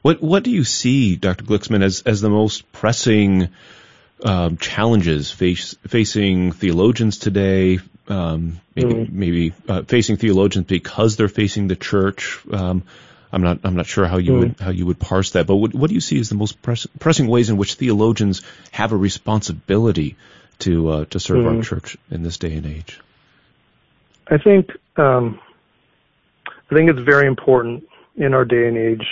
Mm-hmm. 0.03 0.09
What 0.09 0.23
what 0.23 0.43
do 0.43 0.51
you 0.51 0.65
see, 0.65 1.17
Dr. 1.17 1.45
Glicksman, 1.45 1.83
as 1.83 2.03
as 2.07 2.21
the 2.21 2.31
most 2.31 2.71
pressing 2.73 3.49
um, 4.25 4.57
challenges 4.57 5.31
face, 5.31 5.75
facing 5.87 6.53
theologians 6.53 7.19
today, 7.19 7.79
um, 8.09 8.61
maybe, 8.75 8.93
mm. 8.93 9.13
maybe 9.13 9.53
uh, 9.69 9.83
facing 9.83 10.17
theologians 10.17 10.67
because 10.67 11.17
they're 11.17 11.29
facing 11.29 11.69
the 11.69 11.77
church. 11.77 12.41
Um, 12.53 12.83
I'm 13.33 13.43
not 13.43 13.61
I'm 13.65 13.77
not 13.77 13.87
sure 13.87 14.07
how 14.07 14.19
you 14.19 14.33
mm. 14.33 14.39
would 14.41 14.61
how 14.61 14.71
you 14.71 14.87
would 14.87 14.99
parse 14.99 15.33
that, 15.33 15.47
but 15.47 15.57
what, 15.57 15.75
what 15.75 15.89
do 15.89 15.95
you 15.95 16.01
see 16.01 16.19
as 16.19 16.29
the 16.29 16.35
most 16.35 16.61
press, 16.61 16.87
pressing 16.99 17.29
ways 17.29 17.49
in 17.49 17.57
which 17.57 17.75
theologians 17.75 18.43
have 18.73 18.93
a 18.93 18.97
responsibility 18.97 20.17
to 20.61 20.89
uh, 20.89 21.05
to 21.07 21.21
serve 21.21 21.45
mm. 21.45 21.57
our 21.57 21.63
church 21.63 21.97
in 22.11 22.23
this 22.23 22.39
day 22.39 22.55
and 22.55 22.67
age? 22.67 23.01
I 24.27 24.39
think 24.39 24.71
um, 24.97 25.41
I 26.49 26.75
think 26.75 26.91
it's 26.91 27.01
very 27.01 27.27
important 27.27 27.89
in 28.17 28.35
our 28.35 28.45
day 28.45 28.67
and 28.67 28.77
age, 28.77 29.07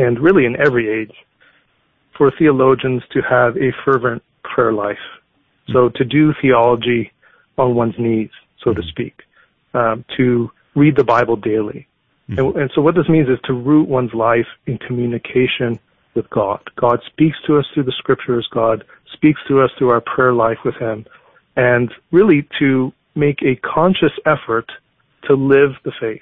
and 0.00 0.18
really 0.18 0.46
in 0.46 0.56
every 0.58 0.86
age, 0.88 1.14
for 2.16 2.32
theologians 2.38 3.02
to 3.12 3.20
have 3.20 3.56
a 3.56 3.70
fervent 3.84 4.22
prayer 4.42 4.72
life. 4.72 5.06
So 5.72 5.90
to 5.96 6.04
do 6.04 6.32
theology 6.40 7.12
on 7.58 7.74
one's 7.74 7.98
knees, 7.98 8.30
so 8.64 8.72
to 8.72 8.82
speak, 8.82 9.14
um, 9.74 10.04
to 10.16 10.50
read 10.74 10.96
the 10.96 11.04
Bible 11.04 11.36
daily. 11.36 11.86
Mm-hmm. 12.30 12.38
And, 12.38 12.56
and 12.56 12.70
so 12.74 12.80
what 12.80 12.94
this 12.94 13.08
means 13.08 13.28
is 13.28 13.38
to 13.44 13.52
root 13.52 13.88
one's 13.88 14.14
life 14.14 14.46
in 14.66 14.78
communication 14.78 15.78
with 16.14 16.28
God. 16.30 16.60
God 16.76 17.00
speaks 17.06 17.36
to 17.46 17.58
us 17.58 17.66
through 17.72 17.84
the 17.84 17.94
scriptures. 17.98 18.48
God 18.52 18.84
speaks 19.12 19.40
to 19.48 19.60
us 19.60 19.70
through 19.76 19.90
our 19.90 20.00
prayer 20.00 20.32
life 20.32 20.58
with 20.64 20.76
Him. 20.76 21.04
And 21.56 21.92
really 22.10 22.48
to 22.58 22.92
make 23.14 23.42
a 23.42 23.56
conscious 23.56 24.12
effort 24.24 24.72
to 25.24 25.34
live 25.34 25.72
the 25.84 25.92
faith. 26.00 26.20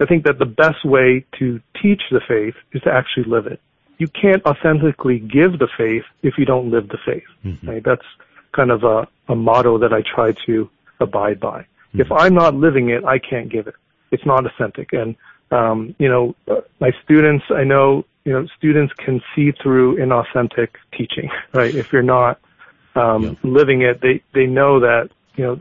I 0.00 0.06
think 0.06 0.24
that 0.24 0.38
the 0.38 0.46
best 0.46 0.84
way 0.84 1.24
to 1.38 1.60
teach 1.80 2.02
the 2.10 2.20
faith 2.26 2.54
is 2.72 2.82
to 2.82 2.90
actually 2.92 3.24
live 3.24 3.46
it. 3.46 3.60
You 3.98 4.08
can't 4.08 4.44
authentically 4.46 5.18
give 5.18 5.58
the 5.58 5.68
faith 5.76 6.04
if 6.22 6.38
you 6.38 6.46
don't 6.46 6.70
live 6.70 6.88
the 6.88 6.98
faith. 7.04 7.24
Mm-hmm. 7.44 7.68
Right? 7.68 7.84
That's 7.84 8.04
kind 8.52 8.70
of 8.70 8.82
a, 8.82 9.06
a 9.28 9.36
motto 9.36 9.78
that 9.78 9.92
I 9.92 10.02
try 10.02 10.32
to 10.46 10.70
abide 11.00 11.38
by. 11.38 11.60
Mm-hmm. 11.60 12.00
If 12.00 12.12
I'm 12.12 12.34
not 12.34 12.54
living 12.54 12.88
it, 12.88 13.04
I 13.04 13.18
can't 13.18 13.50
give 13.50 13.66
it. 13.66 13.74
It's 14.10 14.24
not 14.24 14.46
authentic. 14.46 14.92
And, 14.92 15.16
um, 15.50 15.94
you 15.98 16.08
know, 16.08 16.34
my 16.80 16.92
students, 17.04 17.44
I 17.50 17.64
know, 17.64 18.04
you 18.24 18.32
know, 18.32 18.46
students 18.56 18.92
can 18.94 19.20
see 19.34 19.52
through 19.62 19.98
inauthentic 19.98 20.68
teaching, 20.96 21.30
right? 21.52 21.74
If 21.74 21.92
you're 21.92 22.02
not, 22.02 22.40
um, 22.96 23.22
yeah. 23.22 23.34
living 23.42 23.82
it, 23.82 24.00
they, 24.00 24.22
they 24.34 24.46
know 24.46 24.80
that, 24.80 25.10
you 25.36 25.44
know, 25.44 25.56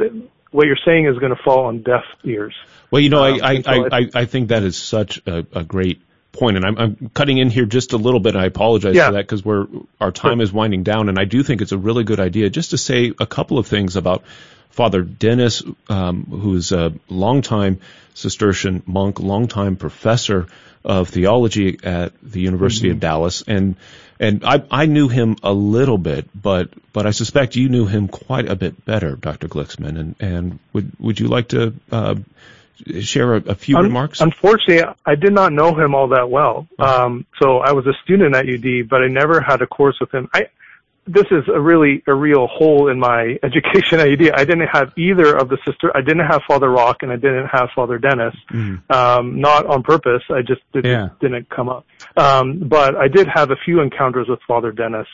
what 0.51 0.65
you're 0.67 0.77
saying 0.85 1.05
is 1.05 1.17
going 1.19 1.35
to 1.35 1.43
fall 1.43 1.65
on 1.65 1.83
deaf 1.83 2.03
ears. 2.23 2.55
Well, 2.91 3.01
you 3.01 3.09
know, 3.09 3.23
um, 3.23 3.39
I, 3.41 3.49
I, 3.49 3.61
so 3.61 3.69
I, 3.69 3.97
I, 3.97 4.09
I, 4.15 4.25
think 4.25 4.49
that 4.49 4.63
is 4.63 4.77
such 4.77 5.21
a, 5.27 5.45
a 5.53 5.63
great 5.63 6.01
point, 6.31 6.57
and 6.57 6.65
I'm, 6.65 6.77
I'm, 6.77 7.11
cutting 7.13 7.37
in 7.37 7.49
here 7.49 7.65
just 7.65 7.93
a 7.93 7.97
little 7.97 8.19
bit. 8.19 8.35
And 8.35 8.43
I 8.43 8.47
apologize 8.47 8.95
yeah. 8.95 9.07
for 9.07 9.13
that 9.13 9.25
because 9.25 9.45
we're 9.45 9.67
our 9.99 10.11
time 10.11 10.41
is 10.41 10.51
winding 10.51 10.83
down, 10.83 11.09
and 11.09 11.19
I 11.19 11.25
do 11.25 11.43
think 11.43 11.61
it's 11.61 11.71
a 11.71 11.77
really 11.77 12.03
good 12.03 12.19
idea 12.19 12.49
just 12.49 12.71
to 12.71 12.77
say 12.77 13.13
a 13.19 13.27
couple 13.27 13.59
of 13.59 13.67
things 13.67 13.95
about 13.95 14.23
Father 14.69 15.01
Dennis, 15.01 15.63
um, 15.87 16.25
who's 16.25 16.71
a 16.71 16.93
longtime 17.09 17.79
Cistercian 18.13 18.83
monk, 18.85 19.19
longtime 19.19 19.75
professor 19.75 20.47
of 20.83 21.09
theology 21.09 21.77
at 21.83 22.13
the 22.23 22.41
University 22.41 22.87
mm-hmm. 22.87 22.95
of 22.95 22.99
Dallas, 23.01 23.43
and 23.45 23.75
and 24.19 24.43
I, 24.43 24.63
I 24.69 24.85
knew 24.85 25.07
him 25.07 25.37
a 25.43 25.53
little 25.53 25.97
bit, 25.97 26.29
but 26.39 26.69
but 26.91 27.07
I 27.07 27.11
suspect 27.11 27.55
you 27.55 27.69
knew 27.69 27.85
him 27.85 28.07
quite 28.07 28.49
a 28.49 28.55
bit 28.55 28.83
better, 28.85 29.15
Dr. 29.15 29.47
Glicksman. 29.47 29.97
And 29.97 30.15
and 30.19 30.59
would 30.73 30.91
would 30.99 31.19
you 31.19 31.27
like 31.27 31.49
to 31.49 31.73
uh, 31.91 32.15
share 32.99 33.35
a, 33.35 33.37
a 33.37 33.55
few 33.55 33.77
Un- 33.77 33.83
remarks? 33.83 34.19
Unfortunately, 34.19 34.83
I 35.05 35.15
did 35.15 35.33
not 35.33 35.53
know 35.53 35.73
him 35.73 35.95
all 35.95 36.09
that 36.09 36.29
well. 36.29 36.67
Um, 36.77 37.25
so 37.41 37.59
I 37.59 37.71
was 37.71 37.87
a 37.87 37.93
student 38.03 38.35
at 38.35 38.45
UD, 38.47 38.89
but 38.89 39.01
I 39.01 39.07
never 39.07 39.39
had 39.39 39.61
a 39.61 39.67
course 39.67 39.97
with 40.01 40.13
him. 40.13 40.29
I 40.33 40.47
this 41.09 41.25
is 41.31 41.43
a 41.47 41.59
really 41.59 42.03
a 42.07 42.13
real 42.13 42.47
hole 42.47 42.89
in 42.89 42.99
my 42.99 43.37
education 43.43 43.99
idea. 43.99 44.33
I 44.35 44.45
didn't 44.45 44.67
have 44.67 44.93
either 44.97 45.35
of 45.35 45.49
the 45.49 45.57
sister. 45.65 45.91
I 45.95 46.01
didn't 46.01 46.27
have 46.27 46.41
Father 46.47 46.69
Roch 46.69 47.01
and 47.01 47.11
I 47.11 47.15
didn't 47.15 47.47
have 47.47 47.69
Father 47.75 47.97
Dennis. 47.97 48.35
Mm. 48.51 48.89
Um, 48.91 49.41
not 49.41 49.65
on 49.65 49.83
purpose. 49.83 50.23
I 50.29 50.41
just 50.41 50.61
didn't, 50.71 50.91
yeah. 50.91 51.09
didn't 51.19 51.49
come 51.49 51.69
up. 51.69 51.85
Um, 52.15 52.59
but 52.59 52.95
I 52.95 53.07
did 53.07 53.27
have 53.33 53.51
a 53.51 53.55
few 53.65 53.81
encounters 53.81 54.27
with 54.27 54.39
Father 54.47 54.71
Dennis. 54.71 55.07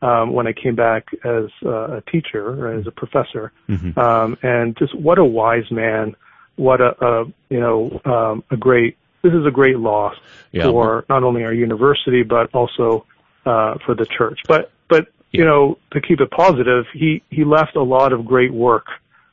Um, 0.00 0.32
when 0.32 0.46
I 0.46 0.52
came 0.52 0.76
back 0.76 1.08
as 1.24 1.46
uh, 1.66 1.96
a 1.96 2.02
teacher 2.02 2.46
or 2.46 2.72
as 2.72 2.86
a 2.86 2.92
professor, 2.92 3.50
mm-hmm. 3.68 3.98
um, 3.98 4.38
and 4.44 4.76
just 4.76 4.94
what 4.94 5.18
a 5.18 5.24
wise 5.24 5.68
man, 5.72 6.14
what 6.54 6.80
a, 6.80 6.94
a 7.04 7.24
you 7.50 7.58
know 7.58 8.00
um, 8.04 8.44
a 8.48 8.56
great. 8.56 8.96
This 9.22 9.32
is 9.32 9.44
a 9.44 9.50
great 9.50 9.76
loss 9.76 10.14
yeah. 10.52 10.70
for 10.70 11.04
not 11.08 11.24
only 11.24 11.42
our 11.42 11.52
university 11.52 12.22
but 12.22 12.54
also 12.54 13.06
uh, 13.44 13.78
for 13.84 13.96
the 13.96 14.06
church. 14.06 14.38
But 14.46 14.70
but 14.88 15.08
you 15.30 15.44
know, 15.44 15.78
to 15.92 16.00
keep 16.00 16.20
it 16.20 16.30
positive, 16.30 16.86
he 16.92 17.22
he 17.30 17.44
left 17.44 17.76
a 17.76 17.82
lot 17.82 18.12
of 18.12 18.24
great 18.24 18.52
work 18.52 18.86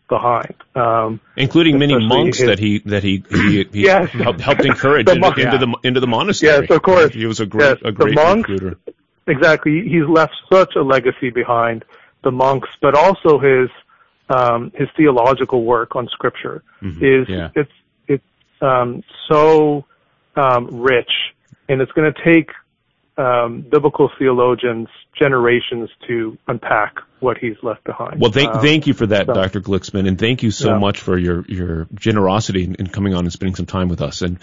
behind, 0.08 0.56
um, 0.76 1.20
including 1.36 1.80
many 1.80 1.98
monks 2.06 2.38
his, 2.38 2.48
that 2.48 2.60
he 2.60 2.80
that 2.80 3.04
he 3.04 3.24
he, 3.30 3.64
he 3.64 3.68
yes. 3.84 4.10
helped, 4.10 4.42
helped 4.42 4.66
encourage 4.66 5.10
into, 5.10 5.28
into, 5.28 5.58
the 5.58 5.78
into 5.84 6.00
the 6.00 6.08
monastery. 6.08 6.68
Yes, 6.68 6.76
of 6.76 6.82
course. 6.82 7.14
He 7.14 7.26
was 7.26 7.40
a 7.40 7.46
great 7.46 7.66
yes, 7.66 7.78
a 7.84 7.92
great 7.92 8.16
monks, 8.16 8.50
recruiter. 8.50 8.78
Exactly, 9.28 9.82
he's 9.82 10.08
left 10.08 10.34
such 10.52 10.76
a 10.76 10.82
legacy 10.82 11.30
behind 11.30 11.84
the 12.24 12.32
monks, 12.32 12.70
but 12.82 12.96
also 12.96 13.40
his 13.40 13.70
um, 14.30 14.72
his 14.76 14.90
theological 14.96 15.64
work 15.64 15.96
on 15.96 16.08
Scripture 16.10 16.64
mm-hmm. 16.82 17.04
is 17.04 17.30
yeah. 17.30 17.50
it's 17.56 17.72
it's 18.08 18.24
um, 18.62 19.04
so 19.30 19.86
um, 20.36 20.68
rich, 20.82 21.12
and 21.70 21.82
it's 21.82 21.92
going 21.94 22.12
to 22.14 22.24
take 22.24 22.52
um, 23.18 23.62
biblical 23.62 24.10
theologians 24.20 24.88
generations 25.18 25.90
to 26.08 26.38
unpack 26.48 27.00
what 27.20 27.38
he's 27.38 27.56
left 27.64 27.84
behind. 27.86 28.20
Well, 28.20 28.32
thank, 28.32 28.54
um, 28.54 28.62
thank 28.62 28.88
you 28.88 28.94
for 28.94 29.08
that, 29.08 29.28
so, 29.28 29.34
Dr. 29.34 29.62
Glicksman, 29.62 30.08
and 30.08 30.20
thank 30.20 30.44
you 30.44 30.52
so 30.52 30.74
yeah. 30.74 30.80
much 30.80 31.00
for 31.00 31.18
your, 31.18 31.46
your 31.48 31.88
generosity 31.94 32.66
in, 32.66 32.76
in, 32.76 32.88
coming 32.88 33.14
on 33.14 33.22
and 33.22 33.32
spending 33.32 33.56
some 33.56 33.66
time 33.66 33.88
with 33.88 34.02
us. 34.02 34.22
And 34.22 34.40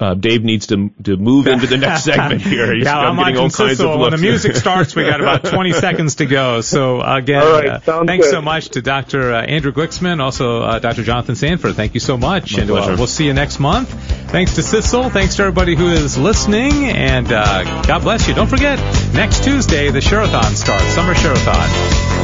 uh, 0.00 0.14
Dave 0.14 0.42
needs 0.42 0.66
to 0.68 0.90
to 1.04 1.16
move 1.16 1.46
into 1.46 1.66
the 1.66 1.76
next 1.76 2.04
segment 2.04 2.42
here. 2.42 2.74
He's, 2.74 2.84
yeah, 2.84 2.98
I'm, 2.98 3.18
I'm 3.18 3.36
all 3.38 3.50
kinds 3.50 3.80
of 3.80 3.98
When 3.98 4.10
the 4.10 4.18
music 4.18 4.56
starts, 4.56 4.94
we 4.94 5.04
got 5.04 5.20
about 5.20 5.44
20 5.44 5.72
seconds 5.86 6.16
to 6.16 6.26
go. 6.26 6.60
So 6.62 7.00
again, 7.00 7.42
right, 7.42 7.68
uh, 7.68 8.04
thanks 8.04 8.26
good. 8.26 8.32
so 8.32 8.42
much 8.42 8.70
to 8.70 8.82
Dr. 8.82 9.32
Uh, 9.32 9.42
Andrew 9.42 9.72
Glicksman, 9.72 10.20
also 10.20 10.62
uh, 10.62 10.78
Dr. 10.80 11.04
Jonathan 11.04 11.36
Sanford. 11.36 11.76
Thank 11.76 11.94
you 11.94 12.00
so 12.00 12.16
much, 12.16 12.56
My 12.56 12.62
and 12.62 12.70
uh, 12.70 12.94
we'll 12.98 13.06
see 13.06 13.26
you 13.26 13.34
next 13.34 13.60
month. 13.60 13.88
Thanks 14.30 14.54
to 14.56 14.62
Cecil. 14.62 15.10
Thanks 15.10 15.36
to 15.36 15.42
everybody 15.42 15.76
who 15.76 15.88
is 15.88 16.18
listening, 16.18 16.86
and 16.86 17.30
uh, 17.30 17.82
God 17.86 18.02
bless 18.02 18.26
you. 18.26 18.34
Don't 18.34 18.50
forget, 18.50 18.78
next 19.14 19.44
Tuesday 19.44 19.90
the 19.90 20.00
Share-a-thon 20.00 20.56
starts, 20.56 20.86
Summer 20.86 21.14
Share-a-thon. 21.14 21.68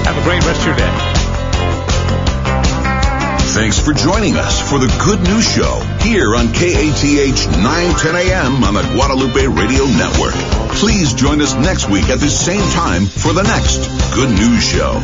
Have 0.07 0.19
a 0.19 0.23
great 0.23 0.45
rest 0.45 0.61
of 0.63 0.67
your 0.67 0.77
day. 0.77 1.20
Thanks 3.53 3.81
for 3.81 3.93
joining 3.93 4.37
us 4.37 4.63
for 4.71 4.79
the 4.79 4.87
Good 5.05 5.21
News 5.27 5.45
Show 5.45 5.81
here 6.01 6.37
on 6.37 6.53
KATH 6.55 7.51
910 7.59 8.15
AM 8.15 8.63
on 8.63 8.75
the 8.75 8.83
Guadalupe 8.95 9.45
Radio 9.49 9.87
Network. 9.87 10.35
Please 10.79 11.13
join 11.15 11.41
us 11.43 11.55
next 11.55 11.91
week 11.91 12.09
at 12.11 12.21
the 12.21 12.31
same 12.31 12.63
time 12.71 13.07
for 13.07 13.33
the 13.33 13.43
next 13.43 13.91
Good 14.15 14.31
News 14.31 14.63
Show. 14.63 15.03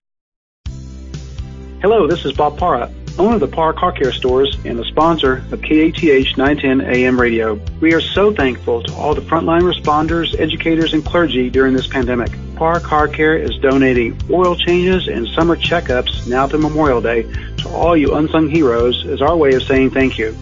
Hello, 1.83 2.07
this 2.07 2.25
is 2.25 2.33
Bob 2.33 2.57
Para. 2.57 2.91
owner 3.19 3.35
of 3.35 3.41
the 3.41 3.47
Par 3.47 3.75
Car 3.75 3.93
Care 3.93 4.11
stores 4.11 4.57
and 4.65 4.79
the 4.79 4.85
sponsor 4.87 5.45
of 5.53 5.61
KATH 5.61 6.37
910 6.39 6.81
AM 6.81 7.21
radio. 7.21 7.61
We 7.81 7.93
are 7.93 8.01
so 8.01 8.33
thankful 8.33 8.83
to 8.83 8.95
all 8.95 9.15
the 9.15 9.21
frontline 9.21 9.61
responders, 9.61 10.39
educators, 10.41 10.95
and 10.95 11.05
clergy 11.05 11.51
during 11.51 11.75
this 11.75 11.87
pandemic. 11.87 12.33
Par 12.57 12.81
Car 12.81 13.09
Care 13.09 13.37
is 13.37 13.59
donating 13.59 14.19
oil 14.31 14.57
changes 14.57 15.07
and 15.07 15.29
summer 15.29 15.55
checkups 15.55 16.27
now 16.27 16.47
through 16.49 16.61
Memorial 16.61 17.03
Day 17.03 17.25
to 17.59 17.69
all 17.69 17.95
you 17.95 18.15
unsung 18.15 18.49
heroes 18.49 19.05
as 19.07 19.21
our 19.21 19.37
way 19.37 19.53
of 19.53 19.63
saying 19.63 19.91
thank 19.91 20.17
you. 20.17 20.35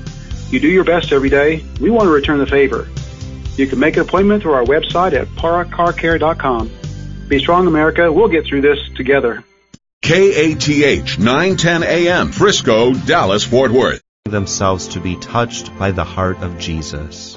You 0.50 0.60
do 0.60 0.68
your 0.68 0.84
best 0.84 1.10
every 1.10 1.30
day. 1.30 1.64
We 1.80 1.90
want 1.90 2.06
to 2.06 2.12
return 2.12 2.38
the 2.38 2.46
favor. 2.46 2.88
You 3.56 3.66
can 3.66 3.80
make 3.80 3.96
an 3.96 4.02
appointment 4.02 4.42
through 4.42 4.52
our 4.52 4.64
website 4.64 5.14
at 5.14 5.26
paracarcare.com. 5.30 6.70
Be 7.26 7.40
strong, 7.40 7.66
America. 7.66 8.12
We'll 8.12 8.28
get 8.28 8.46
through 8.46 8.60
this 8.60 8.78
together. 8.94 9.42
KATH 10.02 11.18
910 11.18 11.82
AM, 11.82 12.30
Frisco, 12.30 12.92
Dallas, 12.92 13.42
Fort 13.42 13.72
Worth. 13.72 14.02
Themselves 14.26 14.88
to 14.88 15.00
be 15.00 15.16
touched 15.16 15.76
by 15.78 15.92
the 15.92 16.04
heart 16.04 16.42
of 16.42 16.58
Jesus. 16.58 17.34